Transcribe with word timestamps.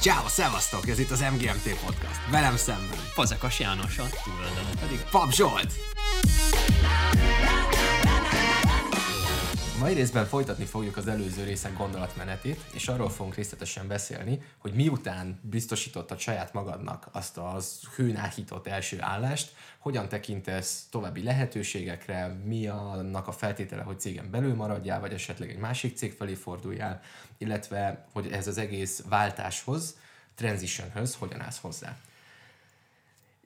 Ciao, 0.00 0.28
szevasztok! 0.28 0.88
Ez 0.88 0.98
itt 0.98 1.10
az 1.10 1.20
MGMT 1.20 1.84
Podcast. 1.84 2.30
Velem 2.30 2.56
szemben. 2.56 2.98
Fazekas 3.12 3.60
János, 3.60 3.98
a 3.98 4.04
túloldalon 4.24 4.76
pedig 4.80 5.00
Pap 5.10 5.32
Zsolt! 5.32 5.72
Mai 9.78 9.94
részben 9.94 10.26
folytatni 10.26 10.64
fogjuk 10.64 10.96
az 10.96 11.06
előző 11.06 11.44
részek 11.44 11.76
gondolatmenetét, 11.76 12.60
és 12.72 12.88
arról 12.88 13.10
fogunk 13.10 13.34
részletesen 13.34 13.88
beszélni, 13.88 14.42
hogy 14.58 14.72
miután 14.72 15.40
biztosítottad 15.42 16.18
saját 16.18 16.52
magadnak 16.52 17.08
azt 17.12 17.38
az 17.38 17.80
hőn 17.96 18.16
áhított 18.16 18.66
első 18.66 18.96
állást, 19.00 19.54
hogyan 19.78 20.08
tekintesz 20.08 20.86
további 20.90 21.22
lehetőségekre, 21.22 22.26
mi 22.44 22.66
annak 22.66 23.28
a 23.28 23.32
feltétele, 23.32 23.82
hogy 23.82 24.00
cégen 24.00 24.30
belül 24.30 24.54
maradjál, 24.54 25.00
vagy 25.00 25.12
esetleg 25.12 25.50
egy 25.50 25.58
másik 25.58 25.96
cég 25.96 26.12
felé 26.12 26.34
forduljál, 26.34 27.00
illetve 27.38 28.06
hogy 28.12 28.28
ez 28.32 28.46
az 28.46 28.58
egész 28.58 29.02
váltáshoz, 29.08 29.96
transitionhöz 30.34 31.14
hogyan 31.14 31.40
állsz 31.40 31.60
hozzá. 31.60 31.96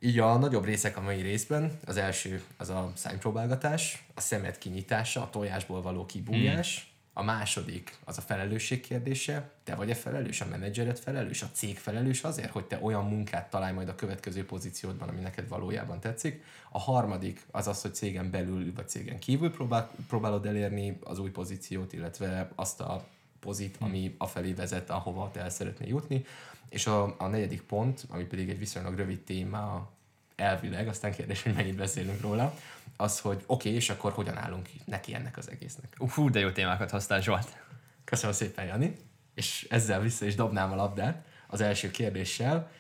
Így 0.00 0.18
a 0.18 0.36
nagyobb 0.36 0.64
részek 0.64 0.96
a 0.96 1.00
mai 1.00 1.20
részben, 1.20 1.78
az 1.86 1.96
első 1.96 2.42
az 2.56 2.68
a 2.68 2.92
szánypróbálgatás, 2.94 4.04
a 4.14 4.20
szemet 4.20 4.58
kinyitása, 4.58 5.22
a 5.22 5.30
tojásból 5.30 5.82
való 5.82 6.06
kibújás, 6.06 6.78
hmm. 6.78 7.22
a 7.22 7.22
második 7.22 7.96
az 8.04 8.18
a 8.18 8.20
felelősség 8.20 8.80
kérdése, 8.80 9.50
te 9.64 9.74
vagy-e 9.74 9.94
felelős, 9.94 10.40
a 10.40 10.46
menedzsered 10.46 10.98
felelős, 10.98 11.42
a 11.42 11.50
cég 11.52 11.78
felelős 11.78 12.22
azért, 12.22 12.50
hogy 12.50 12.64
te 12.64 12.78
olyan 12.82 13.04
munkát 13.04 13.50
találj 13.50 13.74
majd 13.74 13.88
a 13.88 13.94
következő 13.94 14.44
pozíciódban, 14.44 15.08
ami 15.08 15.20
neked 15.20 15.48
valójában 15.48 16.00
tetszik. 16.00 16.44
A 16.70 16.78
harmadik 16.78 17.46
az 17.50 17.66
az, 17.66 17.82
hogy 17.82 17.94
cégen 17.94 18.30
belül 18.30 18.72
vagy 18.74 18.88
cégen 18.88 19.18
kívül 19.18 19.50
próbál, 19.50 19.90
próbálod 20.08 20.46
elérni 20.46 20.98
az 21.04 21.18
új 21.18 21.30
pozíciót, 21.30 21.92
illetve 21.92 22.50
azt 22.54 22.80
a 22.80 23.06
pozit, 23.40 23.76
ami 23.80 24.14
afelé 24.18 24.52
vezet, 24.52 24.90
ahova 24.90 25.30
te 25.32 25.40
el 25.40 25.50
szeretnél 25.50 25.88
jutni. 25.88 26.24
És 26.68 26.86
a, 26.86 27.14
a 27.18 27.26
negyedik 27.26 27.62
pont, 27.62 28.06
ami 28.08 28.24
pedig 28.24 28.48
egy 28.48 28.58
viszonylag 28.58 28.96
rövid 28.96 29.20
téma 29.20 29.90
elvileg, 30.36 30.88
aztán 30.88 31.12
kérdés, 31.12 31.42
hogy 31.42 31.54
mennyit 31.54 31.76
beszélünk 31.76 32.20
róla, 32.20 32.54
az, 32.96 33.20
hogy 33.20 33.36
oké, 33.36 33.44
okay, 33.46 33.72
és 33.72 33.90
akkor 33.90 34.12
hogyan 34.12 34.36
állunk 34.36 34.68
neki 34.84 35.14
ennek 35.14 35.36
az 35.36 35.50
egésznek. 35.50 35.96
Hú, 36.14 36.30
de 36.30 36.38
jó 36.38 36.50
témákat 36.50 36.90
hoztál, 36.90 37.20
Zsolt. 37.20 37.56
Köszönöm 38.04 38.34
szépen, 38.34 38.66
Jani. 38.66 38.96
És 39.34 39.66
ezzel 39.70 40.00
vissza 40.00 40.24
is 40.24 40.34
dobnám 40.34 40.72
a 40.72 40.74
labdát 40.74 41.26
az 41.46 41.60
első 41.60 41.90
kérdéssel, 41.90 42.70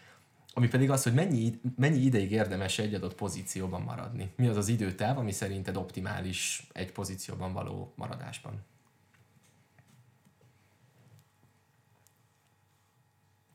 ami 0.52 0.68
pedig 0.68 0.90
az, 0.90 1.02
hogy 1.02 1.14
mennyi, 1.14 1.60
mennyi 1.76 1.98
ideig 1.98 2.30
érdemes 2.30 2.78
egy 2.78 2.94
adott 2.94 3.14
pozícióban 3.14 3.82
maradni. 3.82 4.32
Mi 4.36 4.46
az 4.46 4.56
az 4.56 4.68
időtáv, 4.68 5.18
ami 5.18 5.32
szerinted 5.32 5.76
optimális 5.76 6.66
egy 6.72 6.92
pozícióban 6.92 7.52
való 7.52 7.92
maradásban? 7.96 8.64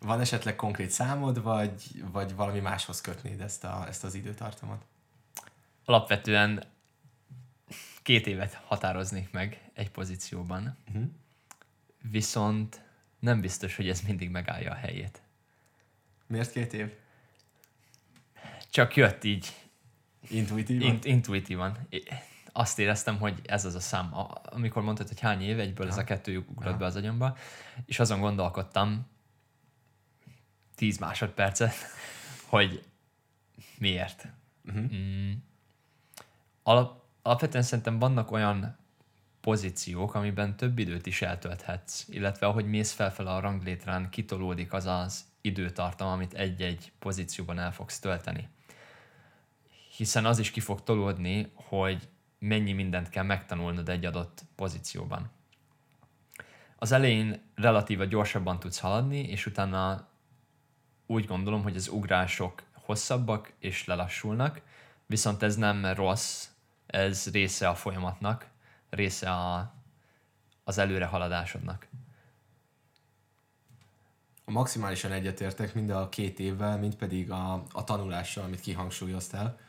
Van 0.03 0.19
esetleg 0.19 0.55
konkrét 0.55 0.89
számod, 0.89 1.41
vagy, 1.41 2.03
vagy 2.11 2.35
valami 2.35 2.59
máshoz 2.59 3.01
kötnéd 3.01 3.41
ezt, 3.41 3.63
a, 3.63 3.85
ezt 3.87 4.03
az 4.03 4.13
időtartamot? 4.13 4.85
Alapvetően 5.85 6.63
két 8.01 8.27
évet 8.27 8.53
határoznék 8.53 9.31
meg 9.31 9.71
egy 9.73 9.91
pozícióban, 9.91 10.77
uh-huh. 10.87 11.03
viszont 12.01 12.81
nem 13.19 13.41
biztos, 13.41 13.75
hogy 13.75 13.89
ez 13.89 14.01
mindig 14.01 14.29
megállja 14.29 14.71
a 14.71 14.75
helyét. 14.75 15.21
Miért 16.27 16.51
két 16.51 16.73
év? 16.73 16.93
Csak 18.69 18.95
jött 18.95 19.23
így. 19.23 19.53
Intuitívan? 20.29 20.87
Int, 20.87 21.05
intuitívan. 21.05 21.77
Azt 22.51 22.79
éreztem, 22.79 23.17
hogy 23.17 23.39
ez 23.45 23.65
az 23.65 23.75
a 23.75 23.79
szám. 23.79 24.13
Amikor 24.43 24.83
mondtad, 24.83 25.07
hogy 25.07 25.19
hány 25.19 25.41
év, 25.41 25.59
egyből 25.59 25.85
ja. 25.85 25.91
ez 25.91 25.97
a 25.97 26.03
kettő 26.03 26.37
ugrott 26.37 26.77
be 26.77 26.85
az 26.85 26.95
agyamba, 26.95 27.37
és 27.85 27.99
azon 27.99 28.19
gondolkodtam, 28.19 29.11
10 30.83 30.97
másodpercet, 30.97 31.73
hogy 32.53 32.83
miért. 33.77 34.27
Uh-huh. 34.65 34.93
Mm. 34.93 35.31
Alap, 36.63 37.03
alapvetően 37.21 37.63
szerintem 37.63 37.99
vannak 37.99 38.31
olyan 38.31 38.77
pozíciók, 39.41 40.15
amiben 40.15 40.55
több 40.55 40.79
időt 40.79 41.05
is 41.05 41.21
eltölthetsz, 41.21 42.05
illetve 42.09 42.47
ahogy 42.47 42.65
mész 42.65 42.91
felfel 42.91 43.27
a 43.27 43.39
ranglétrán, 43.39 44.09
kitolódik 44.09 44.73
az 44.73 44.85
az 44.85 45.23
időtartam, 45.41 46.07
amit 46.07 46.33
egy-egy 46.33 46.91
pozícióban 46.99 47.59
el 47.59 47.73
fogsz 47.73 47.99
tölteni. 47.99 48.47
Hiszen 49.95 50.25
az 50.25 50.39
is 50.39 50.51
ki 50.51 50.59
fog 50.59 50.83
tolódni, 50.83 51.51
hogy 51.53 52.09
mennyi 52.39 52.71
mindent 52.71 53.09
kell 53.09 53.23
megtanulnod 53.23 53.89
egy 53.89 54.05
adott 54.05 54.43
pozícióban. 54.55 55.31
Az 56.77 56.91
elején 56.91 57.41
relatíve 57.55 58.05
gyorsabban 58.05 58.59
tudsz 58.59 58.79
haladni, 58.79 59.19
és 59.19 59.45
utána 59.45 60.11
úgy 61.13 61.25
gondolom, 61.25 61.63
hogy 61.63 61.75
az 61.75 61.87
ugrások 61.87 62.63
hosszabbak 62.73 63.53
és 63.59 63.85
lelassulnak, 63.85 64.61
viszont 65.05 65.43
ez 65.43 65.55
nem 65.55 65.85
rossz, 65.85 66.47
ez 66.85 67.31
része 67.31 67.69
a 67.69 67.75
folyamatnak, 67.75 68.47
része 68.89 69.31
a, 69.31 69.73
az 70.63 70.77
előrehaladásodnak. 70.77 71.87
Maximálisan 74.45 75.11
egyetértek 75.11 75.73
mind 75.73 75.89
a 75.89 76.09
két 76.09 76.39
évvel, 76.39 76.77
mind 76.77 76.95
pedig 76.95 77.31
a, 77.31 77.63
a 77.71 77.83
tanulással, 77.83 78.43
amit 78.43 78.59
kihangsúlyoztál. 78.59 79.59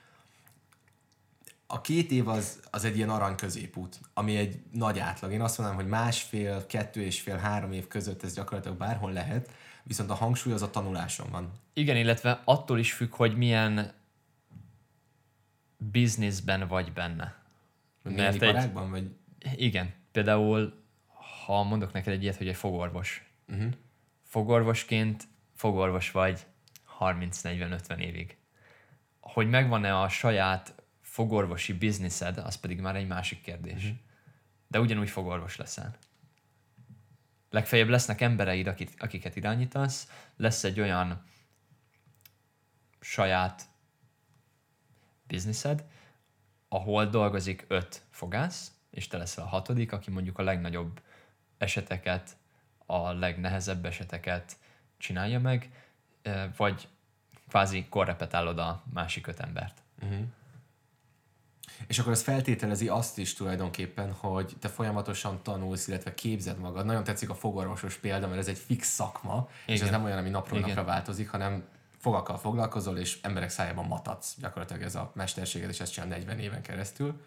A 1.66 1.80
két 1.80 2.10
év 2.10 2.28
az, 2.28 2.60
az 2.70 2.84
egy 2.84 2.96
ilyen 2.96 3.10
arany 3.10 3.34
középút, 3.36 4.00
ami 4.14 4.36
egy 4.36 4.62
nagy 4.72 4.98
átlag. 4.98 5.32
Én 5.32 5.40
azt 5.40 5.58
mondanám, 5.58 5.82
hogy 5.82 5.90
másfél, 5.90 6.66
kettő 6.66 7.02
és 7.02 7.20
fél, 7.20 7.36
három 7.36 7.72
év 7.72 7.86
között 7.86 8.22
ez 8.22 8.34
gyakorlatilag 8.34 8.76
bárhol 8.76 9.12
lehet, 9.12 9.50
viszont 9.84 10.10
a 10.10 10.14
hangsúly 10.14 10.52
az 10.52 10.62
a 10.62 10.70
tanuláson 10.70 11.30
van. 11.30 11.52
Igen, 11.72 11.96
illetve 11.96 12.42
attól 12.44 12.78
is 12.78 12.92
függ, 12.92 13.14
hogy 13.14 13.36
milyen 13.36 13.92
bizniszben 15.76 16.68
vagy 16.68 16.92
benne. 16.92 17.42
Mert 18.02 18.42
egy... 18.42 18.72
vagy? 18.72 19.16
Igen, 19.54 19.94
például 20.12 20.82
ha 21.44 21.62
mondok 21.62 21.92
neked 21.92 22.12
egy 22.12 22.22
ilyet, 22.22 22.36
hogy 22.36 22.48
egy 22.48 22.56
fogorvos. 22.56 23.30
Uh-huh. 23.48 23.72
Fogorvosként 24.22 25.24
fogorvos 25.54 26.10
vagy 26.10 26.46
30-40-50 27.00 27.98
évig. 27.98 28.36
Hogy 29.20 29.48
megvan-e 29.48 30.00
a 30.00 30.08
saját 30.08 30.74
fogorvosi 31.00 31.72
bizniszed, 31.72 32.38
az 32.38 32.56
pedig 32.56 32.80
már 32.80 32.96
egy 32.96 33.06
másik 33.06 33.40
kérdés. 33.40 33.82
Uh-huh. 33.82 33.98
De 34.68 34.80
ugyanúgy 34.80 35.10
fogorvos 35.10 35.56
leszel 35.56 35.96
legfeljebb 37.54 37.88
lesznek 37.88 38.20
embereid, 38.20 38.66
akit, 38.66 38.94
akiket 38.98 39.36
irányítasz, 39.36 40.08
lesz 40.36 40.64
egy 40.64 40.80
olyan 40.80 41.24
saját 43.00 43.62
bizniszed, 45.26 45.84
ahol 46.68 47.06
dolgozik 47.06 47.64
öt 47.68 48.02
fogász, 48.10 48.72
és 48.90 49.06
te 49.06 49.16
leszel 49.16 49.44
a 49.44 49.48
hatodik, 49.48 49.92
aki 49.92 50.10
mondjuk 50.10 50.38
a 50.38 50.42
legnagyobb 50.42 51.00
eseteket, 51.58 52.36
a 52.86 53.12
legnehezebb 53.12 53.84
eseteket 53.84 54.56
csinálja 54.98 55.40
meg, 55.40 55.70
vagy 56.56 56.88
kvázi 57.48 57.86
korrepetálod 57.88 58.58
a 58.58 58.82
másik 58.92 59.26
öt 59.26 59.40
embert. 59.40 59.82
Uh-huh. 60.02 60.26
És 61.86 61.98
akkor 61.98 62.12
ez 62.12 62.22
feltételezi 62.22 62.88
azt 62.88 63.18
is 63.18 63.34
tulajdonképpen, 63.34 64.12
hogy 64.12 64.56
te 64.60 64.68
folyamatosan 64.68 65.42
tanulsz, 65.42 65.88
illetve 65.88 66.14
képzed 66.14 66.58
magad. 66.58 66.84
Nagyon 66.84 67.04
tetszik 67.04 67.30
a 67.30 67.34
fogorvosos 67.34 67.96
példa, 67.96 68.26
mert 68.26 68.40
ez 68.40 68.48
egy 68.48 68.58
fix 68.58 68.88
szakma, 68.88 69.48
Igen. 69.64 69.76
és 69.76 69.82
ez 69.82 69.90
nem 69.90 70.04
olyan, 70.04 70.18
ami 70.18 70.28
napról 70.28 70.58
Igen. 70.58 70.68
napra 70.68 70.84
változik, 70.84 71.30
hanem 71.30 71.64
fogakkal 71.98 72.38
foglalkozol, 72.38 72.98
és 72.98 73.18
emberek 73.22 73.50
szájában 73.50 73.86
matadsz. 73.86 74.36
Gyakorlatilag 74.40 74.82
ez 74.82 74.94
a 74.94 75.12
mesterséged, 75.14 75.68
és 75.68 75.80
ezt 75.80 75.92
csinál 75.92 76.08
40 76.08 76.38
éven 76.38 76.62
keresztül. 76.62 77.20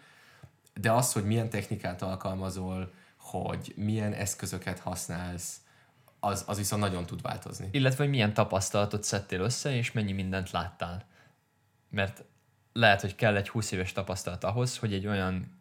De 0.74 0.92
az, 0.92 1.12
hogy 1.12 1.24
milyen 1.24 1.50
technikát 1.50 2.02
alkalmazol, 2.02 2.92
hogy 3.16 3.72
milyen 3.76 4.12
eszközöket 4.12 4.78
használsz, 4.78 5.56
az, 6.20 6.44
az 6.46 6.56
viszont 6.56 6.82
nagyon 6.82 7.06
tud 7.06 7.22
változni. 7.22 7.68
Illetve, 7.70 8.02
hogy 8.02 8.12
milyen 8.12 8.34
tapasztalatot 8.34 9.04
szedtél 9.04 9.40
össze, 9.40 9.74
és 9.76 9.92
mennyi 9.92 10.12
mindent 10.12 10.50
láttál. 10.50 11.04
Mert 11.90 12.24
lehet, 12.78 13.00
hogy 13.00 13.14
kell 13.14 13.36
egy 13.36 13.48
20 13.48 13.70
éves 13.70 13.92
tapasztalat 13.92 14.44
ahhoz, 14.44 14.78
hogy 14.78 14.92
egy 14.92 15.06
olyan 15.06 15.60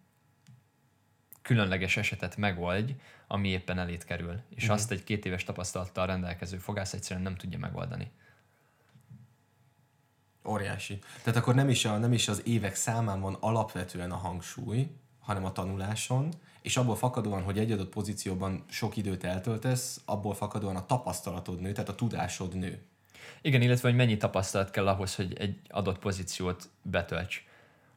különleges 1.41 1.97
esetet 1.97 2.37
megoldj, 2.37 2.91
ami 3.27 3.47
éppen 3.47 3.79
elét 3.79 4.05
kerül. 4.05 4.39
És 4.49 4.67
mm. 4.67 4.71
azt 4.71 4.91
egy 4.91 5.03
két 5.03 5.25
éves 5.25 5.43
tapasztalattal 5.43 6.05
rendelkező 6.05 6.57
fogász 6.57 6.93
egyszerűen 6.93 7.21
nem 7.21 7.35
tudja 7.35 7.59
megoldani. 7.59 8.11
Óriási. 10.45 10.99
Tehát 11.23 11.39
akkor 11.39 11.55
nem 11.55 11.69
is, 11.69 11.85
a, 11.85 11.97
nem 11.97 12.13
is 12.13 12.27
az 12.27 12.41
évek 12.45 12.75
számán 12.75 13.21
van 13.21 13.37
alapvetően 13.39 14.11
a 14.11 14.15
hangsúly, 14.15 14.91
hanem 15.19 15.45
a 15.45 15.51
tanuláson, 15.51 16.33
és 16.61 16.77
abból 16.77 16.95
fakadóan, 16.95 17.43
hogy 17.43 17.59
egy 17.59 17.71
adott 17.71 17.89
pozícióban 17.89 18.65
sok 18.69 18.97
időt 18.97 19.23
eltöltesz, 19.23 20.01
abból 20.05 20.33
fakadóan 20.33 20.75
a 20.75 20.85
tapasztalatod 20.85 21.59
nő, 21.59 21.71
tehát 21.71 21.89
a 21.89 21.95
tudásod 21.95 22.55
nő. 22.55 22.85
Igen, 23.41 23.61
illetve 23.61 23.87
hogy 23.87 23.97
mennyi 23.97 24.17
tapasztalat 24.17 24.71
kell 24.71 24.87
ahhoz, 24.87 25.15
hogy 25.15 25.37
egy 25.37 25.59
adott 25.69 25.99
pozíciót 25.99 26.69
betölts. 26.81 27.43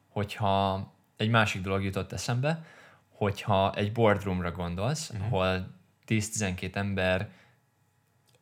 Hogyha 0.09 0.87
egy 1.17 1.29
másik 1.29 1.63
dolog 1.63 1.85
jutott 1.85 2.13
eszembe, 2.13 2.65
hogyha 3.09 3.75
egy 3.75 3.93
boardroomra 3.93 4.53
gondolsz, 4.53 5.11
uh-huh. 5.11 5.27
ahol 5.27 5.75
10-12 6.07 6.75
ember 6.75 7.29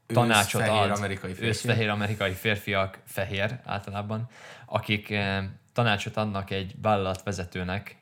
tanácsot 0.06 0.60
fehér 0.60 0.90
ad 0.90 0.96
amerikai 0.96 1.30
férfi. 1.32 1.46
őszfehér 1.46 1.88
amerikai 1.88 2.32
férfiak, 2.32 2.98
fehér 3.04 3.60
általában, 3.64 4.28
akik 4.66 5.10
eh, 5.10 5.44
tanácsot 5.72 6.16
adnak 6.16 6.50
egy 6.50 6.74
vállalatvezetőnek, 6.82 7.96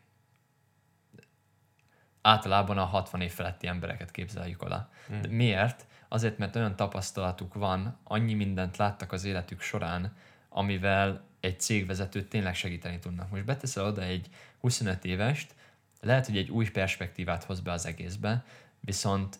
általában 2.23 2.79
a 2.79 2.85
60 2.85 3.21
év 3.21 3.33
feletti 3.33 3.67
embereket 3.67 4.11
képzeljük 4.11 4.63
oda. 4.63 4.91
Hmm. 5.07 5.21
De 5.21 5.29
miért? 5.29 5.87
Azért, 6.09 6.39
mert 6.39 6.57
olyan 6.57 6.77
tapasztalatuk 6.77 7.55
van, 7.55 7.99
annyi 8.05 8.35
mindent 8.35 8.77
láttak 8.77 9.13
az 9.13 9.25
életük 9.25 9.61
során, 9.61 10.17
amivel 10.49 11.25
egy 11.41 11.61
cégvezetőt 11.61 12.29
tényleg 12.29 12.55
segíteni 12.55 12.99
tudnak. 12.99 13.31
Most 13.31 13.45
beteszel 13.45 13.85
oda 13.85 14.03
egy 14.03 14.29
25 14.61 15.05
évest, 15.05 15.55
lehet, 16.01 16.27
hogy 16.27 16.37
egy 16.37 16.51
új 16.51 16.71
perspektívát 16.71 17.45
hoz 17.45 17.61
be 17.61 17.73
az 17.73 17.87
egészbe, 17.87 18.45
viszont 18.81 19.39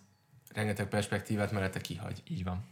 Rengeteg 0.49 0.89
perspektívát 0.89 1.53
mellette 1.53 1.81
kihagy. 1.81 2.23
így 2.29 2.45
van. 2.45 2.65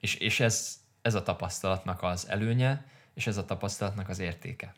És, 0.00 0.14
és 0.14 0.40
ez, 0.40 0.80
ez 1.02 1.14
a 1.14 1.22
tapasztalatnak 1.22 2.02
az 2.02 2.28
előnye, 2.28 2.86
és 3.14 3.26
ez 3.26 3.36
a 3.36 3.44
tapasztalatnak 3.44 4.08
az 4.08 4.18
értéke. 4.18 4.74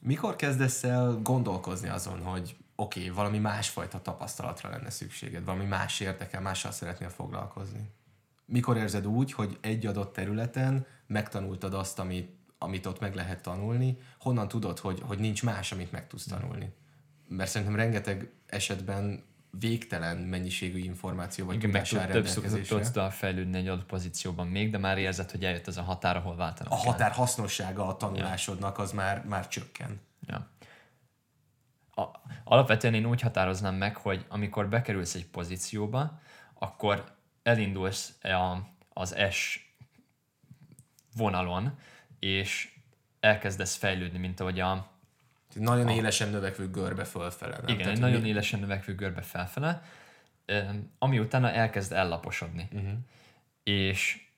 Mikor 0.00 0.36
kezdesz 0.36 0.84
el 0.84 1.20
gondolkozni 1.22 1.88
azon, 1.88 2.22
hogy 2.22 2.56
oké, 2.76 3.00
okay, 3.00 3.10
valami 3.10 3.38
másfajta 3.38 4.02
tapasztalatra 4.02 4.68
lenne 4.68 4.90
szükséged, 4.90 5.44
valami 5.44 5.64
más 5.64 6.00
érdekel, 6.00 6.40
mással 6.40 6.72
szeretnél 6.72 7.08
foglalkozni? 7.08 7.90
Mikor 8.46 8.76
érzed 8.76 9.06
úgy, 9.06 9.32
hogy 9.32 9.58
egy 9.60 9.86
adott 9.86 10.12
területen 10.12 10.86
megtanultad 11.06 11.74
azt, 11.74 11.98
amit, 11.98 12.36
amit 12.58 12.86
ott 12.86 13.00
meg 13.00 13.14
lehet 13.14 13.42
tanulni, 13.42 13.98
honnan 14.18 14.48
tudod, 14.48 14.78
hogy, 14.78 15.00
hogy 15.06 15.18
nincs 15.18 15.42
más, 15.42 15.72
amit 15.72 15.92
meg 15.92 16.06
tudsz 16.06 16.26
tanulni? 16.26 16.72
Mert 17.28 17.50
szerintem 17.50 17.76
rengeteg 17.76 18.32
esetben 18.46 19.24
végtelen 19.58 20.16
mennyiségű 20.16 20.78
információ 20.78 21.46
vagy 21.46 21.54
Igen, 21.54 21.70
meg 21.70 21.88
tud, 21.88 21.98
rendelkezésre. 21.98 22.76
tudsz 22.76 22.90
tovább 22.90 23.12
fejlődni 23.12 23.58
egy 23.58 23.68
adott 23.68 23.86
pozícióban 23.86 24.46
még, 24.46 24.70
de 24.70 24.78
már 24.78 24.98
érzed, 24.98 25.30
hogy 25.30 25.44
eljött 25.44 25.66
ez 25.66 25.76
a 25.76 25.82
határ, 25.82 26.16
ahol 26.16 26.36
váltanak 26.36 26.72
A 26.72 26.76
kell. 26.76 26.92
határ 26.92 27.10
hasznossága 27.10 27.86
a 27.86 27.96
tanulásodnak 27.96 28.78
az 28.78 28.92
már, 28.92 29.24
már 29.24 29.48
csökken. 29.48 30.00
Ja. 30.26 30.48
A, 31.94 32.02
alapvetően 32.44 32.94
én 32.94 33.06
úgy 33.06 33.20
határoznám 33.20 33.74
meg, 33.74 33.96
hogy 33.96 34.24
amikor 34.28 34.68
bekerülsz 34.68 35.14
egy 35.14 35.26
pozícióba, 35.26 36.20
akkor 36.54 37.04
elindulsz 37.42 38.18
a, 38.22 38.56
az 38.92 39.16
S 39.30 39.68
vonalon, 41.16 41.78
és 42.18 42.72
elkezdesz 43.20 43.76
fejlődni, 43.76 44.18
mint 44.18 44.40
ahogy 44.40 44.60
a, 44.60 44.92
Nagyon 45.54 45.88
élesen 45.88 46.28
növekvő 46.28 46.70
görbe 46.70 47.04
fölfele. 47.04 47.56
Nem? 47.56 47.68
igen, 47.68 47.82
Tehát, 47.82 47.98
nagyon 47.98 48.20
mi- 48.20 48.28
élesen 48.28 48.60
növekvő 48.60 48.94
görbe 48.94 49.22
felfele, 49.22 49.82
ami 50.98 51.18
utána 51.18 51.50
elkezd 51.50 51.92
ellaposodni. 51.92 52.68
Uh-huh. 52.72 52.92
És 53.62 54.28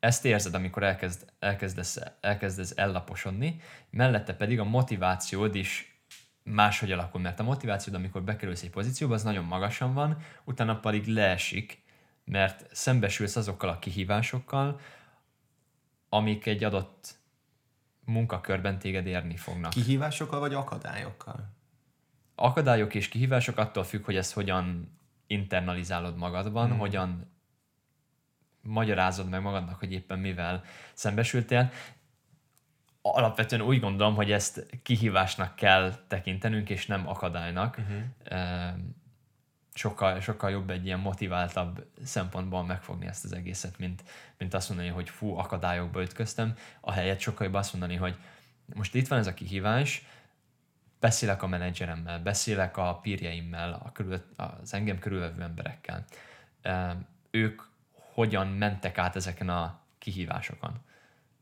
ezt 0.00 0.24
érzed, 0.24 0.54
amikor 0.54 0.82
elkezd, 0.82 1.32
elkezdesz, 1.38 1.98
elkezdesz 2.20 2.72
ellaposodni, 2.76 3.60
mellette 3.90 4.34
pedig 4.34 4.60
a 4.60 4.64
motivációd 4.64 5.54
is 5.54 5.95
máshogy 6.46 6.92
alakul, 6.92 7.20
mert 7.20 7.40
a 7.40 7.42
motivációd, 7.42 7.96
amikor 7.96 8.22
bekerülsz 8.22 8.62
egy 8.62 8.70
pozícióba, 8.70 9.14
az 9.14 9.22
nagyon 9.22 9.44
magasan 9.44 9.94
van, 9.94 10.16
utána 10.44 10.80
pedig 10.80 11.06
leesik, 11.06 11.82
mert 12.24 12.66
szembesülsz 12.72 13.36
azokkal 13.36 13.68
a 13.68 13.78
kihívásokkal, 13.78 14.80
amik 16.08 16.46
egy 16.46 16.64
adott 16.64 17.14
munkakörben 18.04 18.78
téged 18.78 19.06
érni 19.06 19.36
fognak. 19.36 19.70
Kihívásokkal 19.70 20.40
vagy 20.40 20.54
akadályokkal? 20.54 21.54
akadályok 22.36 22.94
és 22.94 23.08
kihívások 23.08 23.58
attól 23.58 23.84
függ, 23.84 24.04
hogy 24.04 24.16
ezt 24.16 24.32
hogyan 24.32 24.98
internalizálod 25.26 26.16
magadban, 26.16 26.68
hmm. 26.68 26.78
hogyan 26.78 27.34
magyarázod 28.62 29.28
meg 29.28 29.42
magadnak, 29.42 29.78
hogy 29.78 29.92
éppen 29.92 30.18
mivel 30.18 30.64
szembesültél. 30.92 31.70
Alapvetően 33.12 33.62
úgy 33.62 33.80
gondolom, 33.80 34.14
hogy 34.14 34.32
ezt 34.32 34.66
kihívásnak 34.82 35.56
kell 35.56 35.94
tekintenünk, 36.08 36.70
és 36.70 36.86
nem 36.86 37.08
akadálynak. 37.08 37.78
Uh-huh. 37.78 38.78
Sokkal, 39.74 40.20
sokkal 40.20 40.50
jobb 40.50 40.70
egy 40.70 40.84
ilyen 40.84 40.98
motiváltabb 40.98 41.86
szempontból 42.04 42.64
megfogni 42.64 43.06
ezt 43.06 43.24
az 43.24 43.32
egészet, 43.32 43.78
mint, 43.78 44.04
mint 44.38 44.54
azt 44.54 44.68
mondani, 44.68 44.88
hogy 44.88 45.08
fú, 45.08 45.36
akadályokba 45.36 46.02
ütköztem, 46.02 46.54
ahelyett 46.80 47.20
sokkal 47.20 47.46
jobb 47.46 47.54
azt 47.54 47.72
mondani, 47.72 47.96
hogy 47.96 48.16
most 48.74 48.94
itt 48.94 49.08
van 49.08 49.18
ez 49.18 49.26
a 49.26 49.34
kihívás, 49.34 50.06
beszélek 51.00 51.42
a 51.42 51.46
menedzseremmel, 51.46 52.20
beszélek 52.20 52.76
a 52.76 52.98
pírjeimmel, 53.02 53.72
a 53.84 53.92
körül, 53.92 54.22
az 54.36 54.74
engem 54.74 54.98
körülvevő 54.98 55.42
emberekkel. 55.42 56.04
Ö, 56.62 56.90
Ők 57.30 57.62
hogyan 57.92 58.46
mentek 58.46 58.98
át 58.98 59.16
ezeken 59.16 59.48
a 59.48 59.80
kihívásokon. 59.98 60.80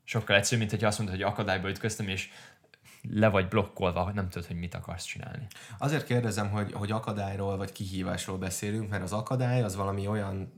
Sokkal 0.05 0.37
egyszerűbb, 0.37 0.59
mint 0.59 0.71
hogy 0.71 0.85
azt 0.85 0.99
mondod, 0.99 1.17
hogy 1.17 1.25
akadályba 1.25 1.69
ütköztem, 1.69 2.09
és 2.09 2.31
le 3.11 3.29
vagy 3.29 3.49
blokkolva, 3.49 4.03
hogy 4.03 4.15
nem 4.15 4.29
tudod, 4.29 4.47
hogy 4.47 4.59
mit 4.59 4.75
akarsz 4.75 5.05
csinálni. 5.05 5.47
Azért 5.79 6.05
kérdezem, 6.05 6.51
hogy, 6.51 6.73
hogy 6.73 6.91
akadályról 6.91 7.57
vagy 7.57 7.73
kihívásról 7.73 8.39
beszélünk, 8.39 8.91
mert 8.91 9.03
az 9.03 9.13
akadály 9.13 9.63
az 9.63 9.77
valami 9.77 10.07
olyan 10.07 10.53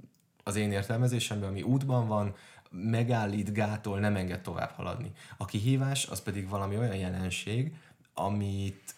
az 0.44 0.56
én 0.56 0.72
értelmezésemben, 0.72 1.48
ami 1.48 1.62
útban 1.62 2.06
van, 2.06 2.34
megállít, 2.70 3.52
gátol, 3.52 3.98
nem 3.98 4.16
enged 4.16 4.40
tovább 4.40 4.70
haladni. 4.70 5.12
A 5.36 5.44
kihívás 5.44 6.06
az 6.06 6.22
pedig 6.22 6.48
valami 6.48 6.78
olyan 6.78 6.96
jelenség, 6.96 7.74
amit 8.14 8.94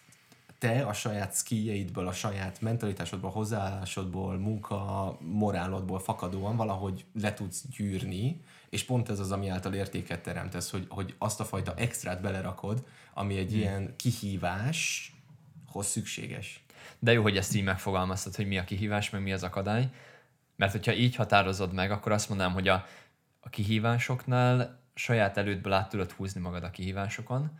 te 0.57 0.85
a 0.85 0.93
saját 0.93 1.35
skilljeidből, 1.35 2.07
a 2.07 2.11
saját 2.11 2.61
mentalitásodból, 2.61 3.29
hozzáállásodból, 3.29 4.37
munka, 4.37 5.17
morálodból 5.21 5.99
fakadóan 5.99 6.55
valahogy 6.55 7.05
le 7.13 7.33
tudsz 7.33 7.63
gyűrni, 7.77 8.41
és 8.69 8.83
pont 8.83 9.09
ez 9.09 9.19
az, 9.19 9.31
ami 9.31 9.49
által 9.49 9.73
értéket 9.73 10.21
teremtesz, 10.21 10.71
hogy, 10.71 10.85
hogy 10.89 11.15
azt 11.17 11.39
a 11.39 11.45
fajta 11.45 11.73
extrát 11.75 12.21
belerakod, 12.21 12.85
ami 13.13 13.37
egy 13.37 13.49
hmm. 13.49 13.59
ilyen 13.59 13.95
kihíváshoz 13.95 15.85
szükséges. 15.85 16.63
De 16.99 17.11
jó, 17.11 17.21
hogy 17.21 17.37
ezt 17.37 17.55
így 17.55 17.63
megfogalmaztad, 17.63 18.35
hogy 18.35 18.47
mi 18.47 18.57
a 18.57 18.63
kihívás, 18.63 19.09
meg 19.09 19.21
mi 19.21 19.33
az 19.33 19.43
akadály. 19.43 19.89
Mert 20.55 20.71
hogyha 20.71 20.93
így 20.93 21.15
határozod 21.15 21.73
meg, 21.73 21.91
akkor 21.91 22.11
azt 22.11 22.29
mondanám, 22.29 22.53
hogy 22.53 22.67
a, 22.67 22.85
a 23.39 23.49
kihívásoknál 23.49 24.79
saját 24.93 25.37
elődből 25.37 25.73
át 25.73 25.89
tudod 25.89 26.11
húzni 26.11 26.41
magad 26.41 26.63
a 26.63 26.69
kihívásokon, 26.69 27.59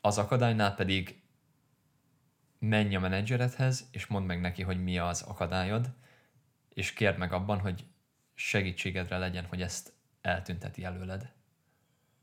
az 0.00 0.18
akadálynál 0.18 0.74
pedig 0.74 1.20
menj 2.58 2.96
a 2.96 3.00
menedzseredhez, 3.00 3.88
és 3.90 4.06
mondd 4.06 4.26
meg 4.26 4.40
neki, 4.40 4.62
hogy 4.62 4.82
mi 4.82 4.98
az 4.98 5.22
akadályod, 5.22 5.90
és 6.74 6.92
kérd 6.92 7.18
meg 7.18 7.32
abban, 7.32 7.58
hogy 7.58 7.84
segítségedre 8.34 9.18
legyen, 9.18 9.44
hogy 9.44 9.62
ezt 9.62 9.92
eltünteti 10.22 10.84
előled. 10.84 11.30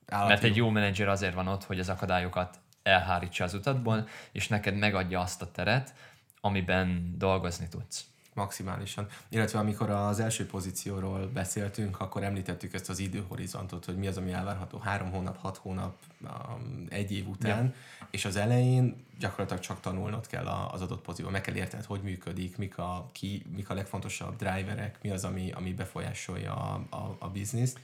Állati 0.06 0.30
Mert 0.30 0.44
egy 0.44 0.56
jó 0.56 0.70
menedzser 0.70 1.08
azért 1.08 1.34
van 1.34 1.48
ott, 1.48 1.64
hogy 1.64 1.80
az 1.80 1.90
akadályokat 1.90 2.60
elhárítsa 2.84 3.44
az 3.44 3.54
utatból, 3.54 4.08
és 4.32 4.48
neked 4.48 4.76
megadja 4.76 5.20
azt 5.20 5.42
a 5.42 5.52
teret, 5.52 5.94
amiben 6.42 7.16
dolgozni 7.18 7.68
tudsz. 7.68 8.10
Maximálisan. 8.34 9.08
Illetve 9.30 9.60
amikor 9.60 9.90
az 9.90 10.20
első 10.20 10.46
pozícióról 10.46 11.28
beszéltünk, 11.28 12.00
akkor 12.00 12.24
említettük 12.24 12.74
ezt 12.74 12.90
az 12.90 13.00
időhorizontot, 13.00 13.86
hogy 13.86 13.98
mi 13.98 14.08
az, 14.08 14.18
ami 14.18 14.32
elvárható 14.32 14.78
három 14.78 15.12
hónap, 15.12 15.38
hat 15.38 15.58
hónap, 15.58 15.96
um, 16.22 16.86
egy 16.90 17.12
év 17.12 17.28
után, 17.28 17.64
ja. 17.64 18.08
és 18.12 18.26
az 18.26 18.36
elején 18.36 19.06
gyakorlatilag 19.20 19.62
csak 19.62 19.80
tanulnod 19.80 20.28
kell 20.28 20.46
az 20.46 20.82
adott 20.82 21.02
pozícióban, 21.02 21.34
meg 21.34 21.42
kell 21.42 21.56
értened, 21.56 21.86
hogy 21.86 22.02
működik, 22.02 22.58
mik 22.58 22.78
a, 22.78 23.10
ki, 23.12 23.46
mik 23.56 23.70
a 23.70 23.74
legfontosabb 23.74 24.36
driverek, 24.36 24.98
mi 25.02 25.10
az, 25.10 25.24
ami, 25.24 25.52
ami 25.52 25.74
befolyásolja 25.74 26.54
a, 26.54 26.96
a, 26.96 27.16
a 27.20 27.30
bizniszt, 27.30 27.80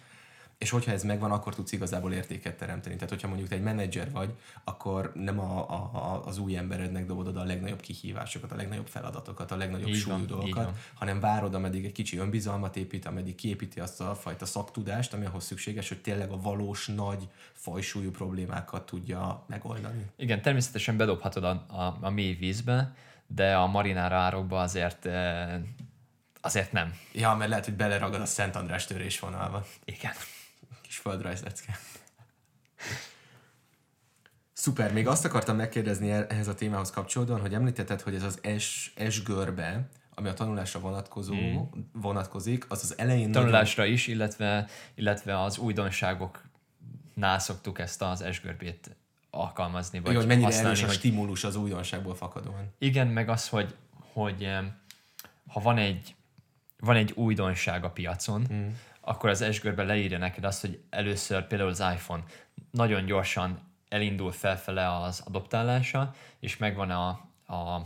és 0.58 0.70
hogyha 0.70 0.92
ez 0.92 1.04
megvan, 1.04 1.32
akkor 1.32 1.56
tudsz 1.56 1.72
igazából 1.72 2.14
értéket 2.14 2.58
teremteni. 2.58 2.96
Tehát, 2.96 3.10
hogyha 3.10 3.28
mondjuk 3.28 3.50
te 3.50 3.56
egy 3.56 3.62
menedzser 3.62 4.12
vagy, 4.12 4.34
akkor 4.64 5.12
nem 5.16 5.40
a, 5.40 5.70
a, 5.70 5.90
a, 5.94 6.26
az 6.26 6.38
új 6.38 6.58
emberednek 6.58 7.06
dobod 7.06 7.28
oda 7.28 7.40
a 7.40 7.44
legnagyobb 7.44 7.80
kihívásokat, 7.80 8.52
a 8.52 8.56
legnagyobb 8.56 8.88
feladatokat, 8.88 9.52
a 9.52 9.56
legnagyobb 9.56 9.88
Így 9.88 9.96
súlyú 9.96 10.18
van, 10.18 10.28
dolgokat, 10.28 10.78
hanem 10.94 11.20
várod, 11.20 11.54
ameddig 11.54 11.86
egy 11.86 11.92
kicsi 11.92 12.18
önbizalmat 12.18 12.76
épít, 12.78 13.06
ameddig 13.06 13.36
kiépíti 13.36 13.80
azt 13.80 14.02
a 14.02 14.16
fajta 14.16 14.46
szaktudást, 14.46 15.14
ami 15.14 15.26
ahhoz 15.26 15.46
szükséges, 15.46 15.88
hogy 15.88 16.02
tényleg 16.02 16.32
a 16.32 16.42
valós, 16.42 16.88
nagy, 16.88 17.28
fajsúlyú 17.54 18.12
problémákat 18.12 18.86
tudja 18.86 19.44
megoldani. 19.48 20.06
Igen, 20.18 20.42
természetesen 20.42 20.98
bedobhatod 20.98 21.44
a, 21.44 21.66
a, 21.68 21.98
a 22.02 22.10
mély 22.10 22.34
vízbe, 22.34 22.94
de 23.28 23.56
a 23.56 23.68
marinára 23.68 24.16
árokba 24.16 24.62
azért, 24.62 25.06
eh, 25.06 25.60
azért 26.42 26.72
nem. 26.72 26.94
Ja, 27.14 27.36
mert 27.36 27.50
lehet, 27.50 27.66
hogy 27.66 27.74
beleragad 27.74 28.22
a 28.22 28.26
Szent 28.26 28.56
András 28.56 28.86
törésvonalba. 28.86 29.66
Igen. 29.86 30.12
Kis 30.96 31.04
földrajzlecke. 31.04 31.80
Szuper, 34.54 34.94
még 34.94 35.08
azt 35.08 35.26
akartam 35.26 35.56
megkérdezni 35.56 36.12
el- 36.12 36.28
ehhez 36.28 36.48
a 36.48 36.56
témához 36.56 36.92
kapcsolódóan, 36.92 37.42
hogy 37.42 37.54
említetted, 37.54 38.02
hogy 38.02 38.16
ez 38.16 38.24
az 38.24 38.40
S, 38.58 38.94
S 39.10 39.24
görbe, 39.24 39.88
ami 40.14 40.28
a 40.28 40.34
tanulásra 40.34 40.80
vonatkozó, 40.80 41.36
mm. 41.36 41.58
vonatkozik, 41.94 42.66
az 42.70 42.84
az 42.84 42.98
elején 42.98 43.30
nagyon- 43.30 43.42
Tanulásra 43.44 43.86
is, 43.86 44.08
illetve, 44.08 44.68
illetve 44.94 45.42
az 45.42 45.58
újdonságoknál 45.58 47.40
szoktuk 47.40 47.80
ezt 47.80 48.02
az 48.02 48.22
esgörbét 48.22 48.96
alkalmazni, 49.30 50.00
vagy 50.00 50.12
Jó, 50.12 50.18
hogy 50.18 50.28
mennyire 50.28 50.46
használni, 50.46 50.80
erős 50.80 50.90
a 50.90 50.94
stimulus 50.94 51.44
az 51.44 51.56
újdonságból 51.56 52.16
fakadóan. 52.16 52.74
Igen, 52.78 53.08
meg 53.08 53.30
az, 53.30 53.50
hogy, 53.50 53.76
hogy 54.14 54.44
em, 54.44 54.80
ha 55.48 55.60
van 55.60 55.78
egy, 55.78 56.16
van 56.80 56.96
egy 56.96 57.12
újdonság 57.12 57.84
a 57.84 57.90
piacon, 57.90 58.48
mm. 58.54 58.68
Akkor 59.06 59.30
az 59.30 59.46
S-görbe 59.52 59.84
leírja 59.84 60.18
neked 60.18 60.44
azt, 60.44 60.62
hogy 60.62 60.80
először 60.90 61.48
például 61.48 61.70
az 61.70 61.80
iPhone 61.80 62.24
nagyon 62.72 63.06
gyorsan 63.06 63.60
elindul 63.90 64.32
felfele 64.32 64.96
az 64.96 65.22
adoptálása, 65.26 66.14
és 66.40 66.58
megvan 66.58 66.90
a, 66.90 67.08
a 67.54 67.82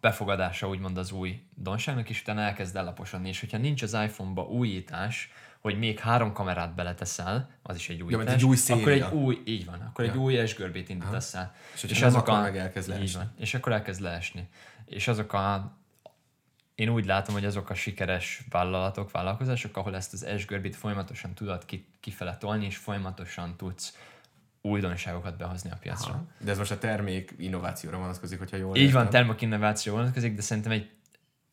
befogadása 0.00 0.68
úgymond 0.68 0.98
az 0.98 1.12
új 1.12 1.42
donságnak, 1.54 2.08
és 2.08 2.20
utána 2.20 2.40
elkezd 2.40 2.76
ellaposodni. 2.76 3.28
És 3.28 3.40
hogyha 3.40 3.58
nincs 3.58 3.82
az 3.82 3.92
iPhone-ba 3.92 4.42
újítás, 4.42 5.30
hogy 5.60 5.78
még 5.78 5.98
három 5.98 6.32
kamerát 6.32 6.74
beleteszel, 6.74 7.50
az 7.62 7.76
is 7.76 7.88
egy 7.88 8.02
újítás, 8.02 8.26
ja, 8.26 8.32
egy 8.32 8.44
új 8.44 8.56
széria. 8.56 8.82
akkor 8.82 8.92
egy 8.92 9.22
új, 9.22 9.42
így 9.44 9.66
van, 9.66 9.80
akkor 9.80 10.04
ja. 10.04 10.10
egy 10.10 10.16
új 10.16 10.46
S-görbét 10.46 10.88
indítasz 10.88 11.34
el. 11.34 11.54
És, 11.74 11.82
és 11.82 12.02
azok 12.02 12.28
a, 12.28 12.56
elkezd 12.56 12.88
leesni. 12.88 13.18
Van, 13.18 13.32
és 13.38 13.54
akkor 13.54 13.72
elkezd 13.72 14.00
leesni. 14.00 14.48
És 14.84 15.08
azok 15.08 15.32
a 15.32 15.78
én 16.80 16.88
úgy 16.88 17.04
látom, 17.04 17.34
hogy 17.34 17.44
azok 17.44 17.70
a 17.70 17.74
sikeres 17.74 18.42
vállalatok, 18.50 19.10
vállalkozások, 19.10 19.76
ahol 19.76 19.96
ezt 19.96 20.12
az 20.12 20.26
S-görbét 20.38 20.76
folyamatosan 20.76 21.34
tudod 21.34 21.64
kifele 22.00 22.36
tolni, 22.36 22.64
és 22.64 22.76
folyamatosan 22.76 23.56
tudsz 23.56 23.96
újdonságokat 24.60 25.36
behozni 25.36 25.70
a 25.70 25.76
piacra. 25.80 26.12
Aha. 26.12 26.24
De 26.38 26.50
ez 26.50 26.58
most 26.58 26.70
a 26.70 26.78
termék 26.78 27.34
innovációra 27.38 27.98
vonatkozik, 27.98 28.38
hogyha 28.38 28.56
jól 28.56 28.76
Így 28.76 28.82
értem. 28.82 29.02
van, 29.02 29.10
termék 29.10 29.40
innováció 29.40 29.94
vonatkozik, 29.94 30.34
de 30.34 30.42
szerintem 30.42 30.72
egy 30.72 30.90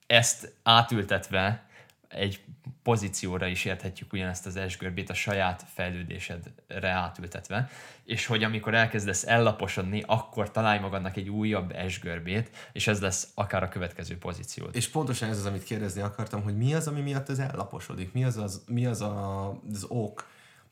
ezt 0.05 0.53
átültetve 0.63 1.66
egy 2.07 2.43
pozícióra 2.83 3.47
is 3.47 3.65
érthetjük 3.65 4.13
ugyanezt 4.13 4.45
az 4.45 4.59
S-görbét 4.67 5.09
a 5.09 5.13
saját 5.13 5.65
fejlődésedre 5.73 6.89
átültetve, 6.89 7.69
és 8.03 8.25
hogy 8.25 8.43
amikor 8.43 8.73
elkezdesz 8.73 9.25
ellaposodni, 9.25 10.03
akkor 10.05 10.51
találj 10.51 10.79
magadnak 10.79 11.17
egy 11.17 11.29
újabb 11.29 11.75
S-görbét, 11.87 12.49
és 12.71 12.87
ez 12.87 13.01
lesz 13.01 13.27
akár 13.33 13.63
a 13.63 13.67
következő 13.67 14.17
pozíciót. 14.17 14.75
És 14.75 14.87
pontosan 14.87 15.29
ez 15.29 15.37
az, 15.37 15.45
amit 15.45 15.63
kérdezni 15.63 16.01
akartam, 16.01 16.41
hogy 16.43 16.57
mi 16.57 16.73
az, 16.73 16.87
ami 16.87 17.01
miatt 17.01 17.29
ez 17.29 17.39
ellaposodik? 17.39 18.13
Mi 18.13 18.23
az 18.23 18.37
az, 18.37 18.63
mi 18.67 18.85
az, 18.85 19.01
a, 19.01 19.49
az 19.73 19.85
ok, 19.87 20.29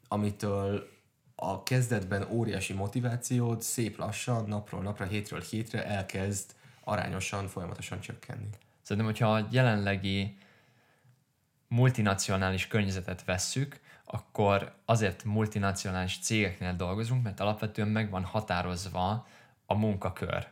amitől 0.08 0.88
a 1.36 1.64
kezdetben 1.64 2.28
óriási 2.32 2.74
motivációd 2.74 3.62
szép 3.62 3.98
lassan, 3.98 4.46
napról 4.48 4.82
napra, 4.82 5.06
hétről 5.06 5.42
hétre 5.42 5.86
elkezd 5.86 6.52
arányosan, 6.84 7.48
folyamatosan 7.48 8.00
csökkenni. 8.00 8.50
Szerintem, 8.82 9.12
hogyha 9.12 9.34
a 9.34 9.48
jelenlegi 9.52 10.38
multinacionális 11.68 12.68
környezetet 12.68 13.26
vesszük, 13.26 13.80
akkor 14.06 14.76
azért 14.86 15.24
multinacionális 15.24 16.20
cégeknél 16.20 16.76
dolgozunk, 16.76 17.24
mert 17.24 17.40
alapvetően 17.40 17.88
meg 17.88 18.10
van 18.10 18.24
határozva 18.24 19.28
a 19.66 19.74
munkakör. 19.74 20.48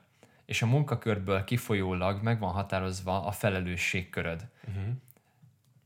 És 0.46 0.62
a 0.62 0.66
munkakörből 0.66 1.44
kifolyólag 1.44 2.24
meg 2.24 2.40
van 2.40 2.52
határozva 2.52 3.26
a 3.26 3.32
felelősségköröd. 3.32 4.48
Uh-huh. 4.68 4.94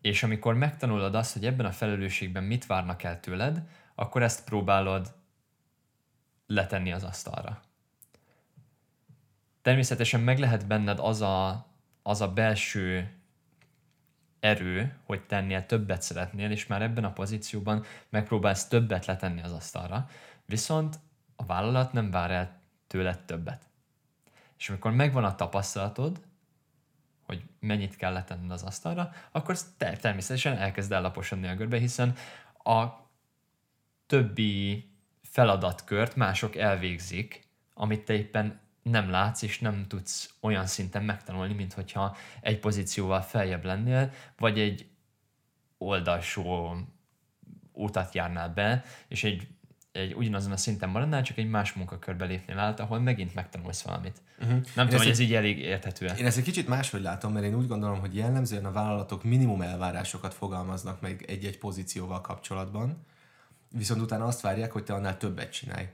És 0.02 0.24
amikor 0.24 0.54
megtanulod 0.54 1.16
azt, 1.16 1.34
hogy 1.34 1.46
ebben 1.46 1.66
a 1.66 1.72
felelősségben 1.72 2.44
mit 2.44 2.66
várnak 2.66 3.04
el 3.04 3.20
tőled, 3.20 3.62
akkor 3.96 4.24
ezt 4.24 4.44
próbálod 4.44 5.14
letenni 6.48 6.92
az 6.92 7.04
asztalra. 7.04 7.62
Természetesen 9.62 10.20
meg 10.20 10.40
lehet 10.40 10.68
benned 10.68 11.00
az 11.00 11.22
a, 11.22 11.66
az 12.04 12.22
a 12.22 12.34
belső 12.34 13.18
erő, 14.40 14.98
hogy 15.04 15.22
tennél 15.22 15.66
többet 15.66 16.02
szeretnél, 16.02 16.52
és 16.52 16.68
már 16.68 16.82
ebben 16.82 17.04
a 17.04 17.14
pozícióban 17.14 17.86
megpróbálsz 18.10 18.68
többet 18.68 19.06
letenni 19.06 19.42
az 19.42 19.52
asztalra, 19.52 20.10
viszont 20.46 21.00
a 21.36 21.46
vállalat 21.46 21.94
nem 21.94 22.12
vár 22.12 22.32
el 22.32 22.60
tőled 22.88 23.20
többet. 23.20 23.62
És 24.58 24.70
amikor 24.70 24.92
megvan 24.92 25.24
a 25.24 25.36
tapasztalatod, 25.36 26.20
hogy 27.26 27.44
mennyit 27.60 27.96
kell 27.96 28.14
letenned 28.14 28.52
az 28.52 28.64
asztalra, 28.64 29.12
akkor 29.32 29.58
természetesen 29.78 30.58
elkezd 30.58 30.92
ellaposodni 30.92 31.48
a 31.48 31.56
görbe, 31.56 31.78
hiszen 31.78 32.16
a 32.64 32.86
többi 34.06 34.90
feladatkört 35.24 36.16
mások 36.16 36.56
elvégzik, 36.56 37.48
amit 37.74 38.06
te 38.06 38.14
éppen 38.14 38.60
nem 38.90 39.10
látsz, 39.10 39.42
és 39.42 39.60
nem 39.60 39.86
tudsz 39.88 40.34
olyan 40.40 40.66
szinten 40.66 41.04
megtanulni, 41.04 41.54
mint 41.54 41.74
hogyha 41.74 42.16
egy 42.42 42.60
pozícióval 42.60 43.22
feljebb 43.22 43.66
lennél, 43.66 44.12
vagy 44.38 44.60
egy 44.60 44.88
oldalsó 45.78 46.76
utat 47.72 48.14
járnál 48.14 48.50
be, 48.50 48.84
és 49.08 49.24
egy, 49.24 49.48
egy 49.92 50.14
ugyanazon 50.14 50.52
a 50.52 50.58
szinten 50.58 50.90
maradnál, 50.90 51.22
csak 51.22 51.38
egy 51.38 51.50
más 51.50 51.74
munkakörbe 51.74 52.26
lépnél 52.26 52.60
át, 52.60 52.80
ahol 52.80 53.00
megint 53.00 53.36
megtanulsz 53.36 53.82
valamit. 53.82 54.22
Uh-huh. 54.40 54.52
Nem 54.52 54.86
én 54.86 54.86
tudom, 54.86 54.98
hogy 54.98 55.10
ez 55.10 55.20
így 55.20 55.34
elég 55.34 55.60
érthető 55.60 56.06
Én 56.06 56.26
ezt 56.26 56.38
egy 56.38 56.44
kicsit 56.44 56.68
máshogy 56.68 57.02
látom, 57.02 57.34
mert 57.34 57.46
én 57.46 57.56
úgy 57.56 57.68
gondolom, 57.68 58.00
hogy 58.00 58.16
jellemzően 58.16 58.66
a 58.66 58.72
vállalatok 58.72 59.24
minimum 59.24 59.62
elvárásokat 59.62 60.34
fogalmaznak 60.34 61.02
meg 61.02 61.26
egy-egy 61.28 61.58
pozícióval 61.58 62.22
kapcsolatban, 62.22 63.06
viszont 63.72 64.02
utána 64.02 64.26
azt 64.26 64.42
várják, 64.42 64.72
hogy 64.72 64.84
te 64.84 64.94
annál 64.94 65.18
többet 65.18 65.52
csinálj. 65.52 65.88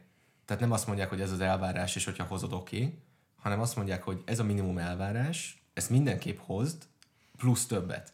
Tehát 0.46 0.62
nem 0.62 0.72
azt 0.72 0.88
mondják, 0.88 1.10
hogy 1.10 1.22
ez 1.22 1.32
az 1.32 1.40
elvárás, 1.40 1.96
és 1.96 2.06
hogyha 2.06 2.24
hozod, 2.24 2.54
oké, 2.54 2.78
okay, 2.78 2.98
hanem 3.36 3.60
azt 3.60 3.76
mondják, 3.76 4.04
hogy 4.04 4.22
ez 4.26 4.40
a 4.40 4.44
minimum 4.44 4.78
elvárás, 4.78 5.64
ezt 5.74 5.90
mindenképp 5.90 6.40
hozd, 6.40 6.84
plusz 7.38 7.66
többet. 7.66 8.14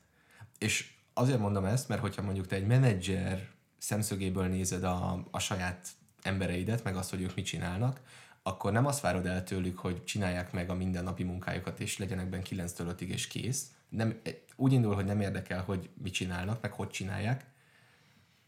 És 0.58 0.94
azért 1.14 1.40
mondom 1.40 1.66
ezt, 1.66 1.88
mert 1.88 2.02
hogyha 2.02 2.22
mondjuk 2.22 2.48
te 2.48 2.56
egy 2.56 2.68
menedzser 2.68 3.48
szemszögéből 3.78 4.48
nézed 4.48 4.84
a, 4.84 5.26
a 5.32 5.40
saját 5.40 5.88
embereidet, 6.22 6.84
meg 6.84 6.96
azt, 6.96 7.10
hogy 7.10 7.22
ők 7.22 7.36
mit 7.36 7.46
csinálnak, 7.46 8.02
akkor 8.44 8.72
nem 8.72 8.86
azt 8.86 9.02
várod 9.02 9.26
el 9.26 9.44
tőlük, 9.44 9.80
hogy 9.80 10.04
csinálják 10.04 10.52
meg 10.52 10.70
a 10.70 10.74
mindennapi 10.74 11.24
munkájukat, 11.24 11.80
és 11.80 11.98
legyenek 11.98 12.30
benne 12.30 12.44
9-től 12.50 12.96
5-ig, 12.98 13.08
és 13.08 13.28
kész. 13.28 13.72
Nem, 13.90 14.22
úgy 14.56 14.74
indul, 14.74 14.96
hogy 14.96 15.06
nem 15.06 15.22
érdekel, 15.22 15.64
hogy 15.64 15.90
mit 16.04 16.14
csinálnak, 16.14 16.62
meg 16.62 16.72
hogy 16.72 16.90
csinálják. 16.90 17.46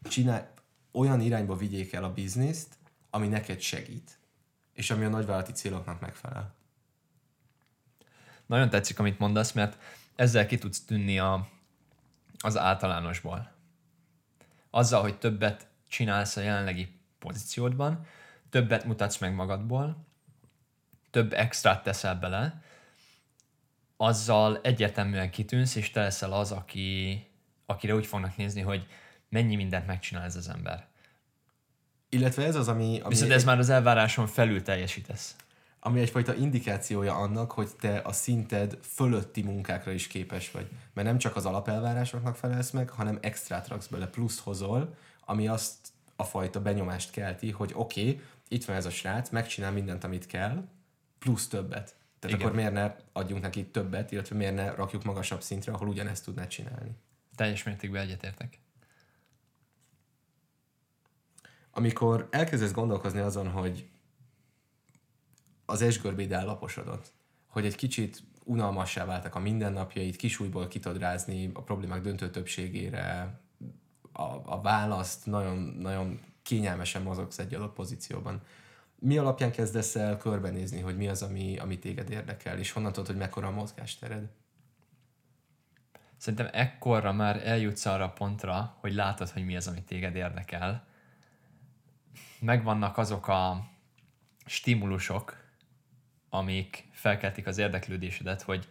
Csinál, 0.02 0.52
olyan 0.92 1.20
irányba 1.20 1.56
vigyék 1.56 1.92
el 1.92 2.04
a 2.04 2.12
bizniszt, 2.12 2.74
ami 3.14 3.28
neked 3.28 3.60
segít, 3.60 4.18
és 4.72 4.90
ami 4.90 5.04
a 5.04 5.08
nagyvállalati 5.08 5.52
céloknak 5.52 6.00
megfelel. 6.00 6.54
Nagyon 8.46 8.70
tetszik, 8.70 8.98
amit 8.98 9.18
mondasz, 9.18 9.52
mert 9.52 9.78
ezzel 10.14 10.46
ki 10.46 10.58
tudsz 10.58 10.84
tűnni 10.84 11.18
a, 11.18 11.48
az 12.38 12.56
általánosból. 12.56 13.52
Azzal, 14.70 15.02
hogy 15.02 15.18
többet 15.18 15.66
csinálsz 15.88 16.36
a 16.36 16.40
jelenlegi 16.40 17.00
pozíciódban, 17.18 18.06
többet 18.50 18.84
mutatsz 18.84 19.18
meg 19.18 19.34
magadból, 19.34 20.06
több 21.10 21.32
extrát 21.32 21.82
teszel 21.82 22.14
bele, 22.14 22.62
azzal 23.96 24.60
egyértelműen 24.62 25.30
kitűnsz, 25.30 25.74
és 25.74 25.90
te 25.90 26.02
leszel 26.02 26.32
az, 26.32 26.52
aki, 26.52 27.26
akire 27.66 27.94
úgy 27.94 28.06
fognak 28.06 28.36
nézni, 28.36 28.60
hogy 28.60 28.86
mennyi 29.28 29.56
mindent 29.56 29.86
megcsinál 29.86 30.24
ez 30.24 30.36
az 30.36 30.48
ember. 30.48 30.90
Illetve 32.14 32.44
ez 32.44 32.54
az, 32.54 32.68
ami... 32.68 33.00
ami 33.00 33.08
Viszont 33.14 33.30
ez 33.30 33.40
egy, 33.40 33.46
már 33.46 33.58
az 33.58 33.68
elváráson 33.68 34.26
felül 34.26 34.62
teljesítesz. 34.62 35.36
Ami 35.80 36.00
egyfajta 36.00 36.34
indikációja 36.34 37.14
annak, 37.14 37.52
hogy 37.52 37.68
te 37.80 37.98
a 38.04 38.12
szinted 38.12 38.78
fölötti 38.82 39.42
munkákra 39.42 39.92
is 39.92 40.06
képes 40.06 40.50
vagy. 40.50 40.68
Mert 40.94 41.06
nem 41.06 41.18
csak 41.18 41.36
az 41.36 41.46
alapelvárásoknak 41.46 42.36
felelsz 42.36 42.70
meg, 42.70 42.90
hanem 42.90 43.18
extrát 43.20 43.68
raksz 43.68 43.86
bele, 43.86 44.06
plusz 44.06 44.40
hozol, 44.40 44.94
ami 45.24 45.48
azt 45.48 45.76
a 46.16 46.24
fajta 46.24 46.60
benyomást 46.60 47.10
kelti, 47.10 47.50
hogy 47.50 47.72
oké, 47.74 48.00
okay, 48.00 48.20
itt 48.48 48.64
van 48.64 48.76
ez 48.76 48.86
a 48.86 48.90
srác, 48.90 49.30
megcsinál 49.30 49.72
mindent, 49.72 50.04
amit 50.04 50.26
kell, 50.26 50.64
plusz 51.18 51.48
többet. 51.48 51.94
Tehát 52.18 52.36
Igen. 52.36 52.40
akkor 52.40 52.52
miért 52.52 52.72
ne 52.72 52.94
adjunk 53.12 53.42
neki 53.42 53.66
többet, 53.66 54.12
illetve 54.12 54.36
miért 54.36 54.54
ne 54.54 54.74
rakjuk 54.74 55.04
magasabb 55.04 55.42
szintre, 55.42 55.72
ahol 55.72 55.88
ugyanezt 55.88 56.24
tudná 56.24 56.46
csinálni. 56.46 56.90
Teljes 57.34 57.62
mértékben 57.62 58.02
egyetértek 58.02 58.61
amikor 61.72 62.28
elkezdesz 62.30 62.72
gondolkozni 62.72 63.20
azon, 63.20 63.48
hogy 63.48 63.88
az 65.66 65.82
esgörbéd 65.82 66.32
ellaposodott, 66.32 67.12
hogy 67.46 67.64
egy 67.64 67.74
kicsit 67.74 68.22
unalmassá 68.44 69.04
váltak 69.04 69.34
a 69.34 69.38
mindennapjait, 69.38 70.16
kisújból 70.16 70.68
ki 70.68 70.78
tudod 70.78 71.00
rázni 71.00 71.50
a 71.54 71.62
problémák 71.62 72.00
döntő 72.00 72.30
többségére, 72.30 73.40
a, 74.12 74.22
a 74.44 74.60
választ, 74.60 75.26
nagyon, 75.26 75.58
nagyon 75.58 76.20
kényelmesen 76.42 77.02
mozogsz 77.02 77.38
egy 77.38 77.54
adott 77.54 77.74
pozícióban. 77.74 78.40
Mi 78.98 79.18
alapján 79.18 79.52
kezdesz 79.52 79.96
el 79.96 80.16
körbenézni, 80.16 80.80
hogy 80.80 80.96
mi 80.96 81.08
az, 81.08 81.22
ami, 81.22 81.58
ami 81.58 81.78
téged 81.78 82.10
érdekel, 82.10 82.58
és 82.58 82.72
honnan 82.72 82.92
tudod, 82.92 83.08
hogy 83.08 83.16
mekkora 83.16 83.46
a 83.46 83.50
mozgástered? 83.50 84.28
Szerintem 86.16 86.48
ekkorra 86.52 87.12
már 87.12 87.46
eljutsz 87.46 87.86
arra 87.86 88.04
a 88.04 88.12
pontra, 88.12 88.76
hogy 88.80 88.94
látod, 88.94 89.28
hogy 89.28 89.44
mi 89.44 89.56
az, 89.56 89.66
ami 89.68 89.82
téged 89.82 90.14
érdekel, 90.14 90.86
megvannak 92.42 92.98
azok 92.98 93.28
a 93.28 93.64
stimulusok, 94.44 95.36
amik 96.28 96.88
felkeltik 96.92 97.46
az 97.46 97.58
érdeklődésedet, 97.58 98.42
hogy 98.42 98.68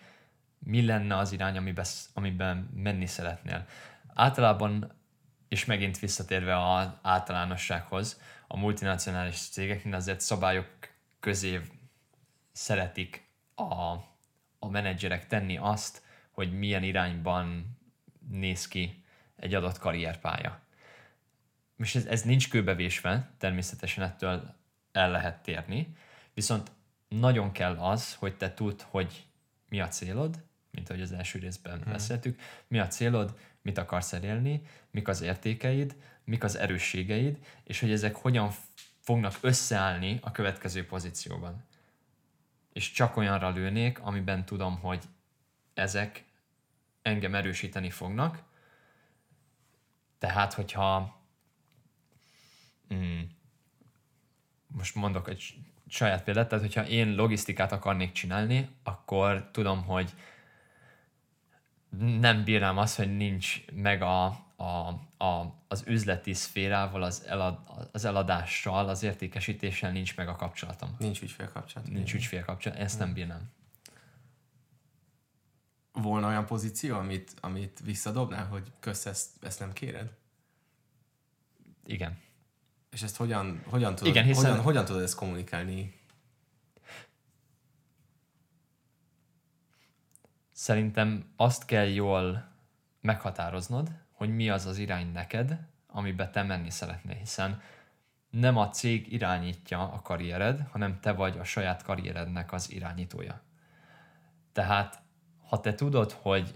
mi 0.60 0.86
lenne 0.86 1.18
az 1.18 1.32
irány, 1.32 1.58
amiben, 1.58 1.86
amiben 2.14 2.70
menni 2.74 3.06
szeretnél. 3.06 3.66
Általában, 4.14 4.92
és 5.48 5.66
megint 5.66 6.00
visszatérve 6.00 6.74
az 6.74 6.88
általánossághoz, 7.02 8.22
a 8.48 8.58
multinacionális 8.58 9.38
cégeknél 9.40 9.96
azért 9.96 10.22
szabályok 10.22 10.68
közé 11.20 11.62
szeretik 12.52 13.28
a, 13.56 13.64
a 14.60 14.70
menedzserek 14.70 15.28
tenni 15.28 15.58
azt, 15.58 16.02
hogy 16.32 16.58
milyen 16.58 16.84
irányban 16.84 17.78
néz 18.30 18.68
ki 18.68 19.04
egy 19.36 19.54
adott 19.54 19.78
karrierpálya. 19.78 20.60
Most 21.82 21.96
ez, 21.96 22.06
ez 22.06 22.22
nincs 22.22 22.50
kőbevésve, 22.50 23.30
természetesen 23.38 24.04
ettől 24.04 24.56
el 24.92 25.12
lehet 25.12 25.44
térni, 25.44 25.96
viszont 26.34 26.72
nagyon 27.08 27.52
kell 27.52 27.78
az, 27.78 28.16
hogy 28.16 28.38
te 28.38 28.54
tudd, 28.54 28.82
hogy 28.90 29.26
mi 29.70 29.80
a 29.80 29.88
célod, 29.88 30.44
mint 30.72 30.90
ahogy 30.90 31.02
az 31.02 31.12
első 31.12 31.40
részben 31.40 31.82
hmm. 31.82 31.92
beszéltük, 31.92 32.40
mi 32.68 32.80
a 32.80 32.88
célod, 32.88 33.38
mit 33.62 33.78
akarsz 33.78 34.14
elérni, 34.14 34.62
mik 34.92 35.08
az 35.08 35.22
értékeid, 35.22 35.96
mik 36.24 36.44
az 36.44 36.56
erősségeid, 36.56 37.38
és 37.64 37.80
hogy 37.80 37.92
ezek 37.92 38.16
hogyan 38.16 38.52
fognak 39.00 39.38
összeállni 39.42 40.20
a 40.22 40.32
következő 40.32 40.86
pozícióban. 40.86 41.64
És 42.74 42.92
csak 42.92 43.18
olyanra 43.18 43.50
lőnék, 43.50 44.00
amiben 44.00 44.46
tudom, 44.46 44.80
hogy 44.80 45.04
ezek 45.74 46.26
engem 47.02 47.36
erősíteni 47.36 47.90
fognak. 47.90 48.44
Tehát, 50.20 50.54
hogyha 50.54 51.20
mm, 52.94 53.22
most 54.68 54.96
mondok 54.96 55.30
egy 55.30 55.54
saját 55.88 56.24
példát, 56.24 56.48
tehát 56.48 56.64
hogyha 56.64 56.88
én 56.88 57.16
logisztikát 57.16 57.72
akarnék 57.72 58.12
csinálni, 58.12 58.70
akkor 58.84 59.50
tudom, 59.52 59.84
hogy 59.84 60.14
nem 62.20 62.44
bírnám 62.44 62.78
azt, 62.78 62.96
hogy 62.96 63.18
nincs 63.18 63.66
meg 63.74 64.02
a, 64.02 64.26
a, 64.56 64.88
a, 65.18 65.56
az 65.68 65.84
üzleti 65.88 66.34
szférával, 66.34 67.04
az, 67.04 67.24
elad, 67.28 67.60
az 67.92 68.06
eladással, 68.06 68.90
az 68.90 69.04
értékesítéssel 69.04 69.92
nincs 69.92 70.16
meg 70.16 70.28
a 70.28 70.36
kapcsolatom. 70.36 70.96
Nincs 71.00 71.22
ügyfélkapcsolat. 71.22 71.90
Nincs 71.90 72.14
ügyfélkapcsolat, 72.14 72.78
ezt 72.78 73.00
nem 73.00 73.14
bírnám. 73.14 73.52
Volna 75.92 76.28
olyan 76.28 76.46
pozíció, 76.46 76.98
amit, 76.98 77.34
amit 77.42 77.80
visszadobnál, 77.84 78.46
hogy 78.46 78.72
kösz, 78.80 79.06
ezt, 79.06 79.44
ezt 79.44 79.60
nem 79.60 79.74
kéred? 79.74 80.12
Igen. 81.86 82.18
És 82.92 83.02
ezt 83.02 83.16
hogyan, 83.16 83.62
hogyan, 83.66 83.96
tudod, 83.96 84.14
Igen, 84.14 84.26
hiszen... 84.26 84.50
hogyan, 84.50 84.64
hogyan 84.64 84.86
tudod 84.86 85.02
ezt 85.02 85.16
kommunikálni? 85.16 86.00
Szerintem 90.52 91.32
azt 91.36 91.66
kell 91.66 91.88
jól 91.88 92.52
meghatároznod, 93.02 93.92
hogy 94.12 94.36
mi 94.36 94.50
az 94.50 94.66
az 94.66 94.78
irány 94.78 95.12
neked, 95.12 95.60
amibe 95.88 96.30
te 96.30 96.44
menni 96.44 96.70
szeretnél, 96.70 97.16
hiszen 97.16 97.62
nem 98.30 98.58
a 98.58 98.70
cég 98.70 99.14
irányítja 99.14 99.92
a 99.92 100.02
karriered, 100.02 100.68
hanem 100.72 101.00
te 101.00 101.12
vagy 101.12 101.38
a 101.38 101.44
saját 101.44 101.84
karrierednek 101.84 102.52
az 102.52 102.72
irányítója. 102.72 103.42
Tehát, 104.52 105.02
ha 105.48 105.60
te 105.60 105.76
tudod, 105.76 106.12
hogy 106.12 106.56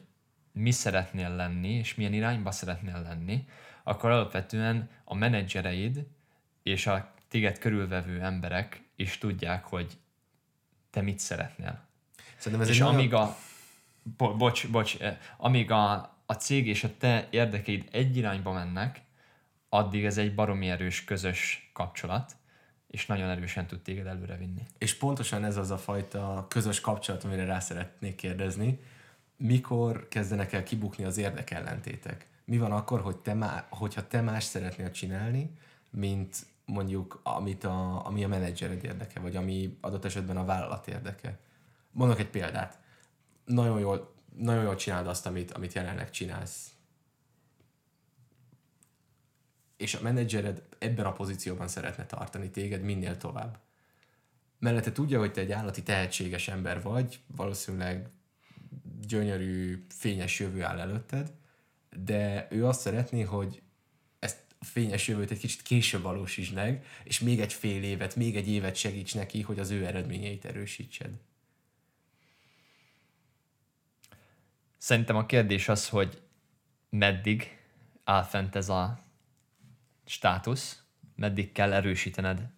mi 0.51 0.71
szeretnél 0.71 1.35
lenni, 1.35 1.69
és 1.69 1.95
milyen 1.95 2.13
irányba 2.13 2.51
szeretnél 2.51 3.01
lenni, 3.01 3.47
akkor 3.83 4.09
alapvetően 4.09 4.89
a 5.03 5.15
menedzsereid 5.15 6.07
és 6.65 6.87
a 6.87 7.13
téged 7.27 7.57
körülvevő 7.57 8.21
emberek 8.21 8.83
is 8.95 9.17
tudják, 9.17 9.65
hogy 9.65 9.97
te 10.89 11.01
mit 11.01 11.19
szeretnél. 11.19 11.83
Szerintem 12.37 12.61
ez 12.61 12.69
és 12.69 12.81
amíg 12.81 13.11
nagyon... 13.11 13.27
a... 13.27 13.35
Bo- 14.17 14.37
bocs, 14.37 14.67
bocs, 14.67 14.97
eh, 14.97 15.17
amíg 15.37 15.71
a, 15.71 15.93
a 16.25 16.33
cég 16.33 16.67
és 16.67 16.83
a 16.83 16.97
te 16.97 17.27
érdekeid 17.29 17.87
egy 17.91 18.17
irányba 18.17 18.51
mennek, 18.51 19.01
addig 19.69 20.05
ez 20.05 20.17
egy 20.17 20.35
baromi 20.35 20.69
erős 20.69 21.03
közös 21.03 21.69
kapcsolat, 21.73 22.35
és 22.87 23.05
nagyon 23.05 23.29
erősen 23.29 23.67
tud 23.67 23.81
téged 23.81 24.05
előrevinni. 24.05 24.65
És 24.77 24.95
pontosan 24.95 25.43
ez 25.43 25.57
az 25.57 25.71
a 25.71 25.77
fajta 25.77 26.45
közös 26.49 26.81
kapcsolat, 26.81 27.23
amire 27.23 27.45
rá 27.45 27.59
szeretnék 27.59 28.15
kérdezni. 28.15 28.79
Mikor 29.37 30.07
kezdenek 30.07 30.53
el 30.53 30.63
kibukni 30.63 31.03
az 31.03 31.17
érdekellentétek? 31.17 32.27
Mi 32.45 32.57
van 32.57 32.71
akkor, 32.71 33.01
hogy 33.01 33.17
te 33.17 33.33
má, 33.33 33.67
hogyha 33.69 34.07
te 34.07 34.21
más 34.21 34.43
szeretnél 34.43 34.91
csinálni, 34.91 35.49
mint 35.89 36.45
mondjuk, 36.65 37.19
amit 37.23 37.63
a, 37.63 38.05
ami 38.05 38.23
a 38.23 38.27
menedzsered 38.27 38.83
érdeke, 38.83 39.19
vagy 39.19 39.35
ami 39.35 39.77
adott 39.81 40.05
esetben 40.05 40.37
a 40.37 40.45
vállalat 40.45 40.87
érdeke. 40.87 41.39
Mondok 41.91 42.19
egy 42.19 42.29
példát. 42.29 42.79
Nagyon 43.45 43.79
jól, 43.79 44.13
nagyon 44.35 44.63
jól 44.63 44.75
csinálod 44.75 45.07
azt, 45.07 45.25
amit, 45.25 45.51
amit 45.51 45.73
jelenleg 45.73 46.09
csinálsz. 46.09 46.73
És 49.77 49.93
a 49.93 50.01
menedzsered 50.01 50.63
ebben 50.79 51.05
a 51.05 51.13
pozícióban 51.13 51.67
szeretne 51.67 52.05
tartani 52.05 52.49
téged 52.49 52.81
minél 52.81 53.17
tovább. 53.17 53.59
Mellette 54.59 54.91
tudja, 54.91 55.19
hogy 55.19 55.31
te 55.31 55.41
egy 55.41 55.51
állati 55.51 55.83
tehetséges 55.83 56.47
ember 56.47 56.81
vagy, 56.81 57.19
valószínűleg 57.35 58.09
gyönyörű, 59.07 59.85
fényes 59.89 60.39
jövő 60.39 60.63
áll 60.63 60.79
előtted, 60.79 61.33
de 62.03 62.47
ő 62.49 62.65
azt 62.65 62.79
szeretné, 62.79 63.21
hogy 63.21 63.61
fényes 64.65 65.07
jövőt 65.07 65.31
egy 65.31 65.39
kicsit 65.39 65.61
később 65.61 66.01
valósítsd 66.01 66.53
meg, 66.53 66.85
és 67.03 67.19
még 67.19 67.39
egy 67.39 67.53
fél 67.53 67.83
évet, 67.83 68.15
még 68.15 68.35
egy 68.35 68.47
évet 68.47 68.75
segíts 68.75 69.15
neki, 69.15 69.41
hogy 69.41 69.59
az 69.59 69.69
ő 69.69 69.85
eredményeit 69.85 70.45
erősítsed. 70.45 71.11
Szerintem 74.77 75.15
a 75.15 75.25
kérdés 75.25 75.67
az, 75.67 75.89
hogy 75.89 76.21
meddig 76.89 77.57
áll 78.03 78.23
fent 78.23 78.55
ez 78.55 78.69
a 78.69 78.99
státusz, 80.05 80.83
meddig 81.15 81.51
kell 81.51 81.73
erősítened 81.73 82.49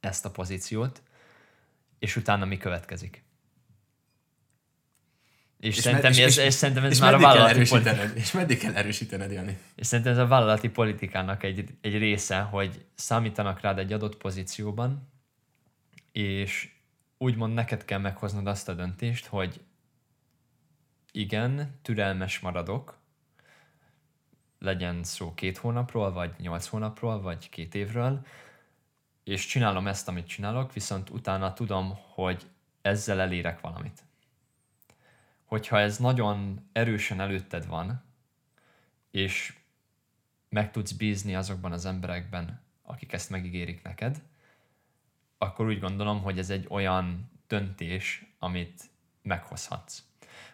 ezt 0.00 0.24
a 0.24 0.30
pozíciót, 0.30 1.02
és 1.98 2.16
utána 2.16 2.44
mi 2.44 2.56
következik. 2.56 3.27
És, 5.60 5.76
és 5.76 5.82
szerintem, 5.82 6.10
med- 6.10 6.20
ez, 6.20 6.38
és, 6.38 6.44
és, 6.44 6.54
szerintem 6.54 6.84
ez 6.84 6.92
és 6.92 6.98
már 6.98 7.14
a 7.14 7.18
vállalati 7.18 7.68
politika. 7.68 8.02
És 8.14 8.32
meddig 8.32 8.58
kell 8.58 8.74
erősítened, 8.74 9.32
Jani? 9.32 9.58
És 9.74 9.86
szerintem 9.86 10.12
ez 10.12 10.18
a 10.18 10.26
vállalati 10.26 10.68
politikának 10.68 11.42
egy, 11.42 11.64
egy 11.80 11.98
része, 11.98 12.38
hogy 12.40 12.84
számítanak 12.94 13.60
rád 13.60 13.78
egy 13.78 13.92
adott 13.92 14.16
pozícióban, 14.16 15.08
és 16.12 16.68
úgymond 17.18 17.54
neked 17.54 17.84
kell 17.84 17.98
meghoznod 17.98 18.46
azt 18.46 18.68
a 18.68 18.74
döntést, 18.74 19.26
hogy 19.26 19.60
igen, 21.12 21.78
türelmes 21.82 22.38
maradok, 22.38 22.98
legyen 24.58 25.04
szó 25.04 25.34
két 25.34 25.58
hónapról, 25.58 26.12
vagy 26.12 26.34
nyolc 26.38 26.66
hónapról, 26.66 27.20
vagy 27.20 27.48
két 27.48 27.74
évről, 27.74 28.26
és 29.24 29.46
csinálom 29.46 29.86
ezt, 29.86 30.08
amit 30.08 30.26
csinálok, 30.26 30.72
viszont 30.72 31.10
utána 31.10 31.52
tudom, 31.52 31.98
hogy 32.14 32.46
ezzel 32.82 33.20
elérek 33.20 33.60
valamit 33.60 34.02
hogyha 35.48 35.80
ez 35.80 35.98
nagyon 35.98 36.68
erősen 36.72 37.20
előtted 37.20 37.66
van, 37.66 38.02
és 39.10 39.56
meg 40.48 40.70
tudsz 40.70 40.92
bízni 40.92 41.34
azokban 41.34 41.72
az 41.72 41.84
emberekben, 41.86 42.60
akik 42.82 43.12
ezt 43.12 43.30
megígérik 43.30 43.82
neked, 43.82 44.22
akkor 45.38 45.66
úgy 45.66 45.80
gondolom, 45.80 46.22
hogy 46.22 46.38
ez 46.38 46.50
egy 46.50 46.66
olyan 46.68 47.30
döntés, 47.46 48.34
amit 48.38 48.82
meghozhatsz. 49.22 50.02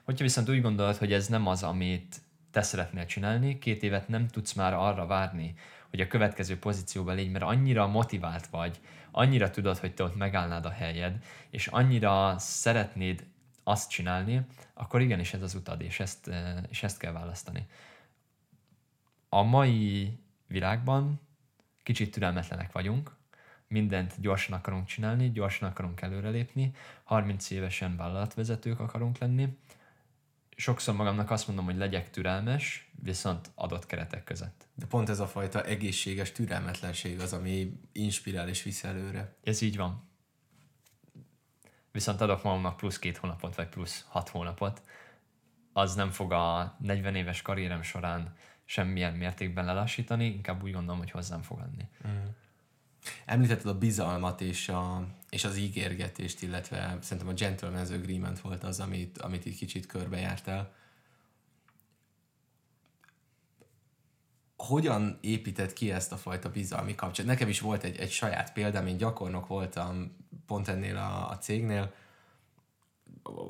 Hogyha 0.02 0.24
viszont 0.24 0.48
úgy 0.48 0.62
gondolod, 0.62 0.96
hogy 0.96 1.12
ez 1.12 1.26
nem 1.28 1.46
az, 1.46 1.62
amit 1.62 2.20
te 2.50 2.62
szeretnél 2.62 3.06
csinálni, 3.06 3.58
két 3.58 3.82
évet 3.82 4.08
nem 4.08 4.28
tudsz 4.28 4.52
már 4.52 4.74
arra 4.74 5.06
várni, 5.06 5.54
hogy 5.90 6.00
a 6.00 6.06
következő 6.06 6.58
pozícióban 6.58 7.14
légy, 7.14 7.30
mert 7.30 7.44
annyira 7.44 7.86
motivált 7.86 8.46
vagy, 8.46 8.80
annyira 9.10 9.50
tudod, 9.50 9.78
hogy 9.78 9.94
te 9.94 10.02
ott 10.02 10.16
megállnád 10.16 10.64
a 10.64 10.70
helyed, 10.70 11.24
és 11.50 11.66
annyira 11.66 12.38
szeretnéd 12.38 13.26
azt 13.64 13.90
csinálni, 13.90 14.46
akkor 14.74 15.00
igenis 15.00 15.34
ez 15.34 15.42
az 15.42 15.54
utad, 15.54 15.80
és 15.80 16.00
ezt, 16.00 16.30
és 16.68 16.82
ezt 16.82 16.98
kell 16.98 17.12
választani. 17.12 17.66
A 19.28 19.42
mai 19.42 20.18
világban 20.46 21.20
kicsit 21.82 22.12
türelmetlenek 22.12 22.72
vagyunk, 22.72 23.16
mindent 23.68 24.20
gyorsan 24.20 24.58
akarunk 24.58 24.86
csinálni, 24.86 25.30
gyorsan 25.30 25.68
akarunk 25.68 26.00
előrelépni, 26.00 26.74
30 27.04 27.50
évesen 27.50 27.96
vállalatvezetők 27.96 28.80
akarunk 28.80 29.18
lenni. 29.18 29.58
Sokszor 30.56 30.94
magamnak 30.94 31.30
azt 31.30 31.46
mondom, 31.46 31.64
hogy 31.64 31.76
legyek 31.76 32.10
türelmes, 32.10 32.90
viszont 33.02 33.50
adott 33.54 33.86
keretek 33.86 34.24
között. 34.24 34.66
De 34.74 34.86
pont 34.86 35.08
ez 35.08 35.20
a 35.20 35.26
fajta 35.26 35.64
egészséges 35.64 36.32
türelmetlenség 36.32 37.20
az, 37.20 37.32
ami 37.32 37.80
inspirál 37.92 38.48
és 38.48 38.62
visz 38.62 38.84
előre. 38.84 39.34
Ez 39.42 39.60
így 39.60 39.76
van 39.76 40.12
viszont 41.94 42.20
adok 42.20 42.42
magamnak 42.42 42.76
plusz 42.76 42.98
két 42.98 43.16
hónapot, 43.16 43.54
vagy 43.54 43.68
plusz 43.68 44.04
hat 44.08 44.28
hónapot, 44.28 44.82
az 45.72 45.94
nem 45.94 46.10
fog 46.10 46.32
a 46.32 46.76
40 46.78 47.14
éves 47.14 47.42
karrierem 47.42 47.82
során 47.82 48.36
semmilyen 48.64 49.12
mértékben 49.12 49.64
lelassítani, 49.64 50.24
inkább 50.24 50.62
úgy 50.62 50.72
gondolom, 50.72 50.98
hogy 50.98 51.10
hozzám 51.10 51.42
fog 51.42 51.58
adni. 51.58 51.88
Mm. 52.08 52.24
Említetted 53.24 53.66
a 53.66 53.78
bizalmat 53.78 54.40
és, 54.40 54.68
a, 54.68 55.06
és 55.30 55.44
az 55.44 55.56
ígérgetést, 55.56 56.42
illetve 56.42 56.98
szerintem 57.00 57.32
a 57.32 57.36
gentleman's 57.36 57.92
agreement 57.92 58.40
volt 58.40 58.64
az, 58.64 58.80
amit, 58.80 59.18
amit 59.18 59.46
így 59.46 59.56
kicsit 59.56 59.86
körbejártál. 59.86 60.72
Hogyan 64.56 65.18
épített 65.20 65.72
ki 65.72 65.92
ezt 65.92 66.12
a 66.12 66.16
fajta 66.16 66.50
bizalmi 66.50 66.94
kapcsolatot? 66.94 67.34
Nekem 67.34 67.48
is 67.48 67.60
volt 67.60 67.82
egy, 67.82 67.96
egy 67.96 68.10
saját 68.10 68.52
példám, 68.52 68.86
én 68.86 68.96
gyakornok 68.96 69.46
voltam 69.46 70.16
pont 70.46 70.68
ennél 70.68 70.96
a, 70.96 71.30
a 71.30 71.38
cégnél, 71.38 71.92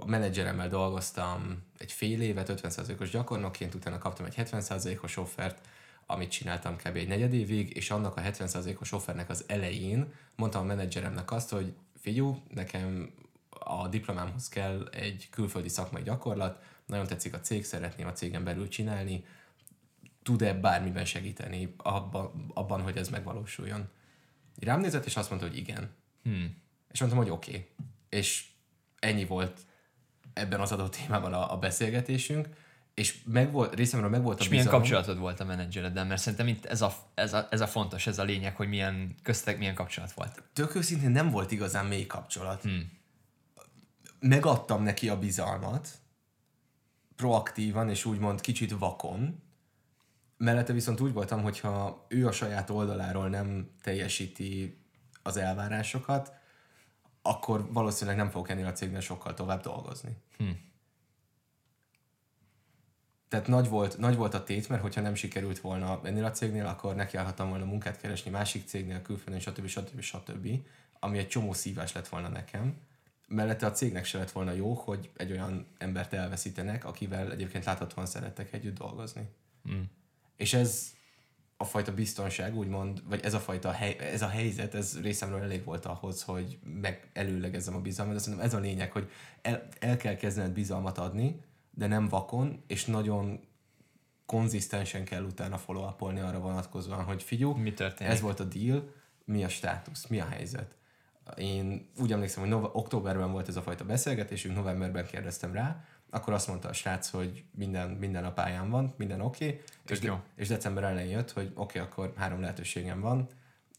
a 0.00 0.06
menedzseremmel 0.06 0.68
dolgoztam 0.68 1.62
egy 1.78 1.92
fél 1.92 2.20
évet 2.22 2.52
50%-os 2.62 3.10
gyakornokként, 3.10 3.74
utána 3.74 3.98
kaptam 3.98 4.26
egy 4.26 4.34
70%-os 4.36 5.16
offert, 5.16 5.66
amit 6.06 6.30
csináltam 6.30 6.76
kb. 6.76 6.96
egy 6.96 7.08
negyed 7.08 7.34
évig, 7.34 7.76
és 7.76 7.90
annak 7.90 8.16
a 8.16 8.20
70%-os 8.20 8.92
offernek 8.92 9.30
az 9.30 9.44
elején 9.46 10.12
mondtam 10.36 10.62
a 10.62 10.66
menedzseremnek 10.66 11.32
azt, 11.32 11.50
hogy 11.50 11.74
figyú, 12.00 12.42
nekem 12.54 13.14
a 13.50 13.88
diplomámhoz 13.88 14.48
kell 14.48 14.88
egy 14.92 15.28
külföldi 15.30 15.68
szakmai 15.68 16.02
gyakorlat, 16.02 16.62
nagyon 16.86 17.06
tetszik 17.06 17.34
a 17.34 17.40
cég, 17.40 17.64
szeretném 17.64 18.06
a 18.06 18.12
cégen 18.12 18.44
belül 18.44 18.68
csinálni, 18.68 19.24
tud-e 20.24 20.54
bármiben 20.54 21.04
segíteni 21.04 21.74
abban, 21.76 22.50
abban, 22.54 22.82
hogy 22.82 22.96
ez 22.96 23.08
megvalósuljon. 23.08 23.88
Rám 24.60 24.80
nézett, 24.80 25.04
és 25.04 25.16
azt 25.16 25.28
mondta, 25.30 25.48
hogy 25.48 25.56
igen. 25.56 25.90
Hmm. 26.22 26.56
És 26.92 27.00
mondtam, 27.00 27.22
hogy 27.22 27.30
oké. 27.30 27.50
Okay. 27.50 27.68
És 28.08 28.46
ennyi 28.98 29.24
volt 29.24 29.60
ebben 30.32 30.60
az 30.60 30.72
adott 30.72 30.96
témában 30.96 31.32
a, 31.32 31.52
a 31.52 31.58
beszélgetésünk, 31.58 32.48
és 32.94 33.22
meg 33.24 33.52
volt, 33.52 33.74
részemről 33.74 34.10
meg 34.10 34.22
volt 34.22 34.40
a 34.40 34.42
És 34.42 34.48
milyen 34.48 34.66
kapcsolatod 34.66 35.18
volt 35.18 35.40
a 35.40 35.44
menedzsereddel? 35.44 36.04
Mert 36.04 36.20
szerintem 36.20 36.48
itt 36.48 36.64
ez 36.64 36.82
a, 36.82 36.94
ez, 37.14 37.32
a, 37.32 37.48
ez 37.50 37.60
a 37.60 37.66
fontos, 37.66 38.06
ez 38.06 38.18
a 38.18 38.22
lényeg, 38.22 38.56
hogy 38.56 38.68
milyen 38.68 39.14
köztek 39.22 39.58
milyen 39.58 39.74
kapcsolat 39.74 40.12
volt. 40.12 40.42
Tök 40.52 40.74
őszintén 40.74 41.10
nem 41.10 41.30
volt 41.30 41.50
igazán 41.50 41.86
mély 41.86 42.06
kapcsolat. 42.06 42.62
Hmm. 42.62 42.92
Megadtam 44.20 44.82
neki 44.82 45.08
a 45.08 45.18
bizalmat, 45.18 45.88
proaktívan 47.16 47.88
és 47.88 48.04
úgymond 48.04 48.40
kicsit 48.40 48.78
vakon, 48.78 49.42
mellette 50.36 50.72
viszont 50.72 51.00
úgy 51.00 51.12
voltam, 51.12 51.42
hogyha 51.42 52.06
ő 52.08 52.26
a 52.26 52.32
saját 52.32 52.70
oldaláról 52.70 53.28
nem 53.28 53.70
teljesíti 53.82 54.78
az 55.22 55.36
elvárásokat, 55.36 56.32
akkor 57.22 57.72
valószínűleg 57.72 58.16
nem 58.16 58.30
fogok 58.30 58.48
ennél 58.48 58.66
a 58.66 58.72
cégnél 58.72 59.00
sokkal 59.00 59.34
tovább 59.34 59.62
dolgozni. 59.62 60.16
Hm. 60.36 60.50
Tehát 63.28 63.46
nagy 63.48 63.68
volt, 63.68 63.98
nagy 63.98 64.16
volt 64.16 64.34
a 64.34 64.42
tét, 64.42 64.68
mert 64.68 64.82
hogyha 64.82 65.00
nem 65.00 65.14
sikerült 65.14 65.60
volna 65.60 66.00
ennél 66.02 66.24
a 66.24 66.30
cégnél, 66.30 66.66
akkor 66.66 66.94
nekiállhattam 66.94 67.48
volna 67.48 67.64
munkát 67.64 68.00
keresni 68.00 68.30
másik 68.30 68.66
cégnél, 68.66 69.02
külföldön, 69.02 69.40
stb. 69.40 69.66
stb. 69.66 70.00
stb. 70.00 70.48
Ami 71.00 71.18
egy 71.18 71.28
csomó 71.28 71.52
szívás 71.52 71.92
lett 71.92 72.08
volna 72.08 72.28
nekem. 72.28 72.76
Mellette 73.28 73.66
a 73.66 73.70
cégnek 73.70 74.04
se 74.04 74.18
lett 74.18 74.30
volna 74.30 74.52
jó, 74.52 74.72
hogy 74.72 75.10
egy 75.16 75.32
olyan 75.32 75.66
embert 75.78 76.12
elveszítenek, 76.12 76.84
akivel 76.84 77.32
egyébként 77.32 77.64
láthatóan 77.64 78.06
szerettek 78.06 78.52
együtt 78.52 78.78
dolgozni. 78.78 79.28
Mm. 79.70 79.82
És 80.36 80.54
ez 80.54 80.92
a 81.56 81.64
fajta 81.64 81.94
biztonság, 81.94 82.56
úgymond, 82.56 83.02
vagy 83.08 83.24
ez 83.24 83.34
a 83.34 83.40
fajta 83.40 83.70
hely, 83.70 83.96
ez 83.98 84.22
a 84.22 84.28
helyzet, 84.28 84.74
ez 84.74 85.00
részemről 85.00 85.40
elég 85.40 85.64
volt 85.64 85.86
ahhoz, 85.86 86.22
hogy 86.22 86.58
meg 86.64 87.10
előlegezzem 87.12 87.74
a 87.74 87.80
bizalmat, 87.80 88.14
de 88.14 88.20
szerintem 88.20 88.46
ez 88.46 88.54
a 88.54 88.58
lényeg, 88.58 88.92
hogy 88.92 89.10
el, 89.42 89.68
el 89.80 89.96
kell 89.96 90.16
kezdened 90.16 90.52
bizalmat 90.52 90.98
adni, 90.98 91.40
de 91.70 91.86
nem 91.86 92.08
vakon, 92.08 92.62
és 92.66 92.84
nagyon 92.84 93.40
konzisztensen 94.26 95.04
kell 95.04 95.22
utána 95.22 95.58
follow 95.58 95.84
arra 95.98 96.38
vonatkozóan, 96.38 97.04
hogy 97.04 97.22
figyú, 97.22 97.52
Mi 97.52 97.72
történik? 97.72 98.12
ez 98.12 98.20
volt 98.20 98.40
a 98.40 98.44
deal, 98.44 98.92
mi 99.24 99.44
a 99.44 99.48
státusz, 99.48 100.06
mi 100.06 100.20
a 100.20 100.28
helyzet. 100.28 100.76
Én 101.36 101.90
úgy 101.98 102.12
emlékszem, 102.12 102.42
hogy 102.42 102.50
nove- 102.50 102.74
októberben 102.74 103.32
volt 103.32 103.48
ez 103.48 103.56
a 103.56 103.62
fajta 103.62 103.84
beszélgetésünk, 103.84 104.54
novemberben 104.56 105.06
kérdeztem 105.06 105.52
rá, 105.52 105.84
akkor 106.14 106.32
azt 106.32 106.48
mondta 106.48 106.68
a 106.68 106.72
srác, 106.72 107.08
hogy 107.08 107.44
minden, 107.50 107.90
minden 107.90 108.24
a 108.24 108.32
pályán 108.32 108.70
van, 108.70 108.94
minden 108.96 109.20
oké, 109.20 109.46
okay, 109.46 109.62
és, 109.86 109.98
de, 109.98 110.22
és 110.34 110.48
december 110.48 110.84
elején 110.84 111.10
jött, 111.10 111.30
hogy 111.30 111.50
oké, 111.54 111.78
okay, 111.78 111.90
akkor 111.90 112.12
három 112.16 112.40
lehetőségem 112.40 113.00
van, 113.00 113.28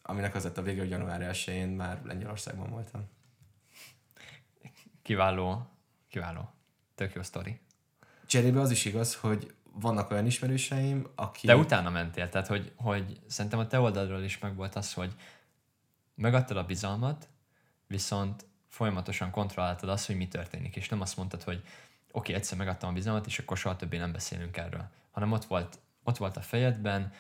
aminek 0.02 0.36
az 0.36 0.44
lett 0.44 0.58
a 0.58 0.62
vége, 0.62 0.80
hogy 0.80 0.90
január 0.90 1.30
1-én 1.34 1.68
már 1.68 2.02
Lengyelországban 2.04 2.70
voltam. 2.70 3.10
Kiváló, 5.02 5.70
kiváló. 6.10 6.50
Tök 6.96 7.14
jó 7.14 7.22
sztori. 7.22 7.60
Cserébe 8.26 8.60
az 8.60 8.72
is 8.72 8.86
igaz, 8.86 9.16
hogy 9.16 9.54
vannak 9.72 10.12
olyan 10.12 10.26
ismerőseim, 10.26 11.08
akik... 11.16 11.46
De 11.46 11.56
utána 11.56 11.90
mentél, 11.90 12.30
tehát 12.30 12.48
hogy, 12.48 12.72
hogy 12.76 13.20
szerintem 13.28 13.60
a 13.60 13.68
te 13.68 13.80
oldalról 13.80 14.22
is 14.22 14.40
megvolt 14.40 14.76
az, 14.76 14.94
hogy 14.94 15.16
megadtad 16.16 16.58
a 16.58 16.66
bizalmat, 16.66 17.28
viszont 17.88 18.46
folyamatosan 18.70 19.32
kontrolláltad 19.32 19.90
azt, 19.90 20.06
hogy 20.06 20.16
mi 20.16 20.28
történik, 20.28 20.76
és 20.76 20.90
nem 20.90 21.02
azt 21.02 21.18
mondtad, 21.18 21.44
hogy 21.44 21.64
oké, 22.16 22.34
egyszer 22.34 22.58
megadtam 22.58 22.90
a 22.90 22.94
bizalmat, 22.94 23.26
és 23.26 23.40
akkor 23.40 23.58
soha 23.58 23.76
többé 23.76 23.98
nem 23.98 24.12
beszélünk 24.12 24.58
erről, 24.58 24.90
hanem 25.12 25.32
ott 25.32 25.46
volt, 25.46 25.80
ott 26.04 26.18
volt 26.18 26.38
a 26.38 26.42
fejedben, 26.42 27.12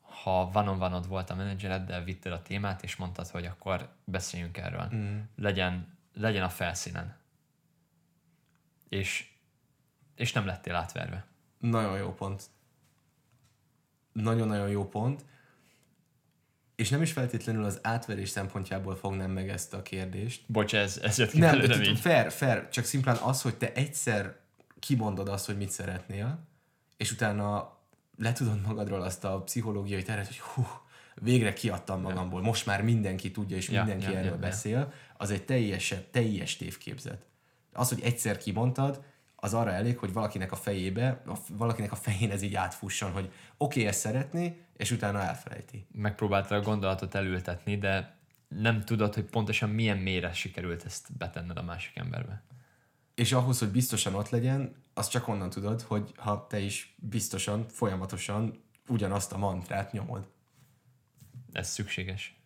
ha 0.00 0.50
vanon 0.50 0.78
vanod 0.78 1.08
volt 1.08 1.30
a 1.30 1.34
menedzsereddel, 1.34 2.04
vitted 2.04 2.32
a 2.32 2.42
témát, 2.42 2.82
és 2.82 2.96
mondtad, 2.96 3.28
hogy 3.28 3.44
akkor 3.44 3.88
beszéljünk 4.04 4.56
erről. 4.56 4.88
Mm. 4.94 5.18
Legyen, 5.36 5.98
legyen 6.14 6.42
a 6.42 6.48
felszínen. 6.48 7.16
És, 8.88 9.32
és 10.14 10.32
nem 10.32 10.46
lettél 10.46 10.74
átverve. 10.74 11.26
Nagyon 11.58 11.98
jó 11.98 12.14
pont. 12.14 12.44
Nagyon-nagyon 14.12 14.68
jó 14.68 14.88
pont. 14.88 15.24
És 16.76 16.88
nem 16.88 17.02
is 17.02 17.12
feltétlenül 17.12 17.64
az 17.64 17.78
átverés 17.82 18.28
szempontjából 18.28 18.96
fognám 18.96 19.30
meg 19.30 19.48
ezt 19.48 19.74
a 19.74 19.82
kérdést. 19.82 20.42
Bocs, 20.46 20.74
ez, 20.74 21.00
ez 21.02 21.18
jött 21.18 21.30
ki 21.30 21.38
Nem, 21.38 21.50
belőlem 21.50 21.82
így. 21.82 22.00
fair, 22.00 22.32
fair, 22.32 22.68
csak 22.68 22.84
szimplán 22.84 23.16
az, 23.16 23.42
hogy 23.42 23.56
te 23.56 23.72
egyszer 23.72 24.36
kimondod 24.80 25.28
azt, 25.28 25.46
hogy 25.46 25.56
mit 25.56 25.70
szeretnél, 25.70 26.38
és 26.96 27.12
utána 27.12 27.76
letudod 28.18 28.60
magadról 28.66 29.02
azt 29.02 29.24
a 29.24 29.42
pszichológiai 29.42 30.02
teret, 30.02 30.26
hogy 30.26 30.38
hú, 30.38 30.66
végre 31.14 31.52
kiadtam 31.52 32.00
magamból, 32.00 32.42
most 32.42 32.66
már 32.66 32.82
mindenki 32.82 33.30
tudja, 33.30 33.56
és 33.56 33.68
Ja, 33.68 33.84
mindenki 33.84 34.12
ja, 34.12 34.18
erről 34.18 34.24
ja, 34.24 34.30
ja. 34.34 34.38
beszél, 34.38 34.92
az 35.16 35.30
egy 35.30 35.44
teljes, 35.44 35.94
teljes 36.10 36.56
tévképzet. 36.56 37.24
Az, 37.72 37.88
hogy 37.88 38.00
egyszer 38.02 38.36
kimondtad, 38.36 39.02
az 39.36 39.54
arra 39.54 39.72
elég, 39.72 39.98
hogy 39.98 40.12
valakinek 40.12 40.52
a 40.52 40.56
fejébe, 40.56 41.22
valakinek 41.50 41.92
a 41.92 41.96
fején 41.96 42.30
ez 42.30 42.42
így 42.42 42.54
átfusson, 42.54 43.10
hogy 43.10 43.24
oké, 43.24 43.32
okay, 43.56 43.86
ezt 43.86 44.00
szeretné, 44.00 44.60
és 44.76 44.90
utána 44.90 45.22
elfelejti. 45.22 45.86
Megpróbáltad 45.92 46.58
a 46.58 46.62
gondolatot 46.62 47.14
elültetni, 47.14 47.78
de 47.78 48.16
nem 48.48 48.84
tudod, 48.84 49.14
hogy 49.14 49.24
pontosan 49.24 49.70
milyen 49.70 49.98
mélyre 49.98 50.32
sikerült 50.32 50.84
ezt 50.84 51.16
betenned 51.16 51.56
a 51.56 51.62
másik 51.62 51.96
emberbe. 51.96 52.42
És 53.14 53.32
ahhoz, 53.32 53.58
hogy 53.58 53.68
biztosan 53.68 54.14
ott 54.14 54.28
legyen, 54.28 54.84
azt 54.94 55.10
csak 55.10 55.28
onnan 55.28 55.50
tudod, 55.50 55.82
hogy 55.82 56.12
ha 56.16 56.46
te 56.46 56.58
is 56.58 56.96
biztosan, 56.98 57.68
folyamatosan 57.68 58.64
ugyanazt 58.88 59.32
a 59.32 59.38
mantrát 59.38 59.92
nyomod. 59.92 60.28
Ez 61.52 61.68
szükséges. 61.68 62.40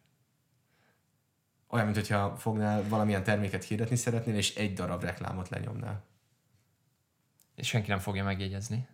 Olyan, 1.69 1.85
mint 1.85 1.97
hogyha 1.97 2.37
fognál 2.37 2.89
valamilyen 2.89 3.25
terméket 3.25 3.65
hirdetni 3.65 3.97
szeretnél, 3.97 4.35
és 4.37 4.55
egy 4.55 4.73
darab 4.73 5.03
reklámot 5.03 5.49
lenyomnál. 5.49 6.05
És 7.55 7.69
senki 7.69 7.89
nem 7.89 7.99
fogja 7.99 8.25
megjegyezni. 8.25 8.89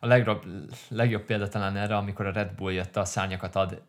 A 0.00 0.06
legjobb, 0.06 0.44
legjobb 0.88 1.24
példa 1.24 1.48
talán 1.48 1.76
erre, 1.76 1.96
amikor 1.96 2.26
a 2.26 2.32
Red 2.32 2.54
Bull 2.54 2.72
jött 2.72 2.96
a 2.96 3.04
szárnyakat 3.04 3.54
ad 3.54 3.82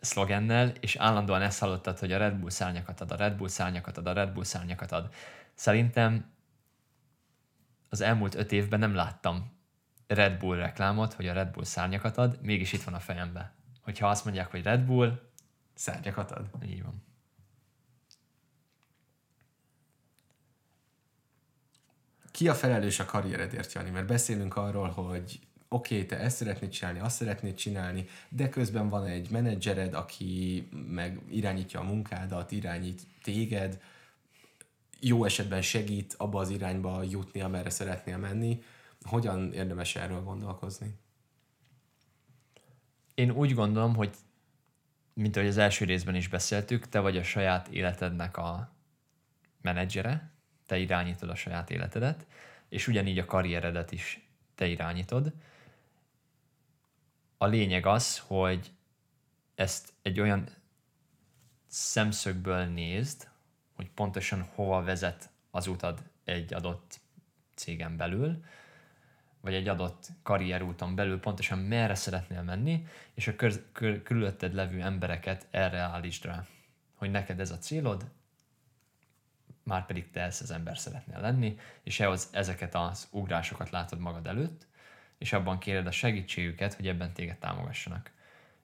szlogennel, 0.00 0.72
és 0.80 0.96
állandóan 0.96 1.42
ezt 1.42 1.60
hallottad, 1.60 1.98
hogy 1.98 2.12
a 2.12 2.18
Red 2.18 2.34
Bull 2.34 2.50
szárnyakat 2.50 3.00
ad, 3.00 3.10
a 3.10 3.16
Red 3.16 3.36
Bull 3.36 3.48
szárnyakat 3.48 3.98
ad, 3.98 4.06
a 4.06 4.12
Red 4.12 4.32
Bull 4.32 4.44
szárnyakat 4.44 4.92
ad. 4.92 5.14
Szerintem 5.54 6.32
az 7.88 8.00
elmúlt 8.00 8.34
öt 8.34 8.52
évben 8.52 8.78
nem 8.78 8.94
láttam 8.94 9.52
Red 10.06 10.38
Bull 10.38 10.56
reklámot, 10.56 11.12
hogy 11.12 11.28
a 11.28 11.32
Red 11.32 11.50
Bull 11.50 11.64
szárnyakat 11.64 12.16
ad, 12.16 12.38
mégis 12.42 12.72
itt 12.72 12.82
van 12.82 12.94
a 12.94 13.00
fejembe. 13.00 13.52
Hogyha 13.82 14.08
azt 14.08 14.24
mondják, 14.24 14.50
hogy 14.50 14.62
Red 14.62 14.80
Bull, 14.80 15.18
Szárnyakat 15.74 16.30
ad. 16.30 16.48
így 16.64 16.82
van. 16.82 17.02
Ki 22.30 22.48
a 22.48 22.54
felelős 22.54 22.98
a 22.98 23.04
karrieredért, 23.04 23.72
Jani? 23.72 23.90
Mert 23.90 24.06
beszélünk 24.06 24.56
arról, 24.56 24.88
hogy 24.88 25.40
oké, 25.74 25.94
okay, 25.94 26.06
te 26.06 26.18
ezt 26.18 26.36
szeretnéd 26.36 26.70
csinálni, 26.70 26.98
azt 26.98 27.16
szeretnéd 27.16 27.54
csinálni, 27.54 28.06
de 28.28 28.48
közben 28.48 28.88
van 28.88 29.06
egy 29.06 29.30
menedzsered, 29.30 29.94
aki 29.94 30.68
meg 30.86 31.20
irányítja 31.30 31.80
a 31.80 31.82
munkádat, 31.82 32.52
irányít 32.52 33.02
téged, 33.22 33.80
jó 35.00 35.24
esetben 35.24 35.62
segít 35.62 36.14
abba 36.18 36.40
az 36.40 36.50
irányba 36.50 37.02
jutni, 37.02 37.40
amerre 37.40 37.70
szeretnél 37.70 38.16
menni. 38.16 38.62
Hogyan 39.02 39.52
érdemes 39.52 39.96
erről 39.96 40.22
gondolkozni? 40.22 40.98
Én 43.14 43.30
úgy 43.30 43.54
gondolom, 43.54 43.94
hogy 43.94 44.10
mint 45.14 45.36
ahogy 45.36 45.48
az 45.48 45.58
első 45.58 45.84
részben 45.84 46.14
is 46.14 46.28
beszéltük, 46.28 46.88
te 46.88 47.00
vagy 47.00 47.16
a 47.16 47.22
saját 47.22 47.68
életednek 47.68 48.36
a 48.36 48.72
menedzsere, 49.60 50.30
te 50.66 50.78
irányítod 50.78 51.28
a 51.28 51.34
saját 51.34 51.70
életedet, 51.70 52.26
és 52.68 52.88
ugyanígy 52.88 53.18
a 53.18 53.24
karrieredet 53.24 53.92
is 53.92 54.28
te 54.54 54.66
irányítod. 54.66 55.32
A 57.44 57.46
lényeg 57.46 57.86
az, 57.86 58.18
hogy 58.18 58.72
ezt 59.54 59.92
egy 60.02 60.20
olyan 60.20 60.48
szemszögből 61.66 62.64
nézd, 62.64 63.28
hogy 63.72 63.90
pontosan 63.90 64.42
hova 64.54 64.82
vezet 64.82 65.30
az 65.50 65.66
utad 65.66 66.02
egy 66.24 66.54
adott 66.54 67.00
cégen 67.54 67.96
belül, 67.96 68.44
vagy 69.40 69.54
egy 69.54 69.68
adott 69.68 70.08
karrierúton 70.22 70.94
belül 70.94 71.20
pontosan 71.20 71.58
merre 71.58 71.94
szeretnél 71.94 72.42
menni, 72.42 72.86
és 73.14 73.28
a 73.28 73.36
kör, 73.36 73.62
kör, 73.72 74.02
körülötted 74.02 74.54
levő 74.54 74.80
embereket 74.80 75.46
erre 75.50 75.78
állítsd 75.78 76.24
rá. 76.24 76.46
Hogy 76.94 77.10
neked 77.10 77.40
ez 77.40 77.50
a 77.50 77.58
célod, 77.58 78.10
már 79.62 79.86
pedig 79.86 80.10
te 80.10 80.20
ezt 80.20 80.42
az 80.42 80.50
ember 80.50 80.78
szeretnél 80.78 81.20
lenni, 81.20 81.58
és 81.82 82.00
ehhoz 82.00 82.28
ezeket 82.32 82.74
az 82.74 83.08
ugrásokat 83.10 83.70
látod 83.70 83.98
magad 83.98 84.26
előtt, 84.26 84.66
és 85.18 85.32
abban 85.32 85.58
kéred 85.58 85.86
a 85.86 85.90
segítségüket, 85.90 86.74
hogy 86.74 86.88
ebben 86.88 87.12
téged 87.12 87.38
támogassanak. 87.38 88.12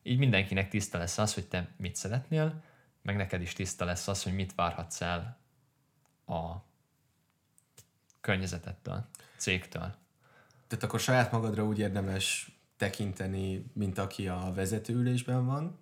Így 0.02 0.18
mindenkinek 0.18 0.68
tiszta 0.68 0.98
lesz 0.98 1.18
az, 1.18 1.34
hogy 1.34 1.48
te 1.48 1.68
mit 1.76 1.96
szeretnél, 1.96 2.62
meg 3.02 3.16
neked 3.16 3.40
is 3.40 3.52
tiszta 3.52 3.84
lesz 3.84 4.08
az, 4.08 4.22
hogy 4.22 4.34
mit 4.34 4.54
várhatsz 4.54 5.00
el 5.00 5.38
a 6.26 6.56
környezetettől, 8.20 9.08
cégtől. 9.36 9.94
Tehát 10.66 10.84
akkor 10.84 11.00
saját 11.00 11.32
magadra 11.32 11.64
úgy 11.64 11.78
érdemes 11.78 12.58
tekinteni, 12.76 13.64
mint 13.72 13.98
aki 13.98 14.28
a 14.28 14.52
vezetőülésben 14.54 15.46
van, 15.46 15.78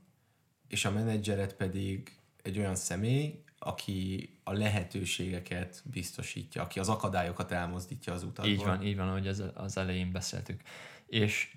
és 0.68 0.84
a 0.84 0.90
menedzseret 0.90 1.54
pedig 1.54 2.18
egy 2.42 2.58
olyan 2.58 2.74
személy, 2.74 3.42
aki 3.58 4.28
a 4.44 4.52
lehetőségeket 4.52 5.82
biztosítja, 5.84 6.62
aki 6.62 6.78
az 6.78 6.88
akadályokat 6.88 7.52
elmozdítja 7.52 8.12
az 8.12 8.22
utatból. 8.22 8.52
Így 8.54 8.64
van, 8.64 8.82
így 8.82 8.96
van, 8.96 9.08
ahogy 9.08 9.28
az, 9.28 9.44
az 9.54 9.76
elején 9.76 10.12
beszéltük. 10.12 10.62
És 11.06 11.56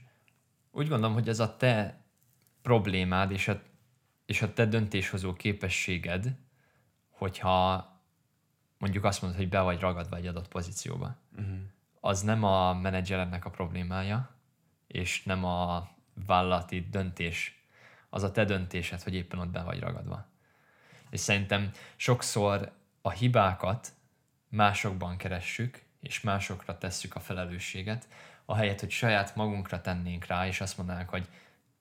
úgy 0.71 0.87
gondolom, 0.87 1.13
hogy 1.13 1.29
ez 1.29 1.39
a 1.39 1.57
te 1.57 2.03
problémád 2.61 3.31
és 3.31 3.47
a, 3.47 3.61
és 4.25 4.41
a 4.41 4.53
te 4.53 4.65
döntéshozó 4.65 5.33
képességed, 5.33 6.35
hogyha 7.09 7.89
mondjuk 8.77 9.03
azt 9.03 9.21
mondod, 9.21 9.39
hogy 9.39 9.49
be 9.49 9.61
vagy 9.61 9.79
ragadva 9.79 10.15
egy 10.15 10.27
adott 10.27 10.47
pozícióba. 10.47 11.15
Uh-huh. 11.37 11.57
Az 11.99 12.21
nem 12.21 12.43
a 12.43 12.73
menedzserednek 12.73 13.45
a 13.45 13.49
problémája, 13.49 14.35
és 14.87 15.23
nem 15.23 15.45
a 15.45 15.89
vállalati 16.25 16.87
döntés, 16.89 17.65
az 18.09 18.23
a 18.23 18.31
te 18.31 18.45
döntésed, 18.45 19.01
hogy 19.01 19.13
éppen 19.13 19.39
ott 19.39 19.49
be 19.49 19.63
vagy 19.63 19.79
ragadva. 19.79 20.30
És 21.12 21.19
szerintem 21.19 21.71
sokszor 21.95 22.71
a 23.02 23.10
hibákat 23.10 23.93
másokban 24.50 25.17
keressük, 25.17 25.84
és 26.00 26.21
másokra 26.21 26.78
tesszük 26.78 27.15
a 27.15 27.19
felelősséget, 27.19 28.08
ahelyett, 28.45 28.80
hogy 28.80 28.91
saját 28.91 29.36
magunkra 29.36 29.82
tennénk 29.82 30.26
rá, 30.26 30.47
és 30.47 30.62
azt 30.62 30.78
mondanánk, 30.78 31.10
hogy 31.10 31.28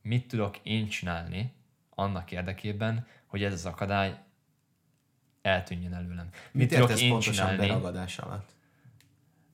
mit 0.03 0.29
tudok 0.29 0.59
én 0.63 0.89
csinálni 0.89 1.53
annak 1.95 2.31
érdekében, 2.31 3.07
hogy 3.27 3.45
ez 3.45 3.53
az 3.53 3.67
akadály 3.67 4.19
eltűnjön 5.43 5.95
előlem. 5.95 6.29
Mit, 6.53 6.71
mit 6.71 6.81
tudok 6.81 7.01
én 7.01 7.19
csinálni? 7.19 7.57
beragadás 7.57 8.19
alatt? 8.19 8.51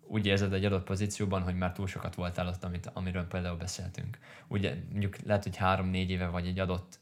Úgy 0.08 0.26
érzed 0.26 0.52
egy 0.52 0.64
adott 0.64 0.84
pozícióban, 0.84 1.42
hogy 1.42 1.56
már 1.56 1.72
túl 1.72 1.86
sokat 1.86 2.14
voltál 2.14 2.46
ott, 2.46 2.64
amit, 2.64 2.90
amiről 2.92 3.26
például 3.26 3.56
beszéltünk. 3.56 4.18
Ugye 4.46 4.74
mondjuk 4.90 5.16
lehet, 5.16 5.42
hogy 5.42 5.56
három-négy 5.56 6.10
éve 6.10 6.26
vagy 6.26 6.46
egy 6.46 6.58
adott 6.58 6.98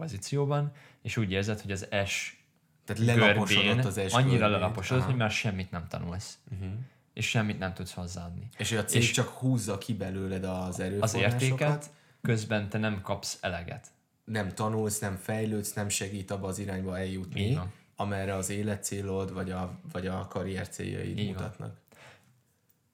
pozícióban, 0.00 0.72
és 1.02 1.16
úgy 1.16 1.30
érzed, 1.30 1.60
hogy 1.60 1.70
az 1.70 1.86
S 2.06 2.36
Tehát 2.84 3.16
görbén 3.16 3.78
az 3.78 4.00
S 4.08 4.12
annyira 4.12 4.48
lelaposodott, 4.48 5.04
hogy 5.04 5.16
már 5.16 5.30
semmit 5.30 5.70
nem 5.70 5.86
tanulsz. 5.88 6.38
Uh-huh. 6.52 6.72
És 7.12 7.28
semmit 7.28 7.58
nem 7.58 7.74
tudsz 7.74 7.92
hozzáadni. 7.92 8.48
És 8.58 8.72
a 8.72 8.84
cég 8.84 9.02
és 9.02 9.10
csak 9.10 9.28
húzza 9.28 9.78
ki 9.78 9.94
belőled 9.94 10.44
az 10.44 10.80
erőforrásokat. 10.80 11.34
Az 11.34 11.42
értéket, 11.42 11.90
közben 12.22 12.68
te 12.68 12.78
nem 12.78 13.02
kapsz 13.02 13.38
eleget. 13.40 13.86
Nem 14.24 14.54
tanulsz, 14.54 14.98
nem 14.98 15.16
fejlődsz, 15.16 15.72
nem 15.72 15.88
segít 15.88 16.30
abba 16.30 16.48
az 16.48 16.58
irányba 16.58 16.98
eljutni, 16.98 17.58
amerre 17.96 18.34
az 18.34 18.50
életcélod 18.50 19.32
vagy 19.32 19.50
a, 19.50 19.78
vagy 19.92 20.06
a 20.06 20.26
karrier 20.28 20.68
céljaid 20.68 21.18
Így 21.18 21.28
mutatnak. 21.28 21.76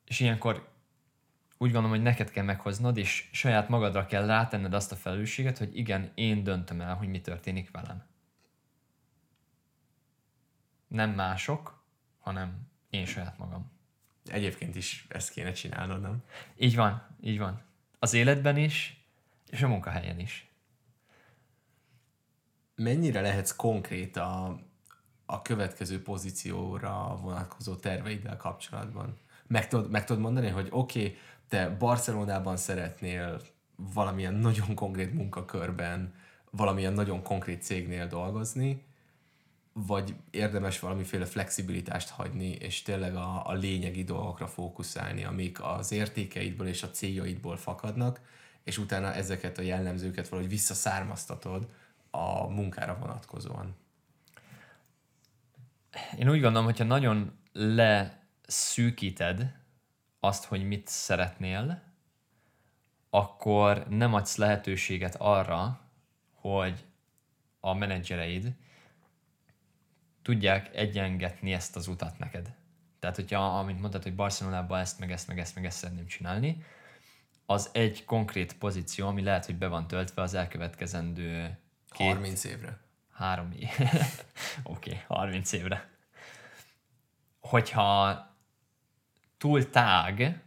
És 0.05 0.21
ilyenkor 0.21 0.69
úgy 1.59 1.73
gondolom, 1.73 1.90
hogy 1.90 2.03
neked 2.03 2.31
kell 2.31 2.45
meghoznod, 2.45 2.97
és 2.97 3.29
saját 3.33 3.69
magadra 3.69 4.07
kell 4.07 4.27
rátenned 4.27 4.75
azt 4.75 4.92
a 4.92 4.97
felelősséget, 4.97 5.59
hogy 5.59 5.77
igen, 5.77 6.11
én 6.14 6.45
döntöm 6.45 6.81
el, 6.81 6.95
hogy 6.95 7.09
mi 7.09 7.21
történik 7.21 7.71
velem. 7.71 8.05
Nem 10.88 11.11
mások, 11.11 11.85
hanem 12.19 12.69
én 12.90 13.07
saját 13.07 13.38
magam. 13.38 13.73
Egyébként 14.25 14.75
is 14.75 15.07
ezt 15.09 15.31
kéne 15.31 15.53
csinálnod, 15.53 16.01
nem? 16.01 16.23
Így 16.57 16.77
van, 16.77 17.07
így 17.21 17.38
van. 17.38 17.62
Az 17.99 18.12
életben 18.12 18.57
is, 18.57 19.05
és 19.51 19.62
a 19.62 19.69
munkahelyen 19.69 20.19
is. 20.19 20.51
Mennyire 22.75 23.21
lehetsz 23.21 23.57
konkrét 23.57 24.16
a, 24.16 24.61
a 25.27 25.42
következő 25.42 26.03
pozícióra 26.03 27.16
vonatkozó 27.16 27.77
terveiddel 27.77 28.37
kapcsolatban? 28.37 29.19
Meg 29.47 29.69
tudod, 29.69 29.90
meg 29.90 30.05
tudod 30.05 30.23
mondani, 30.23 30.49
hogy 30.49 30.69
oké, 30.71 31.01
okay, 31.01 31.19
te 31.48 31.68
Barcelonában 31.68 32.56
szeretnél 32.56 33.40
valamilyen 33.76 34.35
nagyon 34.35 34.74
konkrét 34.74 35.14
munkakörben, 35.14 36.14
valamilyen 36.50 36.92
nagyon 36.92 37.22
konkrét 37.22 37.62
cégnél 37.62 38.06
dolgozni, 38.06 38.85
vagy 39.72 40.14
érdemes 40.30 40.80
valamiféle 40.80 41.24
flexibilitást 41.24 42.09
hagyni, 42.09 42.50
és 42.50 42.82
tényleg 42.82 43.16
a, 43.16 43.46
a 43.46 43.52
lényegi 43.52 44.04
dolgokra 44.04 44.46
fókuszálni, 44.46 45.24
amik 45.24 45.62
az 45.62 45.92
értékeidből 45.92 46.66
és 46.66 46.82
a 46.82 46.90
céljaidból 46.90 47.56
fakadnak, 47.56 48.20
és 48.64 48.78
utána 48.78 49.12
ezeket 49.12 49.59
a 49.59 49.62
jellemzőket 49.62 50.28
valahogy 50.28 50.50
visszaszármaztatod 50.50 51.68
a 52.11 52.46
munkára 52.46 52.96
vonatkozóan. 53.00 53.76
Én 56.18 56.30
úgy 56.30 56.40
gondolom, 56.40 56.64
hogyha 56.64 56.85
nagyon 56.85 57.32
leszűkíted 57.52 59.54
azt, 60.27 60.45
hogy 60.45 60.67
mit 60.67 60.89
szeretnél, 60.89 61.83
akkor 63.11 63.87
nem 63.89 64.15
adsz 64.15 64.37
lehetőséget 64.37 65.15
arra, 65.19 65.81
hogy 66.35 66.85
a 67.61 67.75
menedzsereid 67.75 68.53
tudják 70.23 70.75
egyengetni 70.75 71.53
ezt 71.53 71.77
az 71.77 71.89
utat 71.89 72.19
neked. 72.19 72.55
Tehát, 72.99 73.17
hogyha, 73.17 73.59
amint 73.59 73.81
mondtad, 73.81 74.03
hogy 74.03 74.15
Barcelonában 74.15 74.81
ezt, 74.81 74.99
meg 74.99 75.12
ezt, 75.12 75.29
meg 75.29 75.39
ezt, 75.39 75.55
meg 75.55 75.65
ezt 75.65 75.79
szeretném 75.79 76.07
csinálni, 76.07 76.65
az 77.47 77.71
egy 77.73 78.05
konkrét 78.05 78.59
pozíció, 78.59 79.07
ami 79.07 79.23
lehet, 79.23 79.47
hogy 79.47 79.57
be 79.57 79.67
van 79.67 79.87
töltve 79.87 80.23
az 80.23 80.35
elkövetkezendő 80.35 81.59
két... 81.91 82.07
30 82.07 82.45
évre. 82.45 82.79
Három 83.12 83.53
év. 83.53 83.69
Oké, 84.62 84.91
okay, 84.91 85.03
30 85.07 85.53
évre. 85.53 85.91
Hogyha 87.41 88.36
túl 89.38 89.70
tág, 89.70 90.42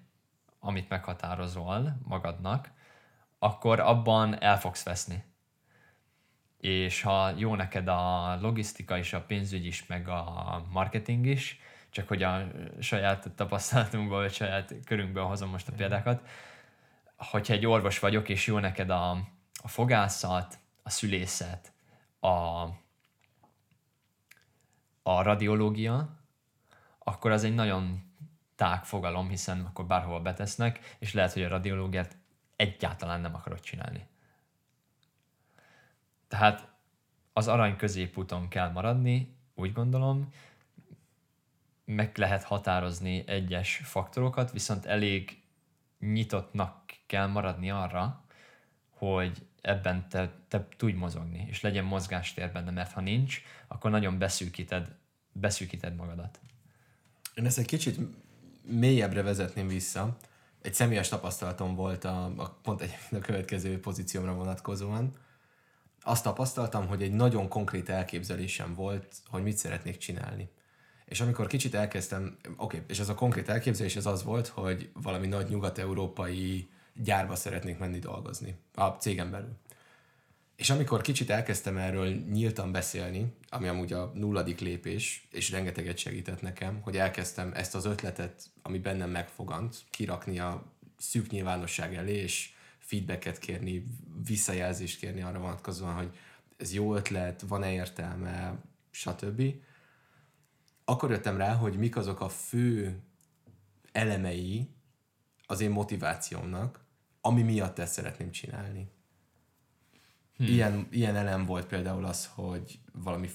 amit 0.60 0.89
meghatározol 0.89 1.97
magadnak, 2.04 2.71
akkor 3.39 3.80
abban 3.80 4.41
el 4.41 4.60
fogsz 4.60 4.84
veszni. 4.84 5.23
És 6.58 7.02
ha 7.02 7.30
jó 7.30 7.56
neked 7.56 7.88
a 7.88 8.36
logisztika 8.41 8.97
és 8.97 9.13
a 9.13 9.21
pénzügy 9.21 9.65
is, 9.65 9.86
meg 9.86 10.08
a 10.08 10.65
marketing 10.69 11.25
is, 11.25 11.60
csak 11.89 12.08
hogy 12.08 12.23
a 12.23 12.47
saját 12.80 13.32
tapasztalatunkból, 13.36 14.19
vagy 14.19 14.34
saját 14.34 14.73
körünkből 14.86 15.23
hozom 15.23 15.49
most 15.49 15.67
a 15.67 15.73
példákat, 15.75 16.28
hogyha 17.15 17.54
egy 17.54 17.65
orvos 17.65 17.99
vagyok, 17.99 18.30
és 18.30 18.47
jó 18.47 18.60
neked 18.60 18.89
a, 18.89 19.12
a 19.62 19.67
fogászat, 19.67 20.60
a 20.84 20.89
szülészet, 20.89 21.71
a, 22.19 22.28
a 25.04 25.21
radiológia, 25.21 26.10
akkor 26.99 27.32
az 27.32 27.43
egy 27.43 27.54
nagyon 27.54 28.09
tág 28.60 28.86
fogalom, 28.86 29.30
hiszen 29.30 29.65
akkor 29.65 29.86
bárhova 29.86 30.22
betesznek, 30.22 30.95
és 30.98 31.13
lehet, 31.13 31.34
hogy 31.34 31.43
a 31.43 31.48
radiológiát 31.48 32.17
egyáltalán 32.56 33.22
nem 33.22 33.36
akarod 33.36 33.60
csinálni. 33.60 34.08
Tehát 36.28 36.67
az 37.34 37.48
arany 37.48 37.76
középúton 37.76 38.48
kell 38.48 38.72
maradni, 38.72 39.36
úgy 39.56 39.74
gondolom, 39.74 40.34
meg 41.86 42.17
lehet 42.17 42.43
határozni 42.43 43.24
egyes 43.28 43.82
faktorokat, 43.84 44.52
viszont 44.52 44.86
elég 44.86 45.41
nyitottnak 46.00 46.93
kell 47.06 47.28
maradni 47.28 47.72
arra, 47.72 48.24
hogy 48.89 49.48
ebben 49.62 50.10
te, 50.10 50.32
te 50.48 50.67
tudj 50.78 50.93
mozogni, 50.93 51.45
és 51.50 51.62
legyen 51.62 51.86
mozgástér 51.86 52.52
benne, 52.52 52.72
mert 52.72 52.91
ha 52.91 53.02
nincs, 53.02 53.41
akkor 53.67 53.91
nagyon 53.91 54.17
beszűkíted, 54.17 54.95
beszűkíted 55.32 55.95
magadat. 55.95 56.39
Én 57.36 57.45
ezt 57.45 57.58
egy 57.58 57.65
kicsit 57.65 58.00
mélyebbre 58.69 59.21
vezetném 59.21 59.67
vissza. 59.67 60.17
Egy 60.62 60.73
személyes 60.73 61.08
tapasztalatom 61.08 61.75
volt 61.75 62.03
a, 62.03 62.34
a 62.38 62.58
pont 62.63 62.82
egy 62.82 62.97
a 63.12 63.17
következő 63.17 63.79
pozíciómra 63.79 64.34
vonatkozóan. 64.34 65.13
Azt 66.01 66.23
tapasztaltam, 66.23 66.88
hogy 66.88 67.01
egy 67.03 67.12
nagyon 67.12 67.47
konkrét 67.47 67.89
elképzelésem 67.89 68.75
volt, 68.75 69.15
hogy 69.27 69.43
mit 69.43 69.58
szeretnék 69.58 69.97
csinálni. 69.97 70.49
És 71.05 71.21
amikor 71.21 71.47
kicsit 71.47 71.75
elkezdtem, 71.75 72.38
oké, 72.43 72.53
okay, 72.58 72.79
és 72.88 72.99
ez 72.99 73.10
a 73.10 73.15
konkrét 73.15 73.49
elképzelés 73.49 73.95
az 73.95 74.05
az 74.05 74.23
volt, 74.23 74.47
hogy 74.47 74.89
valami 74.93 75.27
nagy 75.27 75.49
nyugat-európai 75.49 76.69
gyárba 76.93 77.36
szeretnék 77.36 77.77
menni 77.77 77.99
dolgozni, 77.99 78.55
a 78.73 78.88
cégem 78.88 79.32
belül. 79.32 79.58
És 80.60 80.69
amikor 80.69 81.02
kicsit 81.02 81.30
elkezdtem 81.30 81.78
erről 81.78 82.08
nyíltan 82.08 82.72
beszélni, 82.72 83.34
ami 83.50 83.67
amúgy 83.67 83.93
a 83.93 84.12
nulladik 84.13 84.60
lépés, 84.60 85.28
és 85.32 85.52
rengeteget 85.52 85.98
segített 85.98 86.41
nekem, 86.41 86.82
hogy 86.82 86.98
elkezdtem 86.98 87.52
ezt 87.54 87.76
az 87.76 87.86
ötletet, 87.86 88.43
ami 88.62 88.80
bennem 88.80 89.10
megfogant, 89.10 89.76
kirakni 89.89 90.39
a 90.39 90.74
szűk 90.98 91.30
nyilvánosság 91.30 91.95
elé, 91.95 92.15
és 92.15 92.54
feedbacket 92.80 93.39
kérni, 93.39 93.86
visszajelzést 94.26 95.00
kérni 95.00 95.22
arra 95.22 95.39
vonatkozóan, 95.39 95.93
hogy 95.93 96.17
ez 96.58 96.74
jó 96.74 96.95
ötlet, 96.95 97.41
van-e 97.41 97.72
értelme, 97.72 98.62
stb. 98.91 99.41
akkor 100.86 101.12
jöttem 101.12 101.38
rá, 101.38 101.54
hogy 101.54 101.78
mik 101.78 101.95
azok 101.95 102.22
a 102.22 102.30
fő 102.30 103.00
elemei 103.91 104.69
az 105.45 105.62
én 105.62 105.69
motivációmnak, 105.69 106.86
ami 107.22 107.41
miatt 107.41 107.80
ezt 107.80 107.93
szeretném 107.93 108.32
csinálni. 108.32 108.98
Hmm. 110.39 110.47
Ilyen, 110.47 110.88
ilyen 110.91 111.15
elem 111.15 111.45
volt 111.45 111.65
például 111.65 112.06
az, 112.06 112.30
hogy 112.34 112.80
valami 112.93 113.30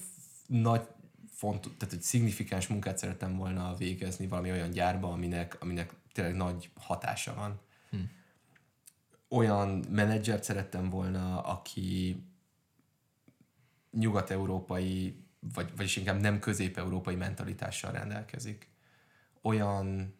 nagy 0.47 0.87
font, 1.29 1.61
tehát 1.77 1.93
egy 1.93 2.01
szignifikáns 2.01 2.67
munkát 2.67 2.97
szerettem 2.97 3.37
volna 3.37 3.75
végezni 3.75 4.27
valami 4.27 4.51
olyan 4.51 4.69
gyárba, 4.69 5.11
aminek, 5.11 5.61
aminek 5.61 5.93
tényleg 6.13 6.35
nagy 6.35 6.69
hatása 6.79 7.33
van. 7.33 7.59
Hmm. 7.89 8.11
Olyan 9.29 9.85
menedzsert 9.89 10.43
szerettem 10.43 10.89
volna, 10.89 11.41
aki 11.41 12.23
nyugat-európai, 13.91 15.23
vagy, 15.53 15.71
vagyis 15.75 15.95
inkább 15.95 16.19
nem 16.19 16.39
közép-európai 16.39 17.15
mentalitással 17.15 17.91
rendelkezik. 17.91 18.69
Olyan... 19.41 20.15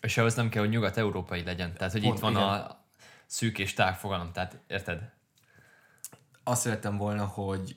És 0.00 0.16
ahhoz 0.16 0.34
nem 0.34 0.48
kell, 0.48 0.62
hogy 0.62 0.70
nyugat-európai 0.70 1.42
legyen. 1.42 1.74
Tehát, 1.74 1.92
hogy 1.92 2.02
Pont, 2.02 2.14
itt 2.14 2.20
van 2.20 2.30
igen. 2.32 2.42
a 2.42 2.84
szűk 3.26 3.58
és 3.58 3.72
tág 3.72 3.96
fogalom, 3.96 4.32
tehát 4.32 4.60
érted? 4.66 5.15
Azt 6.48 6.60
szerettem 6.60 6.96
volna, 6.96 7.24
hogy 7.24 7.76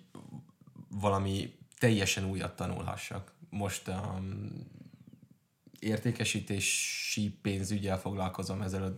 valami 0.89 1.57
teljesen 1.79 2.25
újat 2.25 2.55
tanulhassak. 2.55 3.33
Most 3.49 3.87
um, 3.87 4.51
értékesítési 5.79 7.29
pénzügyel 7.41 7.99
foglalkozom, 7.99 8.61
ezelőtt 8.61 8.97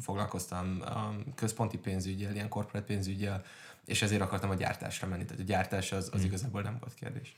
foglalkoztam 0.00 0.82
um, 0.94 1.34
központi 1.34 1.78
pénzügyel, 1.78 2.34
ilyen 2.34 2.48
korporát 2.48 2.86
pénzügyel, 2.86 3.42
és 3.84 4.02
ezért 4.02 4.20
akartam 4.20 4.50
a 4.50 4.54
gyártásra 4.54 5.08
menni. 5.08 5.24
Tehát 5.24 5.42
a 5.42 5.46
gyártás 5.46 5.92
az, 5.92 6.08
az 6.12 6.18
hmm. 6.18 6.24
igazából 6.24 6.62
nem 6.62 6.76
volt 6.80 6.94
kérdés. 6.94 7.36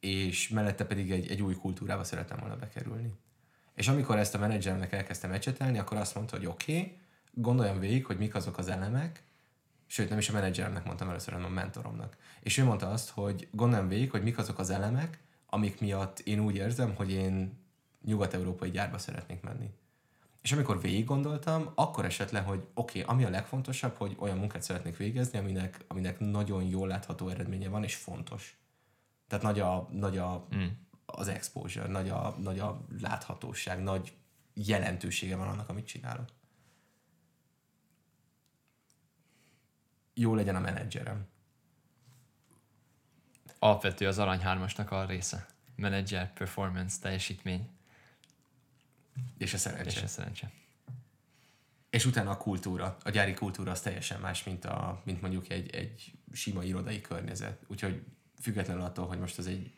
És 0.00 0.48
mellette 0.48 0.84
pedig 0.84 1.10
egy, 1.10 1.30
egy 1.30 1.42
új 1.42 1.54
kultúrába 1.54 2.04
szerettem 2.04 2.38
volna 2.40 2.56
bekerülni. 2.56 3.12
És 3.74 3.88
amikor 3.88 4.18
ezt 4.18 4.34
a 4.34 4.38
menedzsernek 4.38 4.92
elkezdtem 4.92 5.32
ecsetelni, 5.32 5.78
akkor 5.78 5.96
azt 5.96 6.14
mondta, 6.14 6.36
hogy 6.36 6.46
oké, 6.46 6.78
okay, 6.78 6.98
gondoljam 7.32 7.78
végig, 7.78 8.06
hogy 8.06 8.18
mik 8.18 8.34
azok 8.34 8.58
az 8.58 8.68
elemek, 8.68 9.28
sőt 9.90 10.08
nem 10.08 10.18
is 10.18 10.28
a 10.28 10.32
menedzseremnek 10.32 10.84
mondtam 10.84 11.08
először, 11.08 11.32
hanem 11.32 11.50
a 11.50 11.54
mentoromnak. 11.54 12.16
És 12.40 12.58
ő 12.58 12.64
mondta 12.64 12.90
azt, 12.90 13.10
hogy 13.10 13.48
gondoljam 13.50 13.88
végig, 13.88 14.10
hogy 14.10 14.22
mik 14.22 14.38
azok 14.38 14.58
az 14.58 14.70
elemek, 14.70 15.18
amik 15.46 15.80
miatt 15.80 16.18
én 16.18 16.40
úgy 16.40 16.56
érzem, 16.56 16.94
hogy 16.94 17.10
én 17.10 17.58
nyugat-európai 18.04 18.70
gyárba 18.70 18.98
szeretnék 18.98 19.42
menni. 19.42 19.70
És 20.42 20.52
amikor 20.52 20.80
végig 20.80 21.04
gondoltam, 21.04 21.70
akkor 21.74 22.04
esett 22.04 22.30
le, 22.30 22.40
hogy 22.40 22.66
oké, 22.74 23.00
okay, 23.02 23.14
ami 23.14 23.24
a 23.24 23.30
legfontosabb, 23.30 23.96
hogy 23.96 24.16
olyan 24.18 24.38
munkát 24.38 24.62
szeretnék 24.62 24.96
végezni, 24.96 25.38
aminek, 25.38 25.84
aminek 25.88 26.18
nagyon 26.18 26.62
jól 26.62 26.88
látható 26.88 27.28
eredménye 27.28 27.68
van, 27.68 27.84
és 27.84 27.94
fontos. 27.94 28.58
Tehát 29.28 29.44
nagy, 29.44 29.60
a, 29.60 29.88
nagy 29.92 30.18
a, 30.18 30.46
mm. 30.54 30.66
az 31.06 31.28
exposure, 31.28 31.86
nagy 31.86 32.08
a, 32.08 32.36
nagy 32.42 32.58
a 32.58 32.86
láthatóság, 33.00 33.82
nagy 33.82 34.12
jelentősége 34.54 35.36
van 35.36 35.48
annak, 35.48 35.68
amit 35.68 35.86
csinálok. 35.86 36.28
Jó 40.20 40.34
legyen 40.34 40.56
a 40.56 40.60
menedzserem. 40.60 41.26
Alapvető 43.58 44.06
az 44.06 44.18
Arany 44.18 44.40
3-asnak 44.44 44.88
a 44.88 45.04
része. 45.04 45.46
Menedzser, 45.76 46.32
performance, 46.32 47.00
teljesítmény. 47.00 47.68
És 49.38 49.54
a 49.54 49.58
szerencse. 49.58 49.90
És 49.90 50.02
a 50.02 50.06
szerencse. 50.06 50.50
És 51.90 52.04
utána 52.04 52.30
a 52.30 52.36
kultúra, 52.36 52.96
a 53.04 53.10
gyári 53.10 53.34
kultúra 53.34 53.70
az 53.70 53.80
teljesen 53.80 54.20
más, 54.20 54.44
mint, 54.44 54.64
a, 54.64 55.02
mint 55.04 55.20
mondjuk 55.20 55.50
egy, 55.50 55.74
egy 55.74 56.12
sima 56.32 56.62
irodai 56.62 57.00
környezet. 57.00 57.64
Úgyhogy 57.66 58.04
függetlenül 58.40 58.82
attól, 58.82 59.06
hogy 59.06 59.18
most 59.18 59.38
az 59.38 59.46
egy 59.46 59.72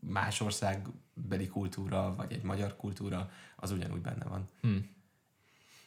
más 0.00 0.40
országbeli 0.40 1.46
kultúra, 1.46 2.14
vagy 2.14 2.32
egy 2.32 2.42
magyar 2.42 2.76
kultúra, 2.76 3.30
az 3.56 3.70
ugyanúgy 3.70 4.00
benne 4.00 4.24
van. 4.24 4.48
Hmm. 4.60 4.96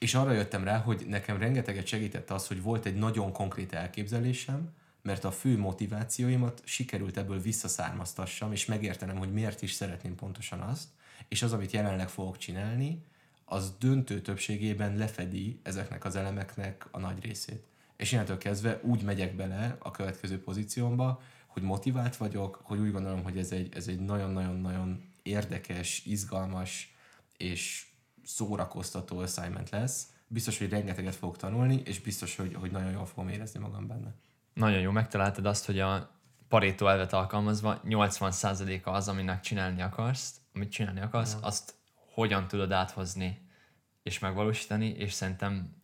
És 0.02 0.14
arra 0.14 0.32
jöttem 0.32 0.64
rá, 0.64 0.78
hogy 0.78 1.06
nekem 1.08 1.38
rengeteget 1.38 1.86
segített 1.86 2.30
az, 2.30 2.48
hogy 2.48 2.62
volt 2.62 2.86
egy 2.86 2.96
nagyon 2.96 3.32
konkrét 3.32 3.74
elképzelésem, 3.74 4.70
mert 5.02 5.24
a 5.24 5.32
fő 5.32 5.58
motivációimat 5.58 6.62
sikerült 6.66 7.18
ebből 7.18 7.42
visszaszármaztassam, 7.42 8.52
és 8.52 8.66
megértenem, 8.66 9.18
hogy 9.18 9.34
miért 9.34 9.62
is 9.62 9.72
szeretném 9.72 10.16
pontosan 10.16 10.60
azt, 10.60 10.88
és 11.28 11.42
az, 11.42 11.54
amit 11.54 11.72
jelenleg 11.72 12.10
fogok 12.10 12.38
csinálni, 12.38 13.04
az 13.46 13.74
döntő 13.80 14.22
többségében 14.22 14.98
lefedi 14.98 15.60
ezeknek 15.64 16.06
az 16.06 16.16
elemeknek 16.16 16.88
a 16.92 17.00
nagy 17.00 17.24
részét. 17.24 17.64
És 17.98 18.12
innentől 18.12 18.38
kezdve 18.38 18.80
úgy 18.84 19.04
megyek 19.04 19.36
bele 19.36 19.76
a 19.80 19.92
következő 19.92 20.42
pozíciómba, 20.44 21.22
hogy 21.48 21.64
motivált 21.64 22.18
vagyok, 22.18 22.62
hogy 22.64 22.80
úgy 22.80 22.92
gondolom, 22.92 23.24
hogy 23.24 23.38
ez 23.38 23.52
egy, 23.52 23.76
ez 23.76 23.88
egy 23.88 24.00
nagyon-nagyon-nagyon 24.00 25.04
érdekes, 25.24 26.06
izgalmas 26.06 26.96
és 27.38 27.86
szórakoztató 28.24 29.20
assignment 29.20 29.70
lesz. 29.70 30.08
Biztos, 30.28 30.58
hogy 30.58 30.70
rengeteget 30.70 31.16
fogok 31.16 31.38
tanulni, 31.38 31.82
és 31.86 32.02
biztos, 32.02 32.36
hogy, 32.36 32.54
hogy 32.54 32.72
nagyon 32.72 32.92
jól 32.92 33.06
fogom 33.06 33.30
érezni 33.30 33.60
magam 33.60 33.88
benne. 33.88 34.14
Nagyon 34.54 34.80
jó, 34.80 34.92
megtaláltad 34.92 35.46
azt, 35.46 35.66
hogy 35.66 35.80
a 35.80 36.20
Pareto 36.48 36.88
elvet 36.88 37.14
alkalmazva 37.14 37.82
80%-a 37.86 38.90
az, 38.90 39.08
aminek 39.08 39.42
csinálni 39.42 39.82
akarsz, 39.82 40.36
amit 40.54 40.72
csinálni 40.72 41.02
akarsz, 41.02 41.34
ja. 41.34 41.48
azt 41.48 41.74
hogyan 42.14 42.48
tudod 42.48 42.72
áthozni 42.72 43.50
és 44.04 44.20
megvalósítani, 44.20 44.88
és 44.88 45.14
szerintem, 45.14 45.76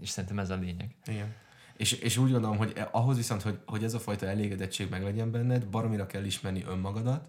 és 0.00 0.08
szerintem 0.08 0.38
ez 0.38 0.50
a 0.50 0.56
lényeg. 0.56 0.96
Igen. 1.06 1.34
És, 1.76 1.92
és 1.92 2.16
úgy 2.16 2.30
gondolom, 2.30 2.56
hogy 2.56 2.72
e, 2.76 2.88
ahhoz 2.92 3.16
viszont, 3.16 3.42
hogy, 3.42 3.58
hogy 3.66 3.84
ez 3.84 3.94
a 3.94 3.98
fajta 3.98 4.26
elégedettség 4.26 4.88
meg 4.90 5.02
legyen 5.02 5.30
benned, 5.30 5.66
baromira 5.66 6.06
kell 6.06 6.24
ismerni 6.24 6.64
önmagadat, 6.64 7.28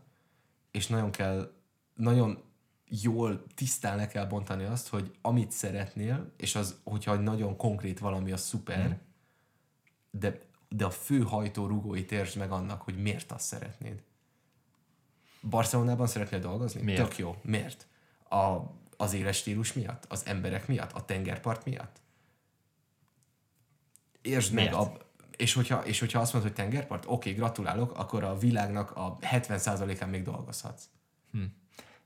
és 0.72 0.88
nagyon 0.88 1.12
kell, 1.12 1.52
nagyon 1.94 2.44
jól 2.90 3.44
tisztán 3.56 3.98
le 3.98 4.08
kell 4.08 4.26
bontani 4.26 4.64
azt, 4.64 4.88
hogy 4.88 5.12
amit 5.22 5.52
szeretnél, 5.52 6.32
és 6.38 6.56
az, 6.56 6.80
hogyha 6.84 7.16
nagyon 7.16 7.58
konkrét 7.58 8.00
valami, 8.00 8.32
az 8.32 8.42
szuper, 8.42 8.88
mm. 8.88 8.92
de, 10.12 10.40
de 10.70 10.86
a 10.86 10.92
fő 10.92 11.22
hajtó 11.22 11.68
rugóit 11.68 12.12
értsd 12.12 12.38
meg 12.38 12.52
annak, 12.52 12.82
hogy 12.82 13.02
miért 13.02 13.32
azt 13.32 13.46
szeretnéd. 13.46 14.04
Barcelonában 15.42 16.08
szeretnél 16.08 16.40
dolgozni? 16.40 16.82
Miért? 16.82 17.04
Tök 17.04 17.18
jó. 17.18 17.36
Miért? 17.42 17.88
A, 18.30 18.58
az 18.98 19.14
éles 19.14 19.38
stílus 19.38 19.74
miatt? 19.74 20.06
Az 20.10 20.26
emberek 20.26 20.68
miatt? 20.68 20.92
A 20.92 21.06
tengerpart 21.06 21.66
miatt? 21.66 22.02
Értsd 24.22 24.54
Miért? 24.54 24.72
meg, 24.72 24.80
a, 24.80 24.98
és, 25.38 25.54
hogyha, 25.54 25.86
és 25.86 26.00
hogyha 26.00 26.20
azt 26.20 26.34
mondod, 26.34 26.52
hogy 26.52 26.64
tengerpart, 26.64 27.04
oké, 27.08 27.32
gratulálok, 27.32 27.98
akkor 27.98 28.24
a 28.24 28.38
világnak 28.38 28.92
a 28.92 29.18
70%-án 29.22 30.10
még 30.10 30.24
dolgozhatsz. 30.24 30.84
Hm. 31.32 31.44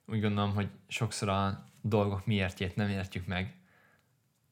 Úgy 0.06 0.22
gondolom, 0.22 0.54
hogy 0.54 0.70
sokszor 0.88 1.30
a 1.30 1.66
dolgok 1.82 2.26
miértjét 2.26 2.76
nem 2.76 2.90
értjük 2.90 3.26
meg, 3.26 3.56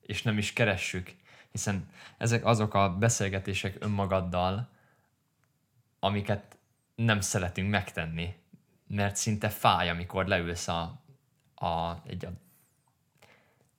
és 0.01 0.21
nem 0.21 0.37
is 0.37 0.53
keressük, 0.53 1.15
hiszen 1.51 1.89
ezek 2.17 2.45
azok 2.45 2.73
a 2.73 2.97
beszélgetések 2.97 3.75
önmagaddal, 3.79 4.69
amiket 5.99 6.57
nem 6.95 7.21
szeretünk 7.21 7.69
megtenni, 7.69 8.35
mert 8.87 9.15
szinte 9.15 9.49
fáj, 9.49 9.89
amikor 9.89 10.25
leülsz 10.25 10.67
a, 10.67 11.01
a, 11.55 12.01
egy, 12.05 12.25
a, 12.25 12.31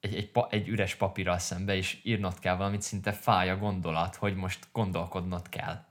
egy, 0.00 0.14
egy, 0.14 0.30
egy 0.50 0.68
üres 0.68 0.94
papírral 0.94 1.38
szembe, 1.38 1.74
és 1.74 2.00
írnod 2.02 2.38
kell 2.38 2.56
valamit, 2.56 2.82
szinte 2.82 3.12
fáj 3.12 3.50
a 3.50 3.56
gondolat, 3.56 4.14
hogy 4.16 4.34
most 4.34 4.68
gondolkodnod 4.72 5.48
kell. 5.48 5.84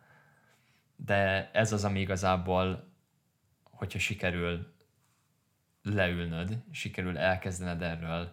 De 0.96 1.52
ez 1.54 1.72
az, 1.72 1.84
ami 1.84 2.00
igazából, 2.00 2.90
hogyha 3.64 4.00
sikerül 4.00 4.71
leülnöd, 5.84 6.58
sikerül 6.72 7.18
elkezdened 7.18 7.82
erről 7.82 8.32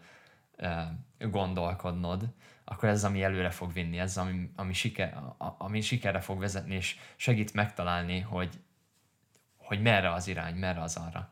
gondolkodnod, 1.18 2.34
akkor 2.64 2.88
ez, 2.88 3.04
ami 3.04 3.22
előre 3.22 3.50
fog 3.50 3.72
vinni, 3.72 3.98
ez, 3.98 4.16
ami, 4.16 4.50
ami, 4.56 4.72
siker, 4.72 5.22
ami 5.38 5.80
sikerre 5.80 6.20
fog 6.20 6.38
vezetni, 6.38 6.74
és 6.74 6.96
segít 7.16 7.54
megtalálni, 7.54 8.20
hogy 8.20 8.58
hogy 9.68 9.82
merre 9.82 10.12
az 10.12 10.26
irány, 10.28 10.54
merre 10.54 10.80
az 10.80 10.96
arra. 10.96 11.30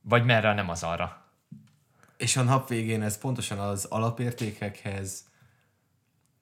Vagy 0.00 0.24
merre 0.24 0.54
nem 0.54 0.68
az 0.68 0.82
arra. 0.82 1.24
És 2.16 2.36
a 2.36 2.42
nap 2.42 2.68
végén 2.68 3.02
ez 3.02 3.18
pontosan 3.18 3.58
az 3.58 3.84
alapértékekhez 3.84 5.28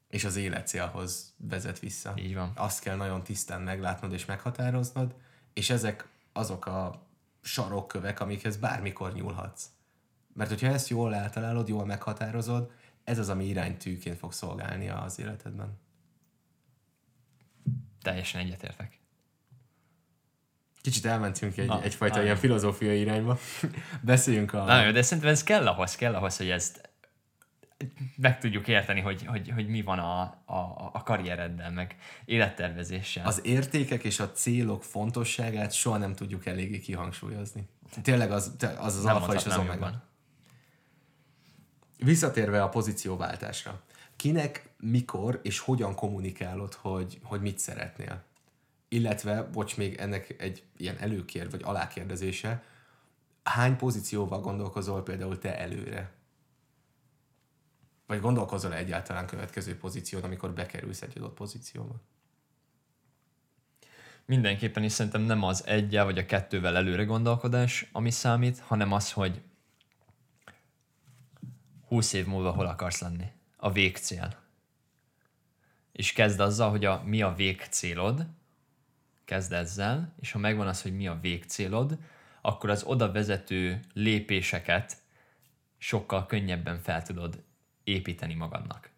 és 0.09 0.25
az 0.25 0.37
életcélhoz 0.37 1.35
vezet 1.37 1.79
vissza. 1.79 2.13
Így 2.17 2.35
van. 2.35 2.53
Azt 2.55 2.81
kell 2.81 2.97
nagyon 2.97 3.23
tisztán 3.23 3.61
meglátnod 3.61 4.13
és 4.13 4.25
meghatároznod, 4.25 5.15
és 5.53 5.71
ezek 5.71 6.09
azok 6.33 6.67
a 6.67 7.08
sarokkövek, 7.41 8.21
amikhez 8.21 8.57
bármikor 8.57 9.13
nyúlhatsz. 9.13 9.65
Mert 10.35 10.51
hogyha 10.51 10.67
ezt 10.67 10.89
jól 10.89 11.15
eltalálod, 11.15 11.69
jól 11.69 11.85
meghatározod, 11.85 12.71
ez 13.05 13.19
az, 13.19 13.29
ami 13.29 13.45
iránytűként 13.45 14.19
fog 14.19 14.33
szolgálni 14.33 14.89
az 14.89 15.19
életedben. 15.19 15.79
Teljesen 18.03 18.41
egyetértek. 18.41 18.99
Kicsit 20.81 21.05
elmentünk 21.05 21.57
egy, 21.57 21.67
Na, 21.67 21.83
egyfajta 21.83 22.17
na, 22.17 22.23
ilyen 22.23 22.37
filozófiai 22.37 23.01
irányba. 23.01 23.39
Beszéljünk 24.01 24.53
a... 24.53 24.65
Na 24.65 24.85
jó, 24.85 24.91
de 24.91 25.03
szerintem 25.03 25.33
ez 25.33 25.43
kell 25.43 25.67
ahhoz, 25.67 25.95
kell 25.95 26.15
ahhoz, 26.15 26.37
hogy 26.37 26.51
ezt 26.51 26.88
meg 28.17 28.39
tudjuk 28.39 28.69
érteni, 28.69 29.01
hogy, 29.01 29.25
hogy, 29.27 29.51
hogy 29.51 29.69
mi 29.69 29.83
van 29.83 29.99
a, 29.99 30.21
a, 30.45 30.91
a 30.93 31.03
karriereddel, 31.03 31.71
meg 31.71 31.97
élettervezéssel. 32.25 33.27
Az 33.27 33.41
értékek 33.45 34.05
és 34.05 34.21
a 34.21 34.33
célok 34.33 34.85
fontosságát 34.85 35.73
soha 35.73 35.97
nem 35.97 36.15
tudjuk 36.15 36.47
eléggé 36.47 36.79
kihangsúlyozni. 36.79 37.69
Tényleg 38.03 38.31
az 38.31 38.53
az, 38.79 38.97
az 38.97 39.03
Nem 39.03 39.17
alfa 39.17 39.35
és 39.35 39.47
az 39.47 39.57
omega. 39.57 40.03
Visszatérve 41.99 42.63
a 42.63 42.69
pozícióváltásra. 42.69 43.81
Kinek, 44.17 44.69
mikor 44.77 45.41
és 45.43 45.59
hogyan 45.59 45.95
kommunikálod, 45.95 46.75
hogy, 46.75 47.19
hogy 47.23 47.41
mit 47.41 47.59
szeretnél? 47.59 48.23
Illetve, 48.89 49.43
bocs, 49.43 49.77
még 49.77 49.97
ennek 49.97 50.35
egy 50.39 50.63
ilyen 50.77 50.97
előkér, 50.99 51.51
vagy 51.51 51.61
alákérdezése, 51.65 52.63
hány 53.43 53.77
pozícióval 53.77 54.41
gondolkozol 54.41 55.03
például 55.03 55.39
te 55.39 55.59
előre? 55.59 56.18
Vagy 58.09 58.21
gondolkozol 58.21 58.75
egyáltalán 58.75 59.27
következő 59.27 59.79
pozíción, 59.79 60.23
amikor 60.23 60.53
bekerülsz 60.53 61.03
egy 61.03 61.17
adott 61.17 61.35
pozícióba? 61.35 62.01
Mindenképpen 64.25 64.83
is 64.83 64.93
szerintem 64.93 65.21
nem 65.21 65.43
az 65.43 65.67
egyel 65.67 66.05
vagy 66.05 66.19
a 66.19 66.27
kettővel 66.27 66.77
előre 66.77 67.05
gondolkodás, 67.05 67.89
ami 67.93 68.11
számít, 68.11 68.59
hanem 68.59 68.93
az, 68.93 69.13
hogy 69.13 69.43
20 71.87 72.13
év 72.13 72.27
múlva 72.27 72.51
hol 72.51 72.67
akarsz 72.67 73.01
lenni. 73.01 73.27
A 73.57 73.73
végcél. 73.73 74.37
És 75.93 76.13
kezd 76.13 76.41
azzal, 76.41 76.71
hogy 76.71 76.85
a, 76.85 77.03
mi 77.05 77.23
a 77.23 77.35
végcélod, 77.35 78.27
kezd 79.25 79.53
ezzel, 79.53 80.15
és 80.21 80.33
ha 80.33 80.39
megvan 80.39 80.67
az, 80.67 80.83
hogy 80.83 80.97
mi 80.97 81.07
a 81.07 81.19
végcélod, 81.21 81.99
akkor 82.41 82.71
az 82.71 82.83
oda 82.83 83.13
vezető 83.13 83.81
lépéseket 83.93 84.97
sokkal 85.79 86.27
könnyebben 86.27 86.79
fel 86.79 87.03
tudod 87.03 87.47
építeni 87.89 88.35
magadnak. 88.35 88.91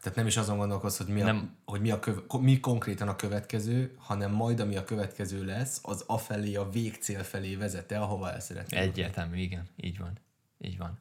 Tehát 0.00 0.18
nem 0.18 0.26
is 0.26 0.36
azon 0.36 0.56
gondolkozz, 0.56 0.96
hogy 0.98 1.06
mi, 1.06 1.20
a, 1.20 1.24
Nem. 1.24 1.56
hogy 1.64 1.80
mi, 1.80 1.90
a 1.90 1.98
köv, 1.98 2.18
mi 2.40 2.60
konkrétan 2.60 3.08
a 3.08 3.16
következő, 3.16 3.94
hanem 3.98 4.32
majd, 4.32 4.60
ami 4.60 4.76
a 4.76 4.84
következő 4.84 5.44
lesz, 5.44 5.80
az 5.82 6.04
afelé, 6.06 6.54
a 6.54 6.68
végcél 6.68 7.22
felé 7.22 7.54
vezet 7.54 7.92
el, 7.92 8.02
ahova 8.02 8.32
el 8.32 8.40
szeretnél. 8.40 8.80
Egyértelmű, 8.80 9.38
igen, 9.38 9.68
így 9.76 9.98
van. 9.98 10.18
Így 10.58 10.78
van. 10.78 10.98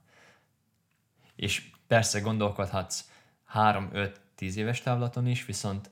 És 1.35 1.69
persze 1.87 2.19
gondolkodhatsz 2.19 3.09
3-5-10 3.53 4.11
éves 4.37 4.81
távlaton 4.81 5.27
is, 5.27 5.45
viszont 5.45 5.89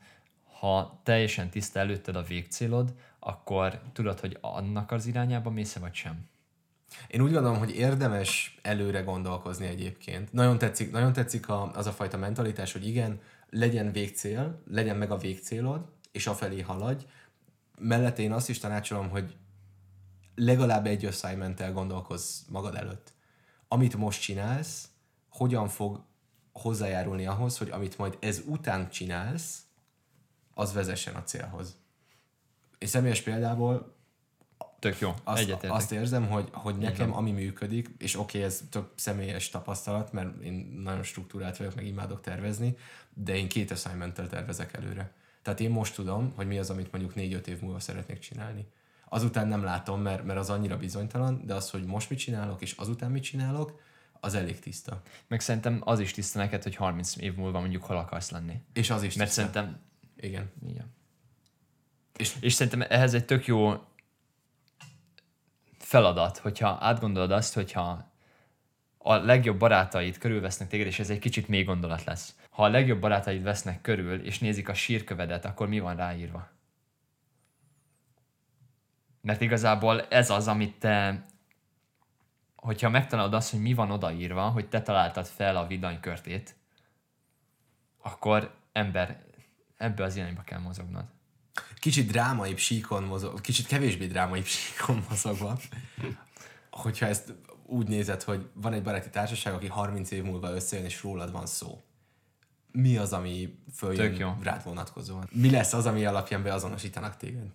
ha 0.60 1.00
teljesen 1.04 1.50
tiszta 1.50 1.80
előtted 1.80 2.16
a 2.16 2.24
végcélod, 2.24 2.94
akkor 3.20 3.82
tudod, 3.94 4.20
hogy 4.20 4.38
annak 4.42 4.92
az 4.92 5.06
irányába 5.06 5.50
mész 5.50 5.76
vagy 5.76 5.94
sem. 5.94 6.30
Én 7.08 7.22
úgy 7.22 7.32
gondolom, 7.32 7.58
hogy 7.58 7.76
érdemes 7.76 8.60
előre 8.62 9.02
gondolkozni 9.02 9.66
egyébként. 9.66 10.34
Nagyon 10.34 10.58
tetszik, 10.58 10.92
nagyon 10.92 11.14
tetszik 11.14 11.50
a, 11.50 11.72
az 11.72 11.88
a 11.88 11.92
fajta 11.92 12.18
mentalitás, 12.18 12.72
hogy 12.72 12.88
igen, 12.88 13.20
legyen 13.50 13.92
végcél, 13.92 14.62
legyen 14.68 14.98
meg 14.98 15.12
a 15.12 15.18
végcélod, 15.18 15.86
és 16.12 16.28
afelé 16.28 16.62
haladj. 16.62 17.06
Mellette 17.80 18.22
én 18.22 18.32
azt 18.32 18.50
is 18.50 18.60
tanácsolom, 18.60 19.10
hogy 19.10 19.36
legalább 20.36 20.86
egy 20.86 21.06
assignment 21.06 21.74
gondolkozz 21.74 22.42
magad 22.50 22.76
előtt. 22.76 23.14
Amit 23.68 23.96
most 23.96 24.22
csinálsz, 24.22 24.90
hogyan 25.30 25.68
fog 25.68 26.04
hozzájárulni 26.52 27.26
ahhoz, 27.26 27.58
hogy 27.58 27.70
amit 27.70 27.98
majd 27.98 28.18
ez 28.20 28.42
után 28.46 28.90
csinálsz, 28.90 29.62
az 30.54 30.74
vezessen 30.74 31.16
a 31.16 31.24
célhoz. 31.24 31.78
És 32.78 32.90
személyes 32.90 33.22
példából 33.22 33.96
Tök 34.80 35.00
jó, 35.00 35.14
azt, 35.24 35.40
egyetértek. 35.40 35.72
azt 35.72 35.92
érzem, 35.92 36.28
hogy, 36.28 36.50
hogy 36.52 36.78
nekem 36.78 37.16
ami 37.16 37.32
működik, 37.32 37.90
és 37.98 38.16
oké, 38.16 38.38
okay, 38.38 38.50
ez 38.50 38.64
tök 38.70 38.92
személyes 38.96 39.50
tapasztalat, 39.50 40.12
mert 40.12 40.42
én 40.44 40.80
nagyon 40.84 41.04
struktúrált 41.04 41.58
vagyok, 41.58 41.76
meg 41.76 41.86
imádok 41.86 42.22
tervezni, 42.22 42.78
de 43.14 43.36
én 43.36 43.48
két 43.48 43.72
assignmenttel 43.72 44.28
tervezek 44.28 44.74
előre. 44.74 45.14
Tehát 45.42 45.60
én 45.60 45.70
most 45.70 45.96
tudom, 45.96 46.34
hogy 46.36 46.48
mi 46.48 46.58
az, 46.58 46.70
amit 46.70 46.92
mondjuk 46.92 47.14
4-5 47.16 47.46
év 47.46 47.62
múlva 47.62 47.80
szeretnék 47.80 48.20
csinálni. 48.20 48.68
Azután 49.10 49.48
nem 49.48 49.64
látom, 49.64 50.02
mert, 50.02 50.24
mert 50.24 50.40
az 50.40 50.50
annyira 50.50 50.78
bizonytalan, 50.78 51.46
de 51.46 51.54
az, 51.54 51.70
hogy 51.70 51.86
most 51.86 52.10
mit 52.10 52.20
csinálok, 52.20 52.62
és 52.62 52.72
azután 52.72 53.12
mit 53.12 53.24
csinálok, 53.24 53.80
az 54.20 54.34
elég 54.34 54.60
tiszta. 54.60 55.02
Meg 55.28 55.40
szerintem 55.40 55.82
az 55.84 56.00
is 56.00 56.12
tiszta 56.12 56.40
neked, 56.40 56.64
hogy 56.64 56.76
30 56.76 57.16
év 57.18 57.36
múlva 57.36 57.60
mondjuk 57.60 57.84
hol 57.84 57.98
akarsz 57.98 58.32
lenni. 58.32 58.62
És 58.74 58.90
az 58.90 59.04
is 59.04 59.16
Mert 59.16 59.30
tiszta. 59.30 59.52
szerintem, 59.52 59.80
Igen. 60.16 60.52
igen. 60.68 60.94
És, 62.18 62.36
és 62.40 62.54
szerintem 62.54 62.88
ehhez 62.90 63.14
egy 63.14 63.26
tök 63.26 63.46
jó 63.46 63.74
feladat, 65.90 66.38
hogyha 66.38 66.78
átgondolod 66.80 67.32
azt, 67.32 67.54
hogyha 67.54 68.12
a 68.98 69.16
legjobb 69.16 69.60
barátaid 69.60 70.18
körülvesznek 70.18 70.68
téged, 70.68 70.88
és 70.88 71.00
ez 71.00 71.10
egy 71.10 71.20
kicsit 71.20 71.48
mély 71.48 71.64
gondolat 71.64 72.04
lesz. 72.04 72.36
Ha 72.50 72.64
a 72.64 72.68
legjobb 72.68 73.00
barátaid 73.00 73.44
vesznek 73.44 73.82
körül, 73.82 74.26
és 74.26 74.40
nézik 74.40 74.70
a 74.70 74.74
sírkövedet, 74.74 75.46
akkor 75.46 75.68
mi 75.68 75.80
van 75.80 75.96
ráírva? 75.96 76.50
Mert 79.22 79.42
igazából 79.42 80.02
ez 80.02 80.30
az, 80.30 80.48
amit 80.48 80.80
te, 80.80 81.26
hogyha 82.56 82.90
megtalálod 82.90 83.34
azt, 83.34 83.52
hogy 83.52 83.62
mi 83.62 83.74
van 83.74 83.92
odaírva, 83.92 84.50
hogy 84.50 84.70
te 84.70 84.82
találtad 84.82 85.26
fel 85.26 85.56
a 85.56 85.68
villanykörtét, 85.68 86.56
akkor 88.02 88.56
ember, 88.72 89.24
ebbe 89.78 90.04
az 90.04 90.16
irányba 90.16 90.42
kell 90.42 90.60
mozognod. 90.60 91.06
Kicsit 91.80 92.12
drámai 92.12 92.58
síkon 92.58 93.04
mozog, 93.04 93.42
kicsit 93.42 93.68
kevésbé 93.68 94.08
drámai 94.08 94.44
síkon 94.44 95.06
mozogva, 95.10 95.60
hogyha 96.72 97.06
ezt 97.06 97.34
úgy 97.66 97.88
nézed, 97.88 98.24
hogy 98.24 98.50
van 98.54 98.74
egy 98.74 98.84
baráti 98.84 99.10
társaság, 99.10 99.54
aki 99.54 99.68
30 99.68 100.12
év 100.12 100.24
múlva 100.24 100.52
összejön, 100.52 100.86
és 100.86 101.04
rólad 101.04 101.32
van 101.32 101.46
szó. 101.46 101.82
Mi 102.72 102.98
az, 102.98 103.14
ami 103.14 103.60
följön 103.76 104.40
rád 104.42 104.64
vonatkozóan? 104.64 105.30
Mi 105.32 105.50
lesz 105.50 105.74
az, 105.74 105.86
ami 105.86 106.06
alapján 106.06 106.44
beazonosítanak 106.44 107.18
téged? 107.18 107.48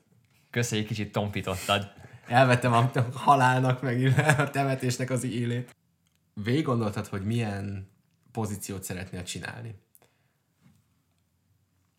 Egy 0.51 0.87
kicsit 0.87 1.13
tompítottad. 1.13 1.93
Elvettem 2.27 2.73
a 2.73 2.91
halálnak, 3.15 3.83
meg 3.83 4.15
a 4.39 4.51
temetésnek 4.51 5.11
az 5.11 5.25
élét. 5.25 5.77
Végig 6.35 6.65
gondoltad, 6.65 7.07
hogy 7.07 7.25
milyen 7.25 7.91
pozíciót 8.33 8.83
szeretnél 8.83 9.23
csinálni? 9.23 9.75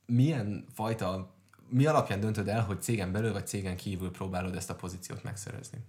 Milyen 0.06 0.66
fajta, 0.74 1.35
mi 1.68 1.86
alapján 1.86 2.20
döntöd 2.20 2.48
el, 2.48 2.64
hogy 2.64 2.82
cégen 2.82 3.12
belül 3.12 3.34
vagy 3.34 3.48
cégen 3.48 3.76
kívül 3.76 4.12
próbálod 4.12 4.56
ezt 4.56 4.70
a 4.70 4.76
pozíciót 4.76 5.24
megszerezni? 5.24 5.80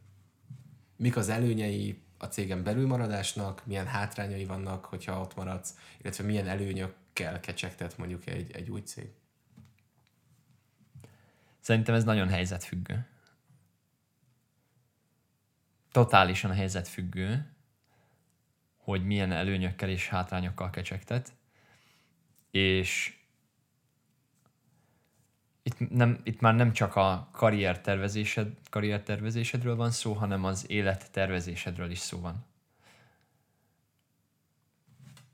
Mik 0.96 1.16
az 1.16 1.28
előnyei 1.28 2.02
a 2.18 2.26
cégen 2.26 2.62
belül 2.62 2.86
maradásnak, 2.86 3.66
milyen 3.66 3.86
hátrányai 3.86 4.44
vannak, 4.44 4.84
hogyha 4.84 5.20
ott 5.20 5.36
maradsz, 5.36 5.74
illetve 5.98 6.24
milyen 6.24 6.48
előnyökkel 6.48 7.40
kecsegtet 7.40 7.98
mondjuk 7.98 8.26
egy, 8.26 8.50
egy 8.52 8.70
új 8.70 8.80
cég? 8.80 9.10
Szerintem 11.60 11.94
ez 11.94 12.04
nagyon 12.04 12.28
helyzetfüggő. 12.28 13.06
Totálisan 15.92 16.52
helyzetfüggő, 16.52 17.54
hogy 18.76 19.06
milyen 19.06 19.32
előnyökkel 19.32 19.88
és 19.88 20.08
hátrányokkal 20.08 20.70
kecsegtet. 20.70 21.32
És 22.50 23.18
itt, 25.66 25.90
nem, 25.90 26.20
itt 26.22 26.40
már 26.40 26.54
nem 26.54 26.72
csak 26.72 26.96
a 26.96 27.28
karriertervezésed, 27.32 28.52
karriertervezésedről 28.70 29.76
van 29.76 29.90
szó, 29.90 30.12
hanem 30.12 30.44
az 30.44 30.70
élettervezésedről 30.70 31.90
is 31.90 31.98
szó 31.98 32.20
van. 32.20 32.44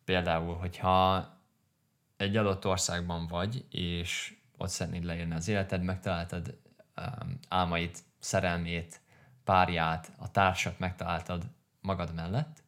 Például, 0.05 0.55
hogyha 0.55 1.29
egy 2.17 2.37
adott 2.37 2.67
országban 2.67 3.27
vagy, 3.27 3.65
és 3.71 4.37
ott 4.57 4.69
szeretnéd 4.69 5.05
leírni 5.05 5.35
az 5.35 5.49
életed, 5.49 5.83
megtaláltad 5.83 6.59
um, 6.97 7.39
álmait, 7.49 7.99
szerelmét, 8.19 9.01
párját, 9.45 10.13
a 10.17 10.31
társat 10.31 10.79
megtaláltad 10.79 11.45
magad 11.81 12.15
mellett, 12.15 12.63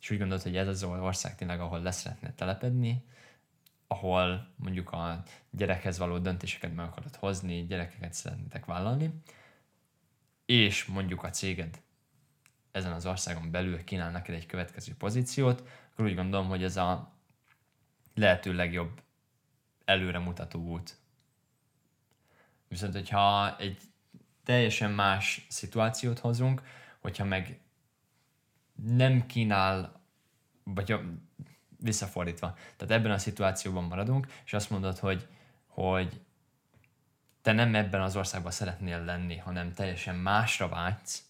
és 0.00 0.10
úgy 0.10 0.18
gondolod, 0.18 0.42
hogy 0.42 0.56
ez 0.56 0.68
az 0.68 0.82
ország 0.82 1.34
tényleg, 1.34 1.60
ahol 1.60 1.82
lesz 1.82 2.00
szeretnél 2.00 2.34
telepedni, 2.34 3.04
ahol 3.88 4.52
mondjuk 4.56 4.92
a 4.92 5.22
gyerekhez 5.50 5.98
való 5.98 6.18
döntéseket 6.18 6.74
meg 6.74 6.86
akarod 6.86 7.16
hozni, 7.16 7.66
gyerekeket 7.66 8.12
szeretnétek 8.12 8.64
vállalni, 8.64 9.22
és 10.46 10.84
mondjuk 10.84 11.22
a 11.22 11.30
céged 11.30 11.82
ezen 12.70 12.92
az 12.92 13.06
országon 13.06 13.50
belül 13.50 13.84
kínál 13.84 14.10
neked 14.10 14.34
egy 14.34 14.46
következő 14.46 14.94
pozíciót, 14.94 15.68
akkor 15.92 16.04
úgy 16.04 16.14
gondolom, 16.14 16.48
hogy 16.48 16.62
ez 16.64 16.76
a 16.76 17.12
lehető 18.14 18.52
legjobb 18.54 19.02
előremutató 19.84 20.60
út. 20.60 20.96
Viszont, 22.68 22.92
hogyha 22.92 23.56
egy 23.58 23.80
teljesen 24.44 24.90
más 24.90 25.46
szituációt 25.48 26.18
hozunk, 26.18 26.62
hogyha 26.98 27.24
meg 27.24 27.60
nem 28.74 29.26
kínál, 29.26 30.02
vagy 30.64 31.00
visszafordítva. 31.78 32.56
Tehát 32.76 32.94
ebben 32.94 33.10
a 33.10 33.18
szituációban 33.18 33.84
maradunk, 33.84 34.26
és 34.44 34.52
azt 34.52 34.70
mondod, 34.70 34.98
hogy, 34.98 35.26
hogy 35.66 36.20
te 37.42 37.52
nem 37.52 37.74
ebben 37.74 38.00
az 38.00 38.16
országban 38.16 38.52
szeretnél 38.52 39.04
lenni, 39.04 39.36
hanem 39.36 39.72
teljesen 39.72 40.14
másra 40.14 40.68
vágysz, 40.68 41.22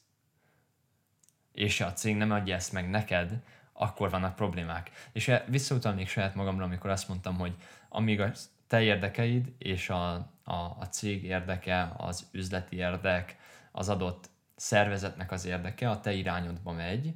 és 1.53 1.81
a 1.81 1.93
cég 1.93 2.17
nem 2.17 2.31
adja 2.31 2.55
ezt 2.55 2.73
meg 2.73 2.91
neked, 2.91 3.43
akkor 3.73 4.11
vannak 4.11 4.37
problémák. 4.37 4.91
És 5.13 5.29
e- 5.29 5.45
visszautalnék 5.49 6.09
saját 6.09 6.35
magamra, 6.35 6.65
amikor 6.65 6.91
azt 6.91 7.09
mondtam, 7.09 7.39
hogy 7.39 7.55
amíg 7.89 8.21
a 8.21 8.33
te 8.67 8.83
érdekeid 8.83 9.53
és 9.59 9.91
a, 9.91 10.13
a, 10.45 10.77
a 10.79 10.89
cég 10.91 11.25
érdeke, 11.25 11.93
az 11.97 12.29
üzleti 12.33 12.77
érdek, 12.77 13.37
az 13.73 13.89
adott 13.89 14.31
szervezetnek 14.57 15.33
az 15.33 15.45
érdeke 15.45 15.91
a 15.91 16.01
te 16.01 16.13
irányodba 16.13 16.73
megy, 16.73 17.15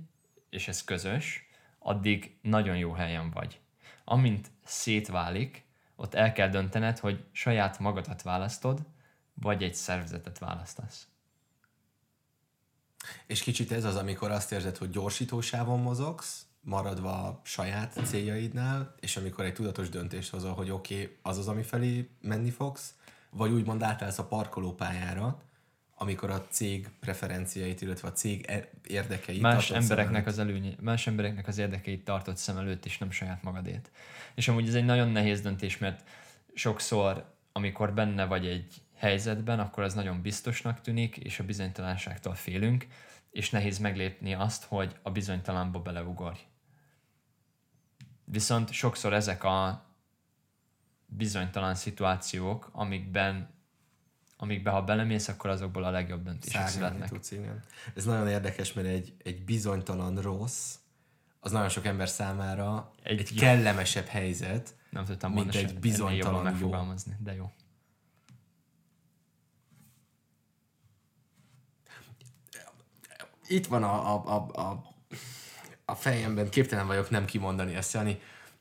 és 0.50 0.68
ez 0.68 0.84
közös, 0.84 1.48
addig 1.82 2.36
nagyon 2.42 2.76
jó 2.76 2.92
helyen 2.92 3.30
vagy. 3.30 3.60
Amint 4.04 4.50
szétválik, 4.64 5.64
ott 5.96 6.14
el 6.14 6.32
kell 6.32 6.48
döntened, 6.48 6.98
hogy 6.98 7.24
saját 7.32 7.78
magadat 7.78 8.22
választod, 8.22 8.80
vagy 9.34 9.62
egy 9.62 9.74
szervezetet 9.74 10.38
választasz. 10.38 11.06
És 13.26 13.42
kicsit 13.42 13.72
ez 13.72 13.84
az, 13.84 13.96
amikor 13.96 14.30
azt 14.30 14.52
érzed, 14.52 14.76
hogy 14.76 14.90
gyorsítósávon 14.90 15.80
mozogsz, 15.80 16.46
maradva 16.60 17.40
saját 17.44 18.00
céljaidnál, 18.04 18.94
és 19.00 19.16
amikor 19.16 19.44
egy 19.44 19.54
tudatos 19.54 19.88
döntést 19.88 20.30
hozol, 20.30 20.52
hogy 20.52 20.70
oké, 20.70 20.94
okay, 21.02 21.16
az 21.22 21.38
az, 21.38 21.48
ami 21.48 21.62
felé 21.62 22.10
menni 22.20 22.50
fogsz, 22.50 22.94
vagy 23.30 23.50
úgymond 23.50 23.82
átállsz 23.82 24.18
a 24.18 24.26
parkolópályára, 24.26 25.42
amikor 26.02 26.30
a 26.30 26.46
cég 26.48 26.88
preferenciait, 27.00 27.80
illetve 27.80 28.08
a 28.08 28.12
cég 28.12 28.44
e- 28.48 28.70
érdekeit 28.86 29.40
más 29.40 29.70
embereknek 29.70 30.26
az 30.26 30.38
előnye, 30.38 30.74
más 30.80 31.06
embereknek 31.06 31.48
az 31.48 31.58
érdekeit 31.58 32.04
tartott 32.04 32.36
szem 32.36 32.56
előtt, 32.56 32.84
és 32.84 32.98
nem 32.98 33.10
saját 33.10 33.42
magadét. 33.42 33.90
És 34.34 34.48
amúgy 34.48 34.68
ez 34.68 34.74
egy 34.74 34.84
nagyon 34.84 35.08
nehéz 35.08 35.40
döntés, 35.40 35.78
mert 35.78 36.08
sokszor, 36.54 37.34
amikor 37.52 37.94
benne 37.94 38.24
vagy 38.24 38.46
egy 38.46 38.74
helyzetben, 38.96 39.60
akkor 39.60 39.82
az 39.82 39.94
nagyon 39.94 40.22
biztosnak 40.22 40.80
tűnik, 40.80 41.16
és 41.16 41.38
a 41.38 41.44
bizonytalanságtól 41.44 42.34
félünk, 42.34 42.86
és 43.30 43.50
nehéz 43.50 43.78
meglépni 43.78 44.34
azt, 44.34 44.64
hogy 44.64 44.96
a 45.02 45.10
bizonytalanba 45.10 45.80
beleugorj. 45.80 46.38
Viszont 48.24 48.72
sokszor 48.72 49.12
ezek 49.12 49.44
a 49.44 49.86
bizonytalan 51.06 51.74
szituációk, 51.74 52.68
amikben, 52.72 53.51
amikben 54.42 54.72
ha 54.72 54.82
belemész, 54.82 55.28
akkor 55.28 55.50
azokból 55.50 55.84
a 55.84 55.90
legjobb 55.90 56.22
döntések 56.24 56.68
születnek. 56.68 57.08
Tudsz, 57.08 57.30
igen. 57.30 57.62
Ez 57.94 58.04
nagyon 58.04 58.28
érdekes, 58.28 58.72
mert 58.72 58.86
egy, 58.86 59.14
egy 59.22 59.44
bizonytalan 59.44 60.20
rossz, 60.20 60.74
az 61.40 61.52
nagyon 61.52 61.68
sok 61.68 61.86
ember 61.86 62.08
számára 62.08 62.90
egy, 63.02 63.20
egy 63.20 63.34
kellemesebb 63.34 64.06
helyzet, 64.06 64.74
nem 64.90 65.04
tudtam 65.04 65.32
mint 65.32 65.54
egy 65.54 65.78
bizonytalan 65.78 66.42
megfogalmazni, 66.42 67.16
de 67.18 67.34
jó. 67.34 67.52
Itt 73.46 73.66
van 73.66 73.82
a, 73.82 74.14
a, 74.14 74.34
a, 74.34 74.60
a, 74.60 74.94
a 75.84 75.94
fejemben, 75.94 76.48
képtelen 76.48 76.86
vagyok 76.86 77.10
nem 77.10 77.24
kimondani 77.24 77.74
ezt, 77.74 77.92
Jani. 77.92 78.20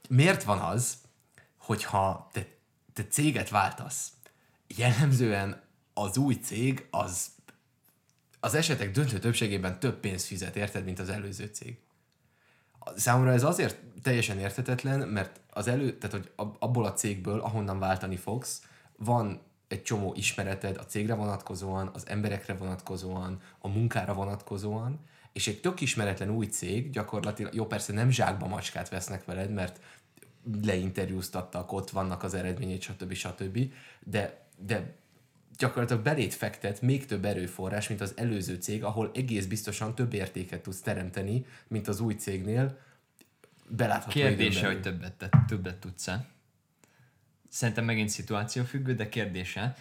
Miért 0.09 0.43
van 0.43 0.59
az, 0.59 0.97
hogyha 1.57 2.29
te, 2.31 2.47
te 2.93 3.03
céget 3.05 3.49
váltasz, 3.49 4.11
jellemzően 4.67 5.69
az 5.93 6.17
új 6.17 6.33
cég 6.33 6.87
az 6.91 7.31
az 8.43 8.53
esetek 8.53 8.91
döntő 8.91 9.19
többségében 9.19 9.79
több 9.79 9.99
pénzt 9.99 10.25
fizet, 10.25 10.55
érted, 10.55 10.83
mint 10.83 10.99
az 10.99 11.09
előző 11.09 11.45
cég. 11.45 11.77
Számomra 12.95 13.31
ez 13.31 13.43
azért 13.43 13.77
teljesen 14.01 14.39
érthetetlen, 14.39 15.07
mert 15.07 15.39
az 15.49 15.67
elő, 15.67 15.97
tehát 15.97 16.15
hogy 16.15 16.31
abból 16.59 16.85
a 16.85 16.93
cégből, 16.93 17.39
ahonnan 17.39 17.79
váltani 17.79 18.15
fogsz, 18.15 18.61
van 18.97 19.41
egy 19.67 19.81
csomó 19.81 20.13
ismereted 20.15 20.77
a 20.77 20.85
cégre 20.85 21.13
vonatkozóan, 21.13 21.89
az 21.93 22.07
emberekre 22.07 22.53
vonatkozóan, 22.53 23.41
a 23.59 23.67
munkára 23.67 24.13
vonatkozóan, 24.13 24.99
és 25.33 25.47
egy 25.47 25.61
tök 25.61 25.81
ismeretlen 25.81 26.29
új 26.29 26.45
cég 26.45 26.89
gyakorlatilag, 26.89 27.53
jó 27.53 27.65
persze 27.65 27.93
nem 27.93 28.09
zsákba 28.09 28.47
macskát 28.47 28.89
vesznek 28.89 29.25
veled, 29.25 29.51
mert 29.51 29.79
leinterjúztattak, 30.63 31.71
ott 31.71 31.89
vannak 31.89 32.23
az 32.23 32.33
eredmények, 32.33 32.81
stb. 32.81 33.13
stb. 33.13 33.73
De, 34.03 34.47
de 34.57 34.95
gyakorlatilag 35.61 36.03
belét 36.03 36.33
fektet 36.33 36.81
még 36.81 37.05
több 37.05 37.25
erőforrás, 37.25 37.87
mint 37.87 38.01
az 38.01 38.13
előző 38.17 38.55
cég, 38.55 38.83
ahol 38.83 39.11
egész 39.13 39.45
biztosan 39.45 39.95
több 39.95 40.13
értéket 40.13 40.61
tudsz 40.61 40.81
teremteni, 40.81 41.45
mint 41.67 41.87
az 41.87 41.99
új 41.99 42.13
cégnél. 42.13 42.79
Belátható 43.67 44.11
Kérdése, 44.11 44.65
hogy 44.65 44.81
többet, 44.81 45.29
többet 45.47 45.77
tudsz-e? 45.77 46.25
Szerintem 47.49 47.85
megint 47.85 48.09
szituáció 48.09 48.63
függő, 48.63 48.95
de 48.95 49.09
kérdése, 49.09 49.75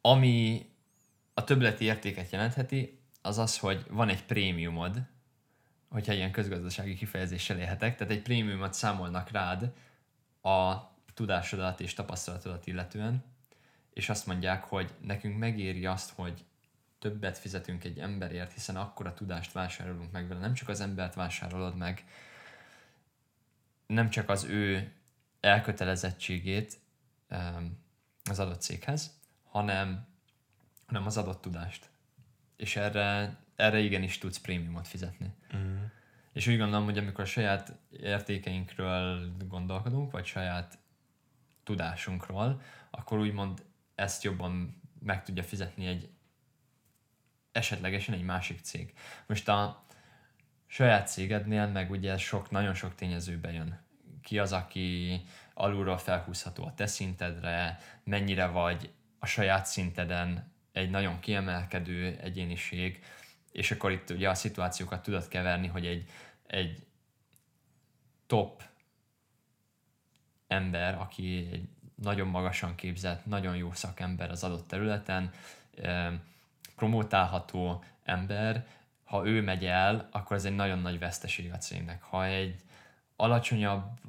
ami 0.00 0.66
a 1.34 1.44
többleti 1.44 1.84
értéket 1.84 2.30
jelentheti, 2.30 3.00
az 3.22 3.38
az, 3.38 3.58
hogy 3.58 3.84
van 3.88 4.08
egy 4.08 4.24
prémiumod, 4.24 5.02
hogyha 5.88 6.12
ilyen 6.12 6.32
közgazdasági 6.32 6.94
kifejezéssel 6.94 7.58
élhetek, 7.58 7.96
tehát 7.96 8.12
egy 8.12 8.22
prémiumot 8.22 8.74
számolnak 8.74 9.30
rád 9.30 9.72
a 10.42 10.76
tudásodat 11.14 11.80
és 11.80 11.94
tapasztalatodat 11.94 12.66
illetően, 12.66 13.29
és 13.92 14.08
azt 14.08 14.26
mondják, 14.26 14.64
hogy 14.64 14.94
nekünk 15.00 15.38
megéri 15.38 15.86
azt, 15.86 16.10
hogy 16.10 16.44
többet 16.98 17.38
fizetünk 17.38 17.84
egy 17.84 17.98
emberért, 17.98 18.52
hiszen 18.52 18.76
akkor 18.76 19.06
a 19.06 19.14
tudást 19.14 19.52
vásárolunk 19.52 20.12
meg 20.12 20.28
vele. 20.28 20.40
Nem 20.40 20.54
csak 20.54 20.68
az 20.68 20.80
embert 20.80 21.14
vásárolod 21.14 21.76
meg, 21.76 22.04
nem 23.86 24.10
csak 24.10 24.28
az 24.28 24.44
ő 24.44 24.92
elkötelezettségét 25.40 26.78
az 28.30 28.38
adott 28.38 28.60
céghez, 28.60 29.20
hanem, 29.44 30.06
hanem 30.86 31.06
az 31.06 31.16
adott 31.16 31.40
tudást. 31.40 31.88
És 32.56 32.76
erre, 32.76 33.36
erre 33.56 33.78
igenis 33.78 34.18
tudsz 34.18 34.38
prémiumot 34.38 34.88
fizetni. 34.88 35.34
Mm. 35.56 35.84
És 36.32 36.46
úgy 36.46 36.58
gondolom, 36.58 36.84
hogy 36.84 36.98
amikor 36.98 37.24
a 37.24 37.26
saját 37.26 37.72
értékeinkről 37.90 39.32
gondolkodunk, 39.48 40.10
vagy 40.10 40.26
saját 40.26 40.78
tudásunkról, 41.64 42.62
akkor 42.90 43.18
úgymond 43.18 43.62
ezt 44.00 44.22
jobban 44.22 44.80
meg 45.02 45.24
tudja 45.24 45.42
fizetni 45.42 45.86
egy 45.86 46.10
esetlegesen 47.52 48.14
egy 48.14 48.22
másik 48.22 48.60
cég. 48.60 48.94
Most 49.26 49.48
a 49.48 49.84
saját 50.66 51.08
cégednél 51.08 51.66
meg 51.66 51.90
ugye 51.90 52.16
sok, 52.16 52.50
nagyon 52.50 52.74
sok 52.74 52.94
tényező 52.94 53.38
bejön. 53.38 53.80
Ki 54.22 54.38
az, 54.38 54.52
aki 54.52 55.20
alulról 55.54 55.98
felhúzható 55.98 56.64
a 56.64 56.74
te 56.74 56.86
szintedre, 56.86 57.78
mennyire 58.04 58.46
vagy 58.46 58.92
a 59.18 59.26
saját 59.26 59.66
szinteden 59.66 60.52
egy 60.72 60.90
nagyon 60.90 61.20
kiemelkedő 61.20 62.18
egyéniség, 62.20 63.04
és 63.52 63.70
akkor 63.70 63.90
itt 63.90 64.10
ugye 64.10 64.28
a 64.28 64.34
szituációkat 64.34 65.02
tudod 65.02 65.28
keverni, 65.28 65.66
hogy 65.66 65.86
egy, 65.86 66.10
egy 66.46 66.86
top 68.26 68.62
ember, 70.46 70.94
aki 70.94 71.48
egy 71.52 71.68
nagyon 72.02 72.28
magasan 72.28 72.74
képzett, 72.74 73.26
nagyon 73.26 73.56
jó 73.56 73.72
szakember 73.72 74.30
az 74.30 74.44
adott 74.44 74.68
területen, 74.68 75.32
promotálható 76.76 77.84
ember, 78.04 78.66
ha 79.04 79.26
ő 79.26 79.42
megy 79.42 79.64
el, 79.64 80.08
akkor 80.12 80.36
ez 80.36 80.44
egy 80.44 80.54
nagyon 80.54 80.78
nagy 80.78 80.98
veszteség 80.98 81.52
a 81.52 81.56
cégnek. 81.56 82.02
Ha 82.02 82.24
egy 82.24 82.62
alacsonyabb 83.16 84.00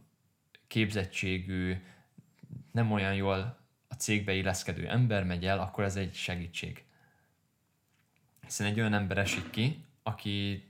képzettségű, 0.68 1.84
nem 2.72 2.92
olyan 2.92 3.14
jól 3.14 3.58
a 3.88 3.94
cégbe 3.94 4.34
illeszkedő 4.34 4.88
ember 4.88 5.24
megy 5.24 5.46
el, 5.46 5.60
akkor 5.60 5.84
ez 5.84 5.96
egy 5.96 6.14
segítség. 6.14 6.86
Hiszen 8.42 8.68
egy 8.68 8.80
olyan 8.80 8.94
ember 8.94 9.18
esik 9.18 9.50
ki, 9.50 9.86
aki 10.04 10.66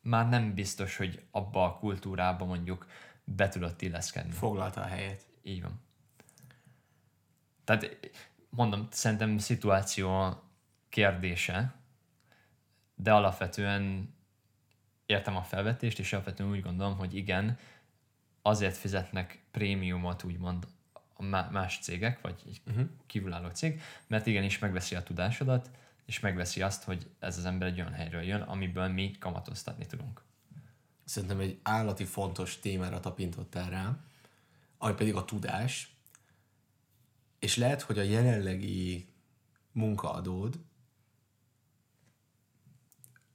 már 0.00 0.28
nem 0.28 0.54
biztos, 0.54 0.96
hogy 0.96 1.22
abba 1.30 1.64
a 1.64 1.78
kultúrába 1.78 2.44
mondjuk 2.44 2.86
be 3.24 3.48
tudott 3.48 3.82
illeszkedni. 3.82 4.32
Foglalta 4.32 4.80
a 4.80 4.86
helyet. 4.86 5.26
Így 5.46 5.62
van. 5.62 5.80
Tehát 7.64 8.10
mondom, 8.48 8.88
szerintem 8.90 9.38
szituáció 9.38 10.40
kérdése, 10.88 11.74
de 12.94 13.12
alapvetően 13.12 14.14
értem 15.06 15.36
a 15.36 15.42
felvetést, 15.42 15.98
és 15.98 16.12
alapvetően 16.12 16.50
úgy 16.50 16.62
gondolom, 16.62 16.96
hogy 16.96 17.14
igen, 17.14 17.58
azért 18.42 18.76
fizetnek 18.76 19.42
prémiumot 19.50 20.22
úgymond 20.22 20.66
a 21.14 21.22
más 21.50 21.78
cégek, 21.78 22.20
vagy 22.20 22.42
egy 22.46 22.60
uh-huh. 22.66 22.88
kívülálló 23.06 23.48
cég, 23.48 23.80
mert 24.06 24.26
igenis 24.26 24.58
megveszi 24.58 24.94
a 24.94 25.02
tudásodat, 25.02 25.70
és 26.04 26.20
megveszi 26.20 26.62
azt, 26.62 26.84
hogy 26.84 27.10
ez 27.18 27.38
az 27.38 27.44
ember 27.44 27.68
egy 27.68 27.80
olyan 27.80 27.92
helyről 27.92 28.22
jön, 28.22 28.40
amiből 28.40 28.88
mi 28.88 29.10
kamatoztatni 29.18 29.86
tudunk. 29.86 30.22
Szerintem 31.04 31.40
egy 31.40 31.58
állati 31.62 32.04
fontos 32.04 32.58
témára 32.58 33.00
tapintottál 33.00 33.70
rá, 33.70 33.96
ami 34.78 34.94
pedig 34.94 35.14
a 35.14 35.24
tudás, 35.24 35.96
és 37.38 37.56
lehet, 37.56 37.82
hogy 37.82 37.98
a 37.98 38.02
jelenlegi 38.02 39.08
munkaadód 39.72 40.58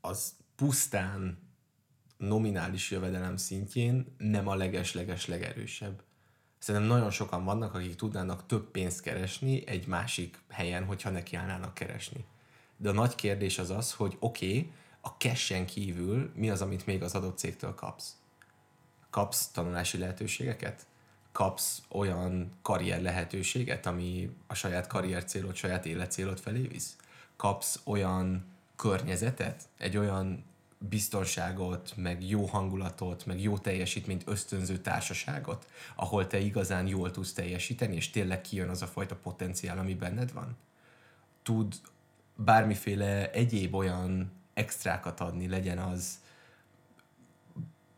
az 0.02 0.36
pusztán 0.56 1.38
nominális 2.18 2.92
jövedelem 2.92 3.38
szintjén 3.38 4.16
nem 4.18 4.48
a 4.48 4.56
leges-leges 4.56 5.26
legerősebb. 5.26 6.04
Szerintem 6.60 6.90
nagyon 6.90 7.12
sokan 7.12 7.44
vannak, 7.44 7.74
akik 7.74 7.96
tudnának 7.96 8.46
több 8.46 8.72
pénzt 8.72 9.02
keresni 9.02 9.68
egy 9.68 9.88
másik 9.88 10.40
helyen, 10.50 10.86
hogyha 10.86 11.10
nekiállnának 11.10 11.74
keresni. 11.74 12.26
De 12.78 12.90
a 12.90 12.94
nagy 12.94 13.16
kérdés 13.16 13.60
az 13.60 13.70
az, 13.70 13.94
hogy 13.94 14.18
oké, 14.20 14.48
okay, 14.48 14.72
a 15.02 15.08
cash 15.08 15.66
kívül 15.66 16.32
mi 16.36 16.50
az, 16.50 16.62
amit 16.62 16.86
még 16.86 17.04
az 17.04 17.16
adott 17.16 17.38
cégtől 17.38 17.76
kapsz? 17.76 18.16
Kapsz 19.10 19.48
tanulási 19.48 19.98
lehetőségeket? 19.98 20.86
Kapsz 21.32 21.82
olyan 21.90 22.52
karrier 22.62 23.02
lehetőséget, 23.02 23.86
ami 23.86 24.36
a 24.48 24.54
saját 24.54 24.88
karrier 24.88 25.24
célod, 25.24 25.56
saját 25.56 25.86
életcélod 25.86 26.40
felé 26.40 26.62
visz? 26.62 26.96
kapsz 27.42 27.80
olyan 27.84 28.46
környezetet, 28.76 29.70
egy 29.78 29.98
olyan 29.98 30.44
biztonságot, 30.78 31.94
meg 31.96 32.30
jó 32.30 32.46
hangulatot, 32.46 33.26
meg 33.26 33.42
jó 33.42 33.58
teljesítményt 33.58 34.28
ösztönző 34.28 34.78
társaságot, 34.78 35.66
ahol 35.96 36.28
te 36.28 36.40
igazán 36.40 36.88
jól 36.88 37.12
tudsz 37.12 37.34
teljesíteni, 37.34 37.96
és 37.96 38.10
tényleg 38.10 38.42
kijön 38.42 38.70
az 38.70 38.82
a 38.82 38.88
fajta 38.88 39.16
potenciál, 39.16 39.78
ami 39.78 39.96
benned 39.96 40.34
van? 40.34 40.58
Tud 41.44 41.76
bármiféle 42.36 43.32
egyéb 43.32 43.76
olyan 43.76 44.32
extrákat 44.54 45.20
adni, 45.20 45.48
legyen 45.48 45.78
az 45.78 46.20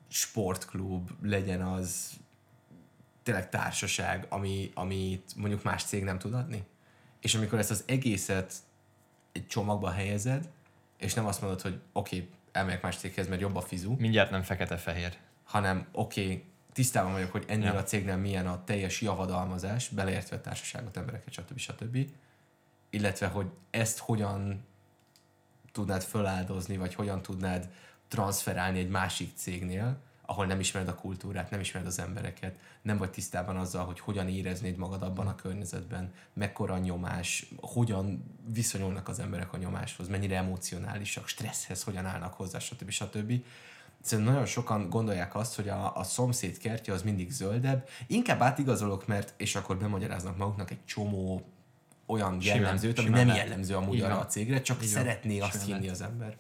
sportklub, 0.08 1.10
legyen 1.22 1.62
az 1.62 2.12
tényleg 3.24 3.50
társaság, 3.50 4.26
ami, 4.30 4.72
amit 4.74 5.34
mondjuk 5.36 5.64
más 5.64 5.84
cég 5.84 6.04
nem 6.04 6.20
tud 6.20 6.34
adni? 6.34 6.64
És 7.20 7.36
amikor 7.36 7.60
ezt 7.60 7.72
az 7.72 7.84
egészet 7.88 8.54
egy 9.32 9.48
csomagba 9.48 9.92
helyezed, 9.92 10.50
és 10.98 11.14
nem 11.14 11.26
azt 11.26 11.42
mondod, 11.42 11.62
hogy 11.62 11.80
oké, 11.92 12.16
okay, 12.16 12.30
elmegyek 12.52 12.82
más 12.82 12.96
céghez, 12.96 13.28
mert 13.28 13.42
jobb 13.42 13.56
a 13.56 13.62
fizu. 13.62 13.96
Mindjárt 14.00 14.32
nem 14.32 14.42
fekete-fehér. 14.42 15.18
Hanem 15.44 15.88
oké, 15.92 16.24
okay, 16.24 16.44
tisztában 16.74 17.12
vagyok, 17.12 17.32
hogy 17.32 17.46
ennél 17.48 17.74
ja. 17.74 17.78
a 17.78 17.84
cégnél 17.84 18.18
milyen 18.18 18.48
a 18.48 18.64
teljes 18.64 19.02
javadalmazás, 19.02 19.90
beleértve 19.90 20.36
a 20.36 20.42
társaságot, 20.42 20.98
embereket, 20.98 21.34
stb. 21.34 21.58
stb. 21.58 21.98
Illetve, 22.90 23.28
hogy 23.28 23.48
ezt 23.70 23.98
hogyan 23.98 24.66
tudnád 25.72 26.04
föláldozni, 26.04 26.78
vagy 26.78 26.94
hogyan 26.94 27.22
tudnád 27.22 27.70
transferálni 28.08 28.80
egy 28.80 28.90
másik 28.90 29.32
cégnél, 29.36 29.98
ahol 30.26 30.46
nem 30.46 30.60
ismered 30.60 30.88
a 30.88 30.96
kultúrát, 30.96 31.50
nem 31.50 31.60
ismered 31.60 31.88
az 31.88 32.00
embereket, 32.00 32.56
nem 32.82 32.98
vagy 32.98 33.10
tisztában 33.10 33.58
azzal, 33.58 33.86
hogy 33.86 34.00
hogyan 34.00 34.28
éreznéd 34.28 34.78
magad 34.78 35.02
abban 35.02 35.28
a 35.28 35.36
környezetben, 35.36 36.14
mekkora 36.34 36.78
nyomás, 36.78 37.46
hogyan 37.62 38.24
viszonyulnak 38.54 39.08
az 39.08 39.20
emberek 39.20 39.54
a 39.54 39.58
nyomáshoz, 39.58 40.08
mennyire 40.08 40.36
emocionálisak, 40.36 41.28
stresszhez 41.28 41.84
hogyan 41.84 42.06
állnak 42.06 42.34
hozzá, 42.34 42.60
stb. 42.60 42.90
stb. 42.90 43.34
Szerintem 44.02 44.34
nagyon 44.34 44.48
sokan 44.48 44.90
gondolják 44.90 45.36
azt, 45.36 45.56
hogy 45.56 45.70
a, 45.70 45.96
a 45.96 46.04
szomszéd 46.04 46.58
kertje 46.58 46.94
az 46.94 47.04
mindig 47.04 47.32
zöldebb. 47.32 47.88
Inkább 48.08 48.42
átigazolok, 48.42 49.08
mert, 49.08 49.34
és 49.38 49.56
akkor 49.56 49.78
bemagyaráznak 49.78 50.38
maguknak 50.38 50.72
egy 50.72 50.86
csomó 50.86 51.46
olyan 52.06 52.42
simán, 52.42 52.58
jellemzőt, 52.58 52.98
ami 52.98 53.08
simán 53.08 53.26
nem 53.26 53.36
jellemző 53.36 53.76
amúgy 53.76 54.02
arra 54.02 54.20
a 54.20 54.26
cégre, 54.26 54.62
csak 54.62 54.78
Igen, 54.78 54.90
szeretné 54.90 55.40
azt 55.40 55.66
hinni 55.66 55.80
lehet. 55.80 55.92
az 55.92 56.02
ember. 56.02 56.38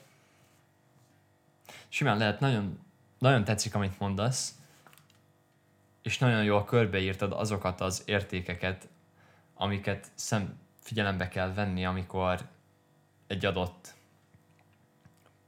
Simán 1.89 2.17
lehet, 2.17 2.39
nagyon 2.39 2.79
nagyon 3.23 3.43
tetszik, 3.43 3.75
amit 3.75 3.99
mondasz, 3.99 4.59
és 6.01 6.17
nagyon 6.17 6.43
jól 6.43 6.63
körbeírtad 6.63 7.31
azokat 7.31 7.81
az 7.81 8.03
értékeket, 8.05 8.87
amiket 9.53 10.11
szem 10.15 10.59
figyelembe 10.79 11.27
kell 11.27 11.53
venni, 11.53 11.85
amikor 11.85 12.49
egy 13.27 13.45
adott 13.45 13.93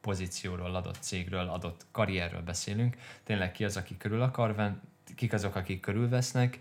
pozícióról, 0.02 0.76
adott 0.76 0.98
cégről, 1.00 1.48
adott 1.48 1.86
karrierről 1.92 2.42
beszélünk. 2.42 2.98
Tényleg 3.24 3.52
ki 3.52 3.64
az, 3.64 3.78
aki 3.78 3.98
körül 3.98 4.22
akar 4.22 4.56
venni, 4.56 4.78
kik 5.16 5.34
azok, 5.34 5.56
akik 5.56 5.80
körülvesznek, 5.80 6.60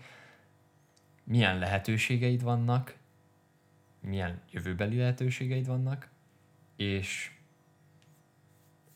milyen 1.23 1.59
lehetőségeid 1.59 2.43
vannak, 2.43 2.95
milyen 3.99 4.41
jövőbeli 4.51 4.97
lehetőségeid 4.97 5.65
vannak, 5.65 6.09
és 6.75 7.34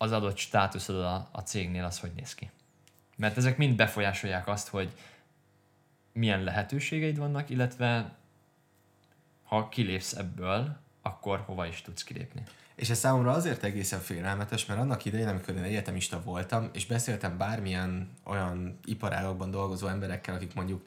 az 0.01 0.11
adott 0.11 0.37
státuszod 0.37 0.95
a, 0.95 1.29
a 1.31 1.39
cégnél 1.39 1.83
az 1.83 1.99
hogy 1.99 2.11
néz 2.15 2.35
ki. 2.35 2.49
Mert 3.17 3.37
ezek 3.37 3.57
mind 3.57 3.75
befolyásolják 3.75 4.47
azt, 4.47 4.67
hogy 4.67 4.91
milyen 6.13 6.43
lehetőségeid 6.43 7.17
vannak, 7.17 7.49
illetve 7.49 8.15
ha 9.43 9.69
kilépsz 9.69 10.13
ebből, 10.13 10.77
akkor 11.01 11.43
hova 11.45 11.65
is 11.65 11.81
tudsz 11.81 12.03
kilépni. 12.03 12.43
És 12.75 12.89
ez 12.89 12.97
számomra 12.97 13.31
azért 13.31 13.63
egészen 13.63 13.99
félelmetes, 13.99 14.65
mert 14.65 14.79
annak 14.79 15.05
idején, 15.05 15.27
amikor 15.27 15.55
én 15.55 15.63
egyetemista 15.63 16.21
voltam, 16.23 16.69
és 16.73 16.85
beszéltem 16.85 17.37
bármilyen 17.37 18.09
olyan 18.23 18.79
iparágokban 18.85 19.51
dolgozó 19.51 19.87
emberekkel, 19.87 20.35
akik 20.35 20.53
mondjuk 20.53 20.85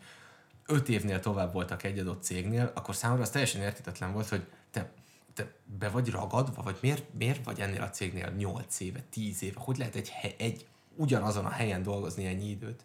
öt 0.66 0.88
évnél 0.88 1.20
tovább 1.20 1.52
voltak 1.52 1.82
egy 1.82 1.98
adott 1.98 2.22
cégnél, 2.22 2.70
akkor 2.74 2.94
számomra 2.94 3.22
az 3.22 3.30
teljesen 3.30 3.60
értetetlen 3.60 4.12
volt, 4.12 4.28
hogy 4.28 4.46
te 4.70 4.90
te 5.34 5.52
be 5.78 5.88
vagy 5.88 6.10
ragadva, 6.10 6.62
vagy 6.62 6.76
miért, 6.80 7.04
miért 7.18 7.44
vagy 7.44 7.60
ennél 7.60 7.82
a 7.82 7.90
cégnél 7.90 8.32
8 8.36 8.80
éve, 8.80 9.00
10 9.10 9.42
éve? 9.42 9.60
Hogy 9.60 9.76
lehet 9.76 9.94
egy, 9.94 10.12
egy 10.38 10.66
ugyanazon 10.96 11.44
a 11.44 11.50
helyen 11.50 11.82
dolgozni 11.82 12.26
ennyi 12.26 12.50
időt? 12.50 12.84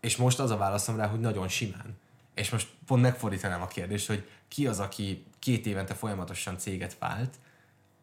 És 0.00 0.16
most 0.16 0.38
az 0.38 0.50
a 0.50 0.56
válaszom 0.56 0.96
rá, 0.96 1.06
hogy 1.06 1.20
nagyon 1.20 1.48
simán. 1.48 1.98
És 2.34 2.50
most 2.50 2.68
pont 2.86 3.02
megfordítanám 3.02 3.62
a 3.62 3.66
kérdést, 3.66 4.06
hogy 4.06 4.28
ki 4.48 4.66
az, 4.66 4.80
aki 4.80 5.24
két 5.38 5.66
évente 5.66 5.94
folyamatosan 5.94 6.58
céget 6.58 6.98
vált, 6.98 7.38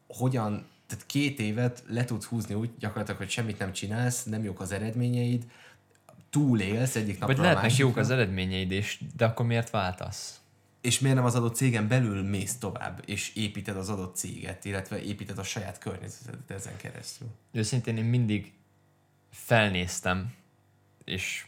hogyan, 0.07 0.67
tehát 0.88 1.05
két 1.05 1.39
évet 1.39 1.84
le 1.88 2.05
tudsz 2.05 2.26
húzni 2.26 2.53
úgy 2.53 2.69
gyakorlatilag, 2.80 3.19
hogy 3.19 3.30
semmit 3.30 3.59
nem 3.59 3.74
csinálsz, 3.74 4.24
nem 4.24 4.43
jók 4.43 4.59
az 4.59 4.72
eredményeid, 4.72 5.45
túlélsz 6.30 6.95
egyik 6.95 7.19
napra 7.19 7.36
Vagy 7.36 7.43
lehetnek 7.43 7.76
jók 7.76 7.97
az 7.97 8.09
eredményeid 8.09 8.72
is, 8.72 8.99
de 9.15 9.26
akkor 9.26 9.45
miért 9.45 9.69
váltasz? 9.69 10.41
És 10.82 11.00
miért 11.00 11.16
nem 11.16 11.26
az 11.26 11.36
adott 11.36 11.56
cégen 11.56 11.88
belül 11.88 12.24
mész 12.24 12.58
tovább, 12.58 13.02
és 13.06 13.36
építed 13.36 13.78
az 13.78 13.90
adott 13.90 14.16
céget, 14.16 14.66
illetve 14.66 15.02
építed 15.02 15.38
a 15.38 15.44
saját 15.44 15.78
környezetet 15.78 16.52
ezen 16.52 16.78
keresztül. 16.78 17.28
Őszintén 17.52 17.98
én 17.98 18.04
mindig 18.04 18.54
felnéztem, 19.30 20.34
és 21.04 21.46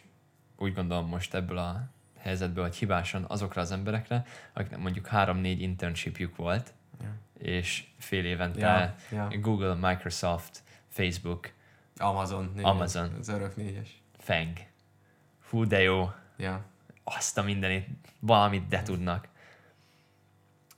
úgy 0.58 0.74
gondolom 0.74 1.08
most 1.08 1.34
ebből 1.34 1.58
a 1.58 1.90
helyzetből, 2.18 2.64
hogy 2.64 2.76
hibásan 2.76 3.26
azokra 3.28 3.62
az 3.62 3.72
emberekre, 3.72 4.26
akiknek 4.54 4.80
mondjuk 4.80 5.08
három-négy 5.08 5.62
internshipjük 5.62 6.36
volt, 6.36 6.74
yeah. 7.02 7.14
és 7.60 7.86
fél 7.98 8.26
évente 8.26 8.96
yeah, 9.12 9.30
yeah. 9.32 9.42
Google, 9.42 9.74
Microsoft, 9.74 10.64
Facebook, 10.88 11.52
Amazon, 11.98 12.52
négyes, 12.56 12.70
Amazon, 12.70 13.16
az 13.20 13.28
örök 13.28 13.56
négyes. 13.56 14.02
Feng. 14.18 14.58
Hú, 15.50 15.68
de 15.68 15.82
jó. 15.82 16.12
Yeah 16.38 16.62
azt 17.04 17.38
a 17.38 17.44
mindenit, 17.44 17.88
valamit 18.20 18.68
de 18.68 18.84
tudnak. 18.84 19.28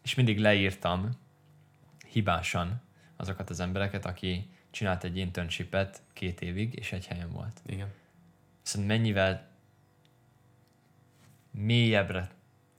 És 0.04 0.16
mindig 0.16 0.40
leírtam 0.40 1.10
hibásan 2.08 2.82
azokat 3.16 3.50
az 3.50 3.60
embereket, 3.60 4.06
aki 4.06 4.50
csinált 4.72 5.04
egy 5.04 5.18
internshipet 5.18 6.02
két 6.14 6.42
évig, 6.42 6.74
és 6.74 6.92
egy 6.92 7.08
helyen 7.08 7.32
volt. 7.32 7.62
Igen. 7.66 7.94
Viszont 8.64 8.88
mennyivel 8.88 9.48
mélyebbre 11.52 12.30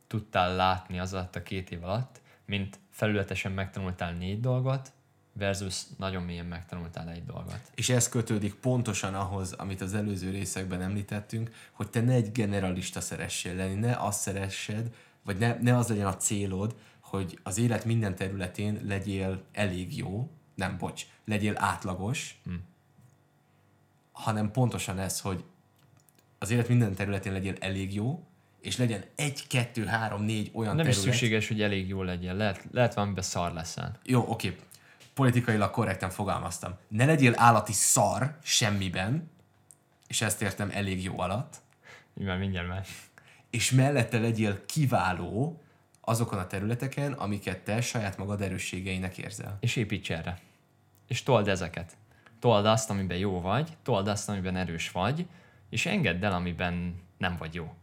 tudtál 0.06 0.56
látni 0.56 0.98
az 0.98 1.12
alatt 1.12 1.36
a 1.36 1.42
két 1.42 1.70
év 1.70 1.84
alatt, 1.84 2.20
mint 2.44 2.78
felületesen 2.90 3.52
megtanultál 3.52 4.12
négy 4.12 4.40
dolgot, 4.40 4.92
versus 5.38 5.82
nagyon 5.98 6.22
mélyen 6.22 6.46
megtanultál 6.46 7.08
egy 7.08 7.24
dolgot. 7.24 7.60
És 7.74 7.88
ez 7.88 8.08
kötődik 8.08 8.54
pontosan 8.54 9.14
ahhoz, 9.14 9.52
amit 9.52 9.80
az 9.80 9.94
előző 9.94 10.30
részekben 10.30 10.82
említettünk, 10.82 11.50
hogy 11.72 11.90
te 11.90 12.00
ne 12.00 12.12
egy 12.12 12.32
generalista 12.32 13.00
szeressél 13.00 13.54
lenni, 13.54 13.74
ne 13.74 13.96
azt 13.96 14.20
szeressed, 14.20 14.94
vagy 15.24 15.38
ne, 15.38 15.56
ne 15.60 15.76
az 15.76 15.88
legyen 15.88 16.06
a 16.06 16.16
célod, 16.16 16.76
hogy 17.00 17.38
az 17.42 17.58
élet 17.58 17.84
minden 17.84 18.14
területén 18.14 18.80
legyél 18.84 19.42
elég 19.52 19.96
jó, 19.96 20.30
nem, 20.54 20.76
bocs, 20.78 21.06
legyél 21.24 21.54
átlagos, 21.56 22.40
hm. 22.44 22.52
hanem 24.12 24.50
pontosan 24.50 24.98
ez, 24.98 25.20
hogy 25.20 25.44
az 26.38 26.50
élet 26.50 26.68
minden 26.68 26.94
területén 26.94 27.32
legyél 27.32 27.54
elég 27.60 27.94
jó, 27.94 28.26
és 28.60 28.76
legyen 28.76 29.04
egy, 29.14 29.46
kettő, 29.46 29.84
három, 29.84 30.22
négy 30.22 30.50
olyan 30.52 30.76
Nem 30.76 30.84
terület. 30.84 31.04
is 31.04 31.10
szükséges, 31.10 31.48
hogy 31.48 31.62
elég 31.62 31.88
jó 31.88 32.02
legyen. 32.02 32.36
Lehet, 32.36 32.64
lehet 32.70 32.94
valamiben 32.94 33.22
szar 33.22 33.52
leszel. 33.52 33.98
Jó, 34.04 34.24
oké 34.28 34.56
politikailag 35.16 35.70
korrekten 35.70 36.10
fogalmaztam. 36.10 36.74
Ne 36.88 37.04
legyél 37.04 37.32
állati 37.36 37.72
szar 37.72 38.36
semmiben, 38.42 39.30
és 40.06 40.20
ezt 40.20 40.42
értem 40.42 40.70
elég 40.72 41.02
jó 41.02 41.18
alatt. 41.18 41.56
Igen, 42.16 42.38
mindjárt 42.38 42.68
más. 42.68 42.88
És 43.50 43.70
mellette 43.70 44.18
legyél 44.18 44.66
kiváló 44.66 45.62
azokon 46.00 46.38
a 46.38 46.46
területeken, 46.46 47.12
amiket 47.12 47.58
te 47.58 47.80
saját 47.80 48.16
magad 48.16 48.40
erősségeinek 48.40 49.18
érzel. 49.18 49.56
És 49.60 49.76
építs 49.76 50.10
erre. 50.10 50.38
És 51.08 51.22
told 51.22 51.48
ezeket. 51.48 51.96
Told 52.40 52.66
azt, 52.66 52.90
amiben 52.90 53.18
jó 53.18 53.40
vagy, 53.40 53.76
told 53.82 54.08
azt, 54.08 54.28
amiben 54.28 54.56
erős 54.56 54.90
vagy, 54.90 55.26
és 55.70 55.86
engedd 55.86 56.24
el, 56.24 56.32
amiben 56.32 57.00
nem 57.18 57.36
vagy 57.36 57.54
jó. 57.54 57.74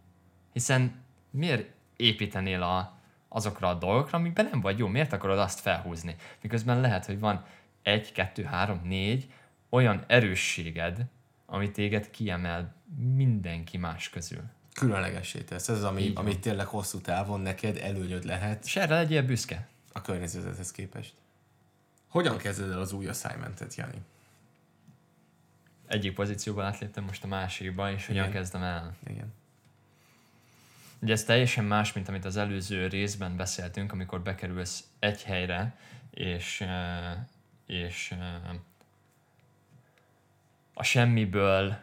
Hiszen 0.51 1.03
miért 1.29 1.71
építenél 1.95 2.61
a 2.61 2.92
azokra 3.33 3.69
a 3.69 3.73
dolgokra, 3.73 4.17
amikben 4.17 4.47
nem 4.51 4.61
vagy 4.61 4.77
jó. 4.77 4.87
Miért 4.87 5.13
akarod 5.13 5.39
azt 5.39 5.59
felhúzni? 5.59 6.15
Miközben 6.41 6.81
lehet, 6.81 7.05
hogy 7.05 7.19
van 7.19 7.45
egy, 7.81 8.11
kettő, 8.11 8.43
három, 8.43 8.81
négy 8.83 9.31
olyan 9.69 10.03
erősséged, 10.07 11.05
ami 11.45 11.71
téged 11.71 12.09
kiemel 12.09 12.75
mindenki 13.15 13.77
más 13.77 14.09
közül. 14.09 14.41
Különlegessé 14.73 15.39
tesz. 15.39 15.69
Ez 15.69 15.77
az, 15.77 15.83
ami, 15.83 16.11
ami 16.15 16.39
tényleg 16.39 16.65
hosszú 16.65 16.99
távon 16.99 17.39
neked 17.39 17.77
előnyöd 17.77 18.25
lehet. 18.25 18.65
És 18.65 18.75
erre 18.75 18.95
legyél 18.95 19.23
büszke. 19.23 19.67
A 19.91 20.01
környezetedhez 20.01 20.71
képest. 20.71 21.13
Hogyan 22.07 22.37
kezded 22.37 22.71
el 22.71 22.79
az 22.79 22.91
új 22.91 23.07
assignmentet, 23.07 23.75
Jani? 23.75 24.01
Egyik 25.87 26.13
pozícióban 26.13 26.65
átléptem 26.65 27.03
most 27.03 27.23
a 27.23 27.27
másikba, 27.27 27.91
és 27.91 28.07
hogyan 28.07 28.29
kezdem 28.31 28.63
el? 28.63 28.95
Igen. 29.07 29.33
Ugye 31.03 31.13
ez 31.13 31.23
teljesen 31.23 31.65
más, 31.65 31.93
mint 31.93 32.07
amit 32.07 32.25
az 32.25 32.37
előző 32.37 32.87
részben 32.87 33.35
beszéltünk, 33.35 33.91
amikor 33.91 34.21
bekerülsz 34.21 34.83
egy 34.99 35.23
helyre, 35.23 35.77
és, 36.11 36.61
eh, 36.61 37.17
és 37.65 38.11
eh, 38.11 38.55
a 40.73 40.83
semmiből 40.83 41.77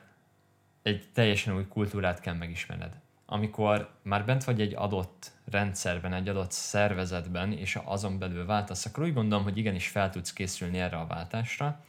egy 0.82 1.08
teljesen 1.12 1.54
új 1.56 1.66
kultúrát 1.66 2.20
kell 2.20 2.34
megismered. 2.34 2.98
Amikor 3.26 3.94
már 4.02 4.24
bent 4.24 4.44
vagy 4.44 4.60
egy 4.60 4.74
adott 4.74 5.32
rendszerben, 5.50 6.12
egy 6.12 6.28
adott 6.28 6.52
szervezetben, 6.52 7.52
és 7.52 7.78
azon 7.84 8.18
belül 8.18 8.46
váltasz, 8.46 8.86
akkor 8.86 9.04
úgy 9.04 9.14
gondolom, 9.14 9.44
hogy 9.44 9.58
igenis 9.58 9.88
fel 9.88 10.10
tudsz 10.10 10.32
készülni 10.32 10.78
erre 10.78 10.96
a 10.96 11.06
váltásra, 11.06 11.84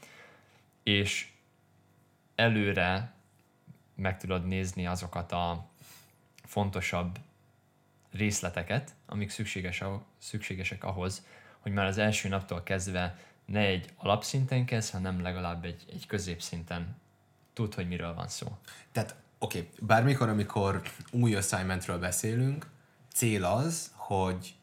és 0.83 1.31
előre 2.35 3.13
meg 3.95 4.17
tudod 4.17 4.47
nézni 4.47 4.87
azokat 4.87 5.31
a 5.31 5.69
fontosabb 6.51 7.19
részleteket, 8.11 8.95
amik 9.05 9.29
szükséges, 9.29 9.83
szükségesek 10.17 10.83
ahhoz, 10.83 11.25
hogy 11.59 11.71
már 11.71 11.85
az 11.85 11.97
első 11.97 12.29
naptól 12.29 12.63
kezdve 12.63 13.17
ne 13.45 13.59
egy 13.59 13.93
alapszinten 13.97 14.65
kezd, 14.65 14.91
hanem 14.91 15.21
legalább 15.21 15.65
egy, 15.65 15.85
egy 15.91 16.05
középszinten 16.07 16.95
tud, 17.53 17.73
hogy 17.73 17.87
miről 17.87 18.13
van 18.13 18.27
szó. 18.27 18.57
Tehát 18.91 19.15
oké, 19.37 19.57
okay, 19.59 19.71
bármikor, 19.79 20.29
amikor 20.29 20.81
új 21.11 21.35
assignmentről 21.35 21.99
beszélünk, 21.99 22.69
cél 23.13 23.43
az, 23.43 23.91
hogy 23.95 24.55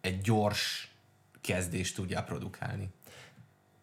egy 0.00 0.20
gyors 0.20 0.92
kezdést 1.40 1.94
tudja 1.94 2.22
produkálni. 2.22 2.88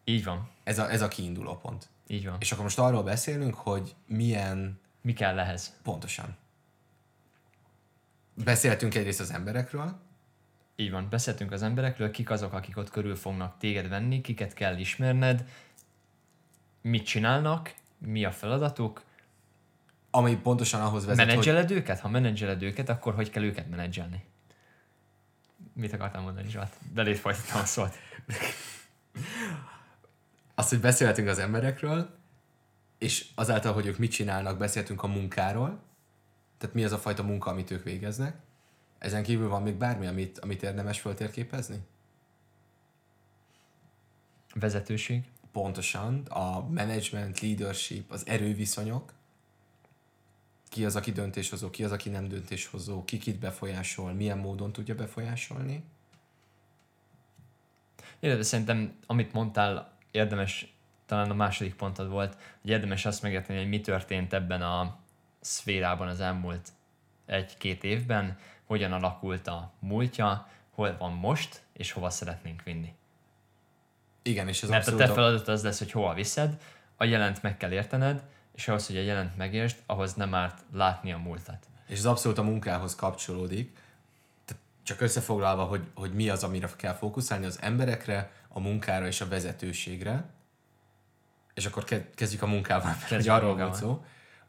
Így 0.03 0.24
van. 0.24 0.49
Ez 0.64 0.80
a, 0.80 0.91
ez 0.91 1.01
a 1.01 1.08
kiinduló 1.08 1.58
pont. 1.58 1.88
Így 2.08 2.26
van. 2.26 2.38
És 2.39 2.51
akkor 2.51 2.64
most 2.64 2.80
arról 2.80 3.03
beszélünk, 3.03 3.53
hogy 3.53 3.95
milyen... 4.08 4.80
Mi 5.01 5.14
kell 5.14 5.39
ehhez? 5.39 5.80
Pontosan. 5.84 6.38
Beszéltünk 8.44 8.96
egyrészt 8.96 9.20
az 9.20 9.32
emberekről. 9.32 10.00
Így 10.76 10.92
van, 10.92 11.08
beszéltünk 11.10 11.52
az 11.52 11.62
emberekről, 11.62 12.12
kik 12.12 12.30
azok, 12.30 12.54
akik 12.54 12.78
ott 12.78 12.90
körül 12.90 13.16
fognak 13.16 13.58
téged 13.58 13.90
venni, 13.90 14.22
kiket 14.22 14.54
kell 14.54 14.78
ismerned, 14.78 15.46
mit 16.82 17.06
csinálnak, 17.06 17.74
mi 17.98 18.26
a 18.26 18.32
feladatuk. 18.32 19.04
Ami 20.12 20.38
pontosan 20.38 20.82
ahhoz 20.82 21.06
vezet, 21.06 21.26
Menedzseled 21.26 21.68
hogy... 21.68 21.78
őket? 21.78 22.00
Ha 22.00 22.10
menedzseled 22.10 22.62
őket, 22.62 22.90
akkor 22.90 23.14
hogy 23.14 23.30
kell 23.30 23.44
őket 23.44 23.70
menedzselni? 23.70 24.24
Mit 25.74 25.94
akartam 25.94 26.24
mondani, 26.24 26.50
Zsolt? 26.50 26.74
Belét 26.94 27.18
folytattam 27.18 27.62
a 27.62 27.66
szót. 27.66 27.94
Azt, 30.56 30.70
hogy 30.70 30.80
beszéltünk 30.80 31.28
az 31.28 31.40
emberekről, 31.40 32.10
és 32.98 33.26
azáltal, 33.36 33.74
hogy 33.74 33.86
ők 33.86 33.98
mit 33.98 34.12
csinálnak, 34.12 34.58
beszéltünk 34.58 35.04
a 35.04 35.08
munkáról, 35.08 35.80
tehát 36.58 36.76
mi 36.76 36.84
az 36.84 36.91
a 36.91 36.97
fajta 36.97 37.24
munka, 37.24 37.49
amit 37.49 37.72
ők 37.72 37.84
végeznek. 37.84 38.38
Ezen 38.97 39.24
kívül 39.24 39.49
van 39.49 39.62
még 39.62 39.76
bármi, 39.76 40.08
amit, 40.08 40.39
amit 40.39 40.64
érdemes 40.64 40.99
föltérképezni? 40.99 41.80
Vezetőség. 44.53 45.24
Pontosan. 45.51 46.26
A 46.26 46.60
management, 46.60 47.39
leadership, 47.39 48.12
az 48.12 48.28
erőviszonyok. 48.28 49.14
Ki 50.70 50.86
az, 50.86 50.95
aki 50.95 51.12
döntéshozó, 51.12 51.70
ki 51.70 51.84
az, 51.84 51.91
aki 51.91 52.10
nem 52.10 52.28
döntéshozó, 52.28 53.06
ki 53.06 53.18
kit 53.18 53.39
befolyásol, 53.39 54.14
milyen 54.14 54.38
módon 54.38 54.72
tudja 54.72 54.95
befolyásolni. 54.95 55.84
Illetve 58.20 58.43
szerintem, 58.43 58.95
amit 59.06 59.34
mondtál, 59.34 59.97
érdemes, 60.12 60.76
talán 61.06 61.30
a 61.30 61.34
második 61.34 61.76
pontod 61.76 62.10
volt, 62.10 62.38
hogy 62.62 62.70
érdemes 62.70 63.06
azt 63.06 63.22
megérteni, 63.22 63.60
hogy 63.60 63.70
mi 63.70 63.82
történt 63.82 64.34
ebben 64.34 64.62
a 64.62 64.97
szférában 65.46 66.08
az 66.08 66.20
elmúlt 66.20 66.70
egy-két 67.26 67.84
évben, 67.84 68.38
hogyan 68.64 68.91
alakult 68.91 69.48
a 69.48 69.72
múltja, 69.80 70.48
hol 70.70 70.96
van 70.98 71.12
most, 71.12 71.62
és 71.74 71.91
hova 71.91 72.10
szeretnénk 72.10 72.64
vinni. 72.64 72.93
Igen, 74.22 74.48
és 74.48 74.64
ez 74.64 74.70
Mert 74.70 74.88
a 74.88 74.96
te 74.96 75.08
feladat 75.08 75.48
az 75.48 75.64
lesz, 75.64 75.78
hogy 75.78 75.91
hova 75.91 76.14
viszed, 76.14 76.62
a 76.96 77.04
jelent 77.04 77.41
meg 77.41 77.58
kell 77.58 77.72
értened, 77.72 78.24
és 78.56 78.68
ahhoz, 78.68 78.88
hogy 78.88 78.98
a 78.98 79.02
jelent 79.02 79.38
megértsd, 79.38 79.78
ahhoz 79.86 80.14
nem 80.14 80.34
árt 80.34 80.62
látni 80.74 81.14
a 81.14 81.18
múltat. 81.18 81.66
És 81.88 81.98
ez 81.98 82.06
abszolút 82.06 82.38
a 82.38 82.43
munkához 82.43 82.96
kapcsolódik. 82.96 83.78
csak 84.84 85.02
összefoglalva, 85.02 85.64
hogy, 85.64 85.88
hogy 85.93 86.14
mi 86.14 86.30
az, 86.30 86.43
amire 86.43 86.70
kell 86.76 86.93
fókuszálni, 86.93 87.46
az 87.46 87.62
emberekre, 87.62 88.32
a 88.48 88.60
munkára 88.60 89.08
és 89.08 89.22
a 89.22 89.28
vezetőségre. 89.28 90.26
És 91.54 91.66
akkor 91.66 91.84
kezdjük 92.16 92.41
a 92.41 92.48
munkával, 92.48 92.96
hogy 93.10 93.28
arról 93.28 93.56
volt 93.56 93.76
szó 93.76 94.06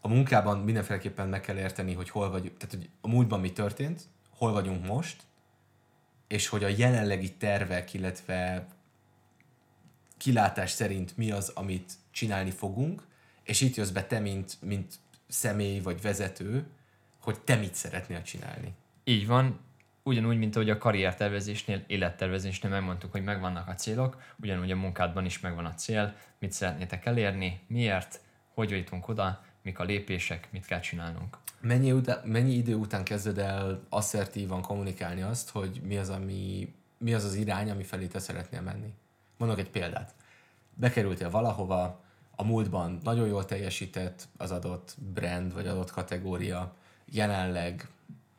a 0.06 0.08
munkában 0.08 0.58
mindenféleképpen 0.58 1.28
meg 1.28 1.40
kell 1.40 1.56
érteni, 1.56 1.94
hogy 1.94 2.10
hol 2.10 2.30
vagyunk, 2.30 2.56
tehát 2.56 2.74
hogy 2.74 2.88
a 3.00 3.08
múltban 3.08 3.40
mi 3.40 3.52
történt, 3.52 4.02
hol 4.30 4.52
vagyunk 4.52 4.86
most, 4.86 5.22
és 6.26 6.48
hogy 6.48 6.64
a 6.64 6.68
jelenlegi 6.68 7.32
tervek, 7.32 7.94
illetve 7.94 8.66
kilátás 10.16 10.70
szerint 10.70 11.16
mi 11.16 11.30
az, 11.30 11.48
amit 11.54 11.92
csinálni 12.10 12.50
fogunk, 12.50 13.02
és 13.42 13.60
itt 13.60 13.74
jössz 13.74 13.90
be 13.90 14.04
te, 14.04 14.18
mint, 14.18 14.56
mint 14.62 14.94
személy 15.28 15.80
vagy 15.80 16.02
vezető, 16.02 16.66
hogy 17.20 17.40
te 17.40 17.56
mit 17.56 17.74
szeretnél 17.74 18.22
csinálni. 18.22 18.74
Így 19.04 19.26
van, 19.26 19.60
ugyanúgy, 20.02 20.38
mint 20.38 20.56
ahogy 20.56 20.70
a 20.70 20.78
karriertervezésnél, 20.78 21.84
élettervezésnél 21.86 22.70
megmondtuk, 22.70 23.12
hogy 23.12 23.24
megvannak 23.24 23.68
a 23.68 23.74
célok, 23.74 24.22
ugyanúgy 24.40 24.70
a 24.70 24.76
munkádban 24.76 25.24
is 25.24 25.40
megvan 25.40 25.64
a 25.64 25.74
cél, 25.74 26.14
mit 26.38 26.52
szeretnétek 26.52 27.06
elérni, 27.06 27.60
miért, 27.66 28.20
hogy 28.54 28.70
jutunk 28.70 29.08
oda, 29.08 29.44
mik 29.66 29.78
a 29.78 29.84
lépések, 29.84 30.48
mit 30.50 30.66
kell 30.66 30.80
csinálnunk. 30.80 31.38
Mennyi, 31.60 31.92
utá- 31.92 32.24
mennyi 32.24 32.54
idő 32.54 32.74
után 32.74 33.04
kezded 33.04 33.38
el 33.38 33.82
asszertívan 33.88 34.62
kommunikálni 34.62 35.22
azt, 35.22 35.50
hogy 35.50 35.80
mi 35.84 35.96
az, 35.96 36.08
ami, 36.08 36.74
mi 36.98 37.14
az 37.14 37.24
az 37.24 37.34
irány, 37.34 37.70
ami 37.70 37.82
felé 37.82 38.06
te 38.06 38.18
szeretnél 38.18 38.60
menni? 38.60 38.92
Mondok 39.36 39.58
egy 39.58 39.70
példát. 39.70 40.14
Bekerültél 40.74 41.30
valahova, 41.30 42.00
a 42.36 42.44
múltban 42.44 42.98
nagyon 43.02 43.26
jól 43.26 43.44
teljesített 43.44 44.28
az 44.36 44.50
adott 44.50 44.94
brand 45.14 45.52
vagy 45.52 45.66
adott 45.66 45.90
kategória, 45.90 46.74
jelenleg 47.04 47.88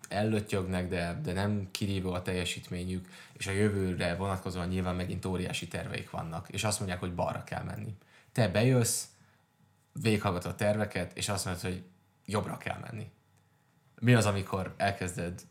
ellöttyögnek, 0.10 0.88
de, 0.88 1.20
de 1.24 1.34
nem 1.34 1.68
kirívó 1.72 2.12
a 2.12 2.22
teljesítményük, 2.22 3.08
és 3.34 3.48
a 3.48 3.52
jövőre 3.52 4.16
vonatkozóan 4.16 4.68
nyilván 4.68 4.96
megint 4.96 5.26
óriási 5.26 5.68
terveik 5.68 6.10
vannak, 6.10 6.50
és 6.50 6.64
azt 6.64 6.80
mondják, 6.80 7.00
hogy 7.00 7.14
balra 7.14 7.44
kell 7.44 7.64
menni. 7.64 7.96
Te 8.32 8.48
bejössz, 8.48 9.04
véghallgatod 10.02 10.52
a 10.52 10.56
terveket, 10.56 11.18
és 11.18 11.30
azt 11.30 11.46
mondod, 11.46 11.64
hogy 11.64 11.84
jobbra 12.26 12.58
kell 12.58 12.78
menni. 12.80 13.12
Mi 14.00 14.14
az, 14.14 14.26
amikor 14.26 14.74
elkezded 14.78 15.42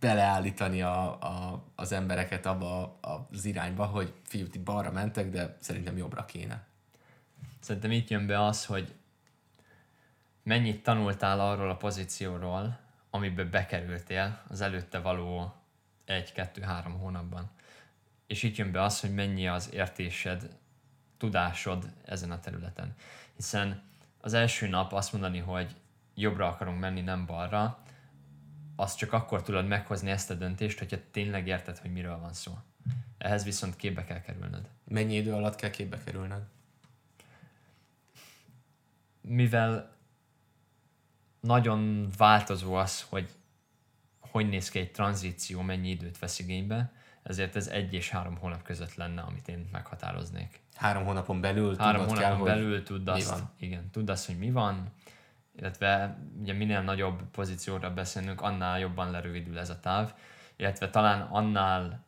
beleállítani 0.00 0.82
a, 0.82 1.22
a, 1.22 1.64
az 1.74 1.92
embereket 1.92 2.46
abba 2.46 2.98
az 3.30 3.44
irányba, 3.44 3.84
hogy 3.84 4.12
fiú, 4.22 4.48
ti 4.48 4.58
balra 4.58 4.90
mentek, 4.92 5.30
de 5.30 5.56
szerintem 5.60 5.96
jobbra 5.96 6.24
kéne. 6.24 6.66
Szerintem 7.60 7.90
itt 7.90 8.08
jön 8.08 8.26
be 8.26 8.44
az, 8.44 8.66
hogy 8.66 8.94
mennyit 10.42 10.82
tanultál 10.82 11.40
arról 11.40 11.70
a 11.70 11.76
pozícióról, 11.76 12.78
amiben 13.10 13.50
bekerültél 13.50 14.42
az 14.48 14.60
előtte 14.60 14.98
való 14.98 15.54
egy-kettő-három 16.04 16.98
hónapban. 16.98 17.50
És 18.26 18.42
itt 18.42 18.56
jön 18.56 18.72
be 18.72 18.82
az, 18.82 19.00
hogy 19.00 19.14
mennyi 19.14 19.48
az 19.48 19.72
értésed, 19.72 20.56
tudásod 21.16 21.92
ezen 22.04 22.30
a 22.30 22.40
területen 22.40 22.94
hiszen 23.44 23.82
az 24.20 24.32
első 24.32 24.68
nap 24.68 24.92
azt 24.92 25.12
mondani, 25.12 25.38
hogy 25.38 25.76
jobbra 26.14 26.48
akarunk 26.48 26.80
menni, 26.80 27.00
nem 27.00 27.26
balra, 27.26 27.82
azt 28.76 28.98
csak 28.98 29.12
akkor 29.12 29.42
tudod 29.42 29.66
meghozni 29.66 30.10
ezt 30.10 30.30
a 30.30 30.34
döntést, 30.34 30.78
hogyha 30.78 30.96
tényleg 31.10 31.46
érted, 31.46 31.78
hogy 31.78 31.92
miről 31.92 32.18
van 32.18 32.32
szó. 32.32 32.58
Ehhez 33.18 33.44
viszont 33.44 33.76
képbe 33.76 34.04
kell 34.04 34.20
kerülned. 34.20 34.68
Mennyi 34.84 35.14
idő 35.14 35.32
alatt 35.32 35.54
kell 35.54 35.70
képbe 35.70 36.02
kerülned? 36.04 36.42
Mivel 39.20 39.96
nagyon 41.40 42.08
változó 42.16 42.74
az, 42.74 43.02
hogy 43.08 43.30
hogy 44.20 44.48
néz 44.48 44.68
ki 44.68 44.78
egy 44.78 44.92
tranzíció, 44.92 45.60
mennyi 45.60 45.90
időt 45.90 46.18
vesz 46.18 46.38
igénybe, 46.38 46.92
ezért 47.24 47.56
ez 47.56 47.68
egy 47.68 47.94
és 47.94 48.10
három 48.10 48.36
hónap 48.36 48.62
között 48.62 48.94
lenne, 48.94 49.20
amit 49.20 49.48
én 49.48 49.68
meghatároznék. 49.72 50.60
Három 50.74 51.04
hónapon 51.04 51.40
belül 51.40 51.76
Három 51.76 52.06
hónapon 52.06 52.22
kell, 52.22 52.36
belül 52.36 52.82
tudd 52.82 53.08
azt, 53.08 53.30
van. 53.30 53.50
igen, 53.58 53.90
tudd 53.90 54.10
azt, 54.10 54.26
hogy 54.26 54.38
mi 54.38 54.50
van, 54.50 54.92
illetve 55.56 56.18
ugye 56.40 56.52
minél 56.52 56.82
nagyobb 56.82 57.22
pozícióra 57.30 57.94
beszélünk, 57.94 58.40
annál 58.40 58.78
jobban 58.78 59.10
lerövidül 59.10 59.58
ez 59.58 59.70
a 59.70 59.80
táv, 59.80 60.14
illetve 60.56 60.90
talán 60.90 61.20
annál 61.20 62.04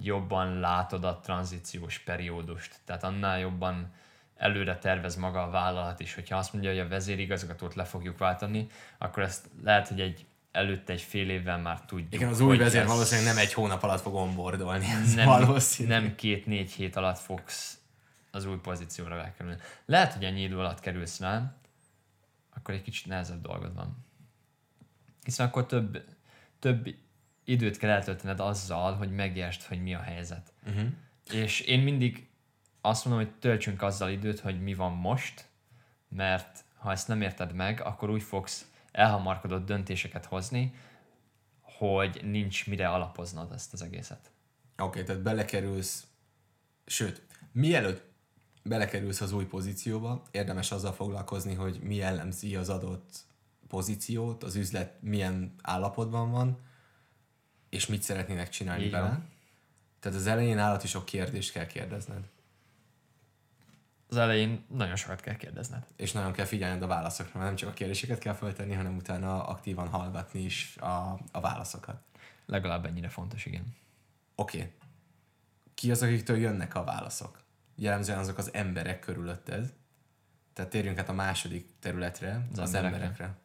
jobban 0.00 0.60
látod 0.60 1.04
a 1.04 1.20
tranzíciós 1.20 1.98
periódust, 1.98 2.76
tehát 2.84 3.04
annál 3.04 3.38
jobban 3.38 3.92
előre 4.36 4.78
tervez 4.78 5.16
maga 5.16 5.42
a 5.42 5.50
vállalat 5.50 6.00
is. 6.00 6.14
Hogyha 6.14 6.36
azt 6.36 6.52
mondja, 6.52 6.70
hogy 6.70 6.80
a 6.80 6.88
vezérigazgatót 6.88 7.74
le 7.74 7.84
fogjuk 7.84 8.18
váltani, 8.18 8.66
akkor 8.98 9.22
ezt 9.22 9.48
lehet, 9.62 9.88
hogy 9.88 10.00
egy 10.00 10.26
előtte 10.56 10.92
egy 10.92 11.00
fél 11.00 11.30
évvel 11.30 11.58
már 11.58 11.80
tudjuk. 11.80 12.12
Igen, 12.12 12.28
az 12.28 12.40
új 12.40 12.56
vezér 12.56 12.80
ez... 12.80 12.86
valószínűleg 12.86 13.34
nem 13.34 13.42
egy 13.42 13.52
hónap 13.52 13.82
alatt 13.82 14.00
fog 14.00 14.14
onboardolni. 14.14 14.86
Nem, 15.14 15.56
nem 15.78 16.14
két-négy 16.14 16.70
hét 16.70 16.96
alatt 16.96 17.18
fogsz 17.18 17.78
az 18.30 18.46
új 18.46 18.56
pozícióra 18.56 19.20
elkerülni. 19.20 19.58
Lehet, 19.86 20.12
hogy 20.12 20.24
ennyi 20.24 20.42
idő 20.42 20.58
alatt 20.58 20.80
kerülsz 20.80 21.20
rá, 21.20 21.56
akkor 22.54 22.74
egy 22.74 22.82
kicsit 22.82 23.06
nehezebb 23.06 23.42
dolgod 23.42 23.74
van. 23.74 24.04
Hiszen 25.24 25.46
akkor 25.46 25.66
több, 25.66 26.04
több 26.58 26.94
időt 27.44 27.76
kell 27.76 27.90
eltöltened 27.90 28.40
azzal, 28.40 28.94
hogy 28.94 29.10
megértsd, 29.10 29.62
hogy 29.62 29.82
mi 29.82 29.94
a 29.94 30.00
helyzet. 30.00 30.52
Uh-huh. 30.66 30.88
És 31.30 31.60
én 31.60 31.80
mindig 31.80 32.28
azt 32.80 33.04
mondom, 33.04 33.24
hogy 33.24 33.34
töltsünk 33.34 33.82
azzal 33.82 34.10
időt, 34.10 34.40
hogy 34.40 34.62
mi 34.62 34.74
van 34.74 34.92
most, 34.92 35.44
mert 36.08 36.64
ha 36.76 36.90
ezt 36.92 37.08
nem 37.08 37.22
érted 37.22 37.52
meg, 37.52 37.80
akkor 37.80 38.10
úgy 38.10 38.22
fogsz 38.22 38.70
elhamarkodott 38.96 39.66
döntéseket 39.66 40.24
hozni, 40.24 40.74
hogy 41.60 42.20
nincs 42.24 42.66
mire 42.66 42.88
alapoznod 42.88 43.52
ezt 43.52 43.72
az 43.72 43.82
egészet. 43.82 44.30
Oké, 44.76 44.84
okay, 44.84 45.02
tehát 45.02 45.22
belekerülsz, 45.22 46.06
sőt, 46.86 47.26
mielőtt 47.52 48.04
belekerülsz 48.62 49.20
az 49.20 49.32
új 49.32 49.44
pozícióba, 49.44 50.22
érdemes 50.30 50.72
azzal 50.72 50.92
foglalkozni, 50.92 51.54
hogy 51.54 51.80
mi 51.82 51.94
jellemzi 51.94 52.56
az 52.56 52.68
adott 52.68 53.24
pozíciót, 53.68 54.42
az 54.42 54.54
üzlet 54.54 55.02
milyen 55.02 55.54
állapotban 55.62 56.30
van, 56.30 56.58
és 57.68 57.86
mit 57.86 58.02
szeretnének 58.02 58.48
csinálni 58.48 58.84
Így 58.84 58.90
vele. 58.90 59.08
van. 59.08 59.28
Tehát 60.00 60.18
az 60.18 60.26
elején 60.26 60.58
állati 60.58 60.86
sok 60.86 61.04
kérdést 61.04 61.52
kell 61.52 61.66
kérdezned. 61.66 62.28
Az 64.08 64.16
elején 64.16 64.64
nagyon 64.68 64.96
sokat 64.96 65.20
kell 65.20 65.36
kérdezned. 65.36 65.86
És 65.96 66.12
nagyon 66.12 66.32
kell 66.32 66.44
figyelned 66.44 66.82
a 66.82 66.86
válaszokra, 66.86 67.32
mert 67.34 67.46
nem 67.46 67.56
csak 67.56 67.68
a 67.68 67.72
kérdéseket 67.72 68.18
kell 68.18 68.34
feltenni, 68.34 68.74
hanem 68.74 68.96
utána 68.96 69.46
aktívan 69.46 69.88
hallgatni 69.88 70.40
is 70.40 70.76
a, 70.76 71.18
a 71.32 71.40
válaszokat. 71.40 72.00
Legalább 72.46 72.86
ennyire 72.86 73.08
fontos, 73.08 73.46
igen. 73.46 73.74
Oké. 74.34 74.58
Okay. 74.58 74.72
Ki 75.74 75.90
az, 75.90 76.02
akiktől 76.02 76.36
jönnek 76.36 76.74
a 76.74 76.84
válaszok? 76.84 77.42
Jellemzően 77.74 78.18
azok 78.18 78.38
az 78.38 78.54
emberek 78.54 79.00
körülötted. 79.00 79.72
Tehát 80.52 80.70
térjünk 80.70 80.98
át 80.98 81.08
a 81.08 81.12
második 81.12 81.68
területre, 81.78 82.46
az, 82.52 82.58
Az 82.58 82.74
emberekre. 82.74 83.06
emberekre. 83.06 83.38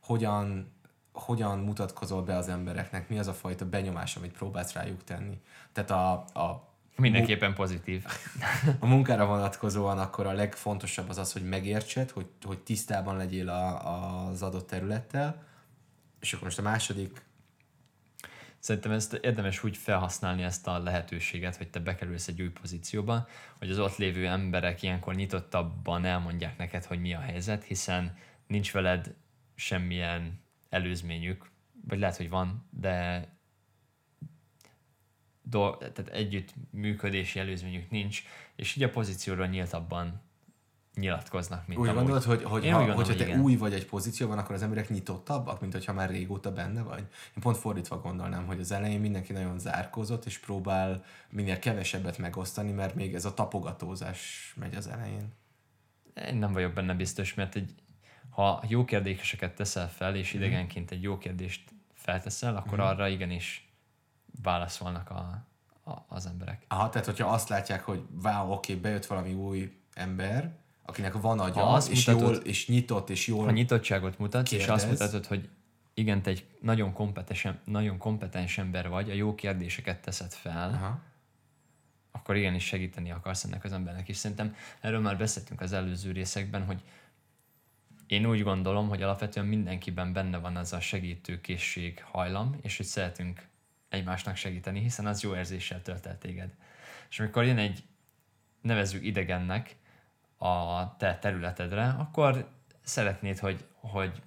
Hogyan, 0.00 0.72
hogyan 1.12 1.58
mutatkozol 1.58 2.22
be 2.22 2.36
az 2.36 2.48
embereknek? 2.48 3.08
Mi 3.08 3.18
az 3.18 3.26
a 3.26 3.34
fajta 3.34 3.68
benyomás, 3.68 4.16
amit 4.16 4.32
próbálsz 4.32 4.72
rájuk 4.72 5.04
tenni? 5.04 5.40
Tehát 5.72 5.90
a, 5.90 6.12
a 6.40 6.69
Mindenképpen 7.00 7.54
pozitív. 7.54 8.04
a 8.78 8.86
munkára 8.86 9.26
vonatkozóan 9.26 9.98
akkor 9.98 10.26
a 10.26 10.32
legfontosabb 10.32 11.08
az 11.08 11.18
az, 11.18 11.32
hogy 11.32 11.42
megértsed, 11.48 12.10
hogy, 12.10 12.26
hogy 12.42 12.58
tisztában 12.58 13.16
legyél 13.16 13.48
a, 13.48 14.28
az 14.28 14.42
adott 14.42 14.66
területtel, 14.66 15.46
és 16.20 16.32
akkor 16.32 16.44
most 16.44 16.58
a 16.58 16.62
második, 16.62 17.28
Szerintem 18.60 18.92
ezt 18.92 19.12
érdemes 19.12 19.64
úgy 19.64 19.76
felhasználni 19.76 20.42
ezt 20.42 20.66
a 20.66 20.78
lehetőséget, 20.78 21.56
hogy 21.56 21.68
te 21.68 21.78
bekerülsz 21.78 22.28
egy 22.28 22.42
új 22.42 22.48
pozícióba, 22.48 23.28
hogy 23.58 23.70
az 23.70 23.78
ott 23.78 23.96
lévő 23.96 24.26
emberek 24.26 24.82
ilyenkor 24.82 25.14
nyitottabban 25.14 26.04
elmondják 26.04 26.58
neked, 26.58 26.84
hogy 26.84 27.00
mi 27.00 27.14
a 27.14 27.20
helyzet, 27.20 27.64
hiszen 27.64 28.16
nincs 28.46 28.72
veled 28.72 29.14
semmilyen 29.54 30.40
előzményük, 30.68 31.50
vagy 31.88 31.98
lehet, 31.98 32.16
hogy 32.16 32.28
van, 32.28 32.68
de 32.70 33.24
do, 35.50 35.76
tehát 35.76 36.08
együtt 36.08 36.54
működési 36.70 37.38
előzményük 37.38 37.90
nincs, 37.90 38.22
és 38.56 38.76
így 38.76 38.82
a 38.82 38.90
pozícióról 38.90 39.46
nyíltabban 39.46 40.20
nyilatkoznak, 40.94 41.66
mint 41.66 41.80
úgy 41.80 41.88
amúgy. 41.88 41.98
gondolod, 41.98 42.22
hogy, 42.24 42.42
hogy 42.42 42.64
Én 42.64 42.70
ha, 42.72 42.76
gondolom, 42.78 43.00
hogyha 43.02 43.16
te 43.18 43.26
igen. 43.26 43.40
új 43.40 43.56
vagy 43.56 43.72
egy 43.72 43.86
pozícióban, 43.86 44.38
akkor 44.38 44.54
az 44.54 44.62
emberek 44.62 44.88
nyitottabbak, 44.88 45.60
mint 45.60 45.72
hogyha 45.72 45.92
már 45.92 46.10
régóta 46.10 46.52
benne 46.52 46.82
vagy? 46.82 46.98
Én 47.00 47.40
pont 47.40 47.56
fordítva 47.56 48.00
gondolnám, 48.00 48.46
hogy 48.46 48.60
az 48.60 48.72
elején 48.72 49.00
mindenki 49.00 49.32
nagyon 49.32 49.58
zárkózott, 49.58 50.24
és 50.24 50.38
próbál 50.38 51.04
minél 51.30 51.58
kevesebbet 51.58 52.18
megosztani, 52.18 52.72
mert 52.72 52.94
még 52.94 53.14
ez 53.14 53.24
a 53.24 53.34
tapogatózás 53.34 54.52
megy 54.56 54.74
az 54.74 54.86
elején. 54.86 55.32
Én 56.28 56.36
nem 56.36 56.52
vagyok 56.52 56.72
benne 56.72 56.94
biztos, 56.94 57.34
mert 57.34 57.54
egy, 57.56 57.74
ha 58.30 58.62
jó 58.68 58.84
kérdéseket 58.84 59.54
teszel 59.54 59.90
fel, 59.90 60.16
és 60.16 60.32
idegenként 60.32 60.90
egy 60.90 61.02
jó 61.02 61.18
kérdést 61.18 61.70
felteszel, 61.94 62.56
akkor 62.56 62.78
Mhm. 62.78 62.86
arra 62.86 63.08
igenis 63.08 63.69
válaszolnak 64.42 65.10
a, 65.10 65.44
a, 65.84 66.04
az 66.08 66.26
emberek. 66.26 66.64
Aha, 66.68 66.88
tehát 66.88 67.06
hogyha 67.06 67.28
azt 67.28 67.48
látják, 67.48 67.84
hogy 67.84 68.02
wow, 68.22 68.52
oké, 68.52 68.74
bejött 68.74 69.06
valami 69.06 69.32
új 69.32 69.76
ember, 69.94 70.52
akinek 70.82 71.20
van 71.20 71.38
agya, 71.40 71.60
Ha 71.60 71.72
azt 71.72 71.90
és, 71.90 72.06
mutatod- 72.06 72.34
jól, 72.34 72.44
és 72.44 72.68
nyitott, 72.68 73.10
és 73.10 73.26
jól 73.26 73.44
Ha 73.44 73.50
nyitottságot 73.50 74.18
mutatsz, 74.18 74.52
és 74.52 74.66
azt 74.66 74.88
mutatod, 74.88 75.26
hogy 75.26 75.48
igen, 75.94 76.22
te 76.22 76.30
egy 76.30 76.46
nagyon 76.60 76.92
kompetens, 76.92 77.48
nagyon 77.64 77.98
kompetens 77.98 78.58
ember 78.58 78.88
vagy, 78.88 79.10
a 79.10 79.14
jó 79.14 79.34
kérdéseket 79.34 80.00
teszed 80.00 80.32
fel, 80.32 80.68
Aha. 80.68 81.00
akkor 82.10 82.36
igenis 82.36 82.64
segíteni 82.64 83.10
akarsz 83.10 83.44
ennek 83.44 83.64
az 83.64 83.72
embernek. 83.72 84.08
És 84.08 84.16
szerintem 84.16 84.54
erről 84.80 85.00
már 85.00 85.18
beszéltünk 85.18 85.60
az 85.60 85.72
előző 85.72 86.12
részekben, 86.12 86.64
hogy 86.64 86.82
én 88.06 88.26
úgy 88.26 88.42
gondolom, 88.42 88.88
hogy 88.88 89.02
alapvetően 89.02 89.46
mindenkiben 89.46 90.12
benne 90.12 90.38
van 90.38 90.56
az 90.56 90.72
a 90.72 90.80
segítőkészség 90.80 92.04
hajlam, 92.10 92.56
és 92.62 92.76
hogy 92.76 92.86
szeretünk 92.86 93.48
egymásnak 93.90 94.36
segíteni, 94.36 94.80
hiszen 94.80 95.06
az 95.06 95.22
jó 95.22 95.34
érzéssel 95.36 95.82
tölt 95.82 96.06
el 96.06 96.18
téged. 96.18 96.54
És 97.10 97.20
amikor 97.20 97.44
jön 97.44 97.58
egy 97.58 97.82
nevezzük 98.60 99.04
idegennek 99.04 99.76
a 100.38 100.96
te 100.96 101.18
területedre, 101.18 101.88
akkor 101.88 102.48
szeretnéd, 102.82 103.38
hogy, 103.38 103.64
hogy 103.74 104.22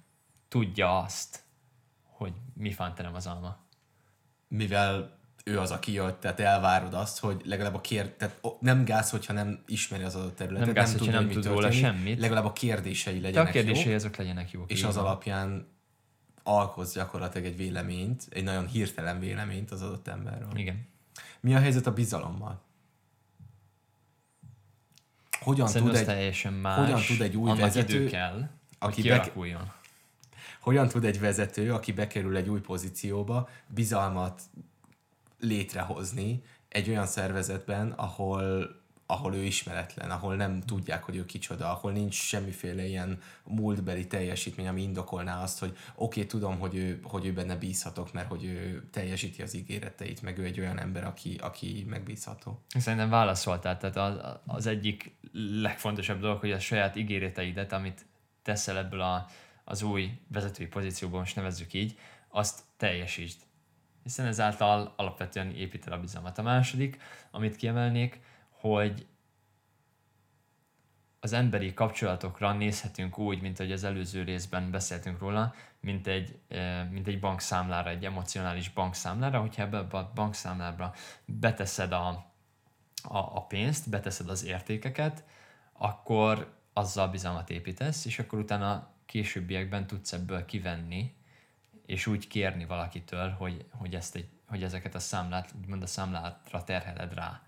tudja 0.48 0.98
azt, 0.98 1.42
hogy 2.02 2.32
mi 2.54 2.72
fánterem 2.72 3.14
az 3.14 3.26
alma. 3.26 3.56
mivel 4.48 5.22
ő 5.44 5.58
az, 5.58 5.70
aki 5.70 5.92
jött, 5.92 6.20
tehát 6.20 6.40
elvárod 6.40 6.94
azt, 6.94 7.18
hogy 7.18 7.42
legalább 7.44 7.74
a 7.74 7.80
kér... 7.80 8.10
Tehát 8.10 8.40
nem 8.60 8.84
gáz, 8.84 9.10
hogyha 9.10 9.32
nem 9.32 9.62
ismeri 9.66 10.02
az 10.02 10.14
adott 10.14 10.36
területet, 10.36 10.66
Nem 10.66 10.74
gáz, 10.74 10.90
hogyha 10.90 11.04
tudja, 11.04 11.20
nem 11.20 11.30
tud 11.30 11.46
róla 11.46 11.70
semmit. 11.70 12.18
Legalább 12.18 12.44
a 12.44 12.52
kérdései 12.52 13.18
De 13.18 13.26
a 13.26 13.30
legyenek 13.30 13.52
kérdései 13.52 13.86
jók, 13.86 13.94
azok 13.94 14.16
legyenek 14.16 14.50
jók. 14.50 14.70
és 14.70 14.82
az 14.82 14.96
alapján 14.96 15.73
alkotsz 16.44 16.94
gyakorlatilag 16.94 17.46
egy 17.46 17.56
véleményt, 17.56 18.26
egy 18.30 18.44
nagyon 18.44 18.66
hirtelen 18.66 19.20
véleményt 19.20 19.70
az 19.70 19.82
adott 19.82 20.08
emberről. 20.08 20.50
Igen. 20.54 20.86
Mi 21.40 21.54
a 21.54 21.58
helyzet 21.58 21.86
a 21.86 21.92
bizalommal? 21.92 22.62
Hogyan 25.40 25.66
Szerintem 25.66 25.96
tud, 25.96 26.00
egy, 26.00 26.14
teljesen 26.14 26.52
más. 26.52 26.78
hogyan 26.78 27.00
tud 27.06 27.20
egy 27.20 27.36
új 27.36 27.50
annak 27.50 27.60
vezető, 27.60 27.94
idő 27.94 28.06
kell, 28.06 28.36
hogy 28.36 28.48
aki 28.78 29.02
kialakuljon. 29.02 29.72
hogyan 30.60 30.88
tud 30.88 31.04
egy 31.04 31.20
vezető, 31.20 31.72
aki 31.72 31.92
bekerül 31.92 32.36
egy 32.36 32.48
új 32.48 32.60
pozícióba, 32.60 33.48
bizalmat 33.66 34.42
létrehozni 35.40 36.42
egy 36.68 36.88
olyan 36.88 37.06
szervezetben, 37.06 37.90
ahol, 37.90 38.68
ahol 39.06 39.34
ő 39.34 39.42
ismeretlen, 39.42 40.10
ahol 40.10 40.36
nem 40.36 40.60
tudják, 40.60 41.04
hogy 41.04 41.16
ő 41.16 41.24
kicsoda, 41.24 41.70
ahol 41.70 41.92
nincs 41.92 42.14
semmiféle 42.14 42.86
ilyen 42.86 43.20
múltbeli 43.44 44.06
teljesítmény, 44.06 44.68
ami 44.68 44.82
indokolná 44.82 45.42
azt, 45.42 45.58
hogy 45.58 45.70
oké, 45.70 45.78
okay, 45.94 46.26
tudom, 46.26 46.58
hogy 46.58 46.74
ő, 46.74 47.00
hogy 47.02 47.26
ő 47.26 47.32
benne 47.32 47.56
bízhatok, 47.56 48.12
mert 48.12 48.28
hogy 48.28 48.44
ő 48.44 48.88
teljesíti 48.90 49.42
az 49.42 49.54
ígéreteit, 49.54 50.22
meg 50.22 50.38
ő 50.38 50.44
egy 50.44 50.60
olyan 50.60 50.78
ember, 50.78 51.04
aki, 51.04 51.38
aki 51.40 51.86
megbízható. 51.88 52.64
Szerintem 52.68 53.10
válaszoltál, 53.10 53.78
tehát 53.78 53.96
az, 53.96 54.38
az 54.46 54.66
egyik 54.66 55.16
legfontosabb 55.60 56.20
dolog, 56.20 56.40
hogy 56.40 56.52
a 56.52 56.58
saját 56.58 56.96
ígéreteidet, 56.96 57.72
amit 57.72 58.06
teszel 58.42 58.78
ebből 58.78 59.00
a, 59.00 59.26
az 59.64 59.82
új 59.82 60.10
vezetői 60.28 60.66
pozícióból, 60.66 61.18
most 61.18 61.36
nevezzük 61.36 61.72
így, 61.72 61.98
azt 62.28 62.60
teljesítsd. 62.76 63.38
Hiszen 64.02 64.26
ezáltal 64.26 64.94
alapvetően 64.96 65.50
építed 65.50 65.92
a 65.92 66.00
bizalmat. 66.00 66.38
A 66.38 66.42
második, 66.42 66.98
amit 67.30 67.56
kiemelnék, 67.56 68.20
hogy 68.68 69.06
az 71.20 71.32
emberi 71.32 71.74
kapcsolatokra 71.74 72.52
nézhetünk 72.52 73.18
úgy, 73.18 73.40
mint 73.40 73.56
hogy 73.56 73.72
az 73.72 73.84
előző 73.84 74.22
részben 74.22 74.70
beszéltünk 74.70 75.18
róla, 75.18 75.54
mint 75.80 76.06
egy, 76.06 76.38
mint 76.90 77.06
egy 77.06 77.20
bankszámlára, 77.20 77.90
egy 77.90 78.04
emocionális 78.04 78.68
bankszámlára, 78.68 79.40
hogyha 79.40 79.62
ebbe 79.62 79.78
a 79.78 80.12
bankszámlára 80.14 80.92
beteszed 81.24 81.92
a, 81.92 82.08
a, 83.02 83.18
a 83.18 83.40
pénzt, 83.48 83.90
beteszed 83.90 84.28
az 84.28 84.44
értékeket, 84.44 85.24
akkor 85.72 86.58
azzal 86.72 87.08
bizalmat 87.08 87.50
építesz, 87.50 88.04
és 88.04 88.18
akkor 88.18 88.38
utána 88.38 88.90
későbbiekben 89.06 89.86
tudsz 89.86 90.12
ebből 90.12 90.44
kivenni, 90.44 91.14
és 91.86 92.06
úgy 92.06 92.28
kérni 92.28 92.64
valakitől, 92.64 93.30
hogy, 93.30 93.64
hogy, 93.70 93.94
ezt 93.94 94.16
egy, 94.16 94.28
hogy 94.46 94.62
ezeket 94.62 94.94
a 94.94 94.98
számlát, 94.98 95.54
úgymond 95.60 95.82
a 95.82 95.86
számlátra 95.86 96.64
terheled 96.64 97.14
rá 97.14 97.42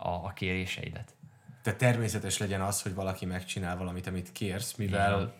a, 0.00 0.24
a 0.24 0.32
kéréseidet. 0.32 1.14
Tehát 1.62 1.78
természetes 1.78 2.38
legyen 2.38 2.60
az, 2.60 2.82
hogy 2.82 2.94
valaki 2.94 3.26
megcsinál 3.26 3.76
valamit, 3.76 4.06
amit 4.06 4.32
kérsz, 4.32 4.74
mivel... 4.74 5.16
van. 5.16 5.32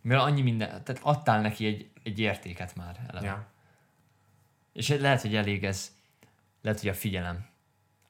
Mivel 0.00 0.20
annyi 0.20 0.42
minden, 0.42 0.68
tehát 0.68 1.00
adtál 1.02 1.40
neki 1.40 1.66
egy, 1.66 1.90
egy 2.02 2.18
értéket 2.18 2.74
már 2.74 3.04
eleve. 3.08 3.26
Ja. 3.26 3.46
És 4.72 4.88
lehet, 4.88 5.20
hogy 5.20 5.34
elég 5.36 5.64
ez, 5.64 5.96
lehet, 6.62 6.80
hogy 6.80 6.88
a 6.88 6.94
figyelem 6.94 7.46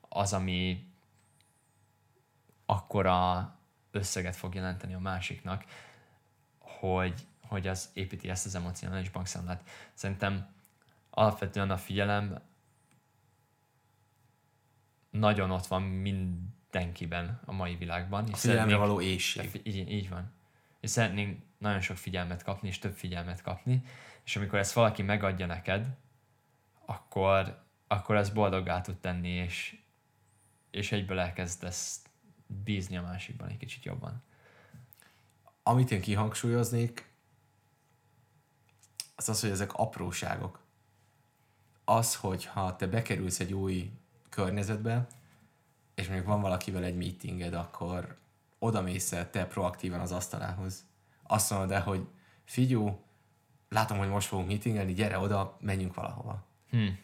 az, 0.09 0.33
ami 0.33 0.87
akkora 2.67 3.55
összeget 3.91 4.37
fog 4.37 4.55
jelenteni 4.55 4.95
a 4.95 4.99
másiknak, 4.99 5.65
hogy, 6.59 7.27
hogy 7.47 7.67
az 7.67 7.91
építi 7.95 8.31
ezt 8.31 8.47
az 8.47 8.55
emocionális 8.55 9.11
bankszámlát. 9.11 9.69
Szerintem 9.95 10.55
alapvetően 11.11 11.71
a 11.71 11.77
figyelem 11.77 12.43
nagyon 15.13 15.51
ott 15.51 15.67
van 15.67 15.83
mindenkiben 15.83 17.41
a 17.45 17.53
mai 17.53 17.77
világban. 17.77 18.27
És 18.27 18.33
A 18.33 18.37
figyelemre 18.37 18.77
való 18.77 19.01
éjség. 19.01 19.61
Így, 19.65 19.91
így 19.91 20.09
van. 20.09 20.33
És 20.81 20.91
szeretnénk 20.91 21.43
nagyon 21.59 21.81
sok 21.81 21.97
figyelmet 21.97 22.43
kapni, 22.43 22.69
és 22.69 22.79
több 22.79 22.95
figyelmet 22.95 23.43
kapni, 23.43 23.85
és 24.25 24.37
amikor 24.37 24.59
ezt 24.59 24.73
valaki 24.73 25.03
megadja 25.03 25.47
neked, 25.47 25.87
akkor, 26.85 27.65
akkor 27.87 28.17
ez 28.17 28.31
boldoggá 28.31 28.81
tud 28.81 28.97
tenni, 28.97 29.29
és, 29.29 29.79
és 30.71 30.93
egyből 30.93 31.19
elkezdesz 31.19 32.03
bízni 32.47 32.97
a 32.97 33.03
másikban 33.03 33.49
egy 33.49 33.57
kicsit 33.57 33.85
jobban. 33.85 34.23
Amit 35.63 35.91
én 35.91 36.01
kihangsúlyoznék, 36.01 37.11
az 39.17 39.29
az, 39.29 39.41
hogy 39.41 39.51
ezek 39.51 39.73
apróságok. 39.73 40.61
Az, 41.85 42.15
hogy 42.15 42.45
ha 42.45 42.77
te 42.77 42.87
bekerülsz 42.87 43.41
egy 43.41 43.53
új 43.53 43.91
környezetbe, 44.35 45.07
és 45.95 46.07
mondjuk 46.07 46.29
van 46.29 46.41
valakivel 46.41 46.85
egy 46.85 46.97
meetinged, 46.97 47.55
akkor 47.55 48.17
oda 48.59 48.83
mész 48.83 49.09
te 49.09 49.47
proaktívan 49.47 50.01
az 50.01 50.13
asztalához. 50.13 50.85
Azt 51.23 51.51
mondod 51.51 51.71
el, 51.71 51.83
hogy 51.83 52.07
figyú, 52.45 53.01
látom, 53.69 53.99
hogy 53.99 54.09
most 54.09 54.27
fogunk 54.29 54.49
meetingelni, 54.49 54.93
gyere 54.93 55.19
oda, 55.19 55.57
menjünk 55.61 55.95
valahova. 55.95 56.45
Hmm. 56.71 56.99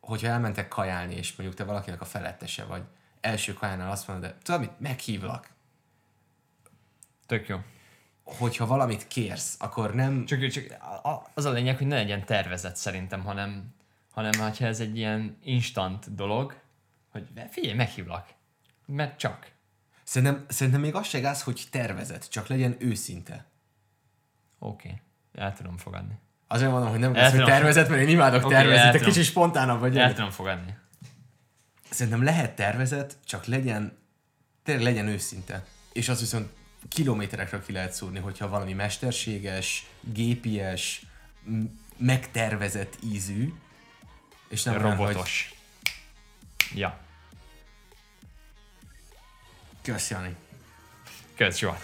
Hogyha 0.00 0.28
elmentek 0.28 0.68
kajálni, 0.68 1.14
és 1.14 1.36
mondjuk 1.36 1.58
te 1.58 1.64
valakinek 1.64 2.00
a 2.00 2.04
felettese 2.04 2.64
vagy, 2.64 2.82
első 3.20 3.52
kajánál 3.52 3.90
azt 3.90 4.08
mondod, 4.08 4.30
de 4.30 4.38
tudod 4.42 4.60
mit, 4.60 4.80
meghívlak. 4.80 5.50
Tök 7.26 7.48
jó. 7.48 7.58
Hogyha 8.24 8.66
valamit 8.66 9.06
kérsz, 9.06 9.56
akkor 9.58 9.94
nem... 9.94 10.24
Csak, 10.24 10.46
csak 10.46 10.64
az 11.34 11.44
a 11.44 11.50
lényeg, 11.50 11.76
hogy 11.76 11.86
ne 11.86 11.94
legyen 11.94 12.24
tervezet 12.24 12.76
szerintem, 12.76 13.22
hanem, 13.24 13.74
hanem 14.12 14.32
ha 14.40 14.66
ez 14.66 14.80
egy 14.80 14.96
ilyen 14.96 15.36
instant 15.42 16.14
dolog, 16.14 16.60
hogy 17.10 17.26
figyelj, 17.50 17.74
meghívlak. 17.74 18.28
Mert 18.86 19.18
csak. 19.18 19.50
Szerintem, 20.02 20.44
szerintem 20.48 20.80
még 20.80 20.94
az 20.94 21.06
se 21.06 21.20
gáz, 21.20 21.42
hogy 21.42 21.66
tervezet, 21.70 22.30
csak 22.30 22.46
legyen 22.46 22.76
őszinte. 22.78 23.44
Oké, 24.58 24.88
okay. 24.88 25.00
el 25.44 25.52
tudom 25.52 25.76
fogadni. 25.76 26.18
Azért 26.46 26.70
mondom, 26.70 26.90
hogy 26.90 26.98
nem 26.98 27.14
lesz, 27.14 27.32
hogy 27.32 27.44
tervezet, 27.44 27.88
mert 27.88 28.02
én 28.02 28.08
imádok 28.08 28.44
okay, 28.44 28.56
tervezni, 28.56 28.98
te 28.98 29.04
kicsit 29.04 29.24
spontánabb 29.24 29.80
vagy. 29.80 29.96
El 29.96 30.14
tudom 30.14 30.30
fogadni. 30.30 30.76
Szerintem 31.90 32.22
lehet 32.22 32.54
tervezet, 32.54 33.16
csak 33.24 33.44
legyen, 33.44 33.98
tényleg 34.62 34.84
legyen 34.84 35.06
őszinte. 35.06 35.64
És 35.92 36.08
az 36.08 36.20
viszont 36.20 36.50
kilométerekre 36.88 37.60
ki 37.60 37.72
lehet 37.72 37.92
szúrni, 37.92 38.18
hogyha 38.18 38.48
valami 38.48 38.72
mesterséges, 38.72 39.86
gépies, 40.00 41.06
megtervezett 41.96 42.98
ízű, 43.04 43.52
és 44.52 44.62
nem 44.62 44.78
robotos. 44.78 45.52
Hogy 46.68 46.78
Ja. 46.78 46.98
Kösz, 49.82 50.10
Jani. 50.10 50.36
Kösz, 51.34 51.58
Zsolt. 51.58 51.78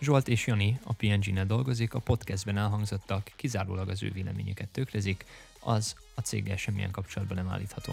Zsolt 0.00 0.28
és 0.28 0.46
Jani 0.46 0.78
a 0.82 0.92
PNG-nél 0.92 1.44
dolgozik, 1.44 1.94
a 1.94 1.98
podcastben 1.98 2.56
elhangzottak 2.58 3.30
kizárólag 3.36 3.88
az 3.88 4.02
ő 4.02 4.10
véleményeket 4.10 4.68
tőklezik, 4.68 5.24
az 5.60 5.94
a 6.14 6.20
céggel 6.20 6.56
semmilyen 6.56 6.90
kapcsolatban 6.90 7.36
nem 7.36 7.48
állítható. 7.48 7.92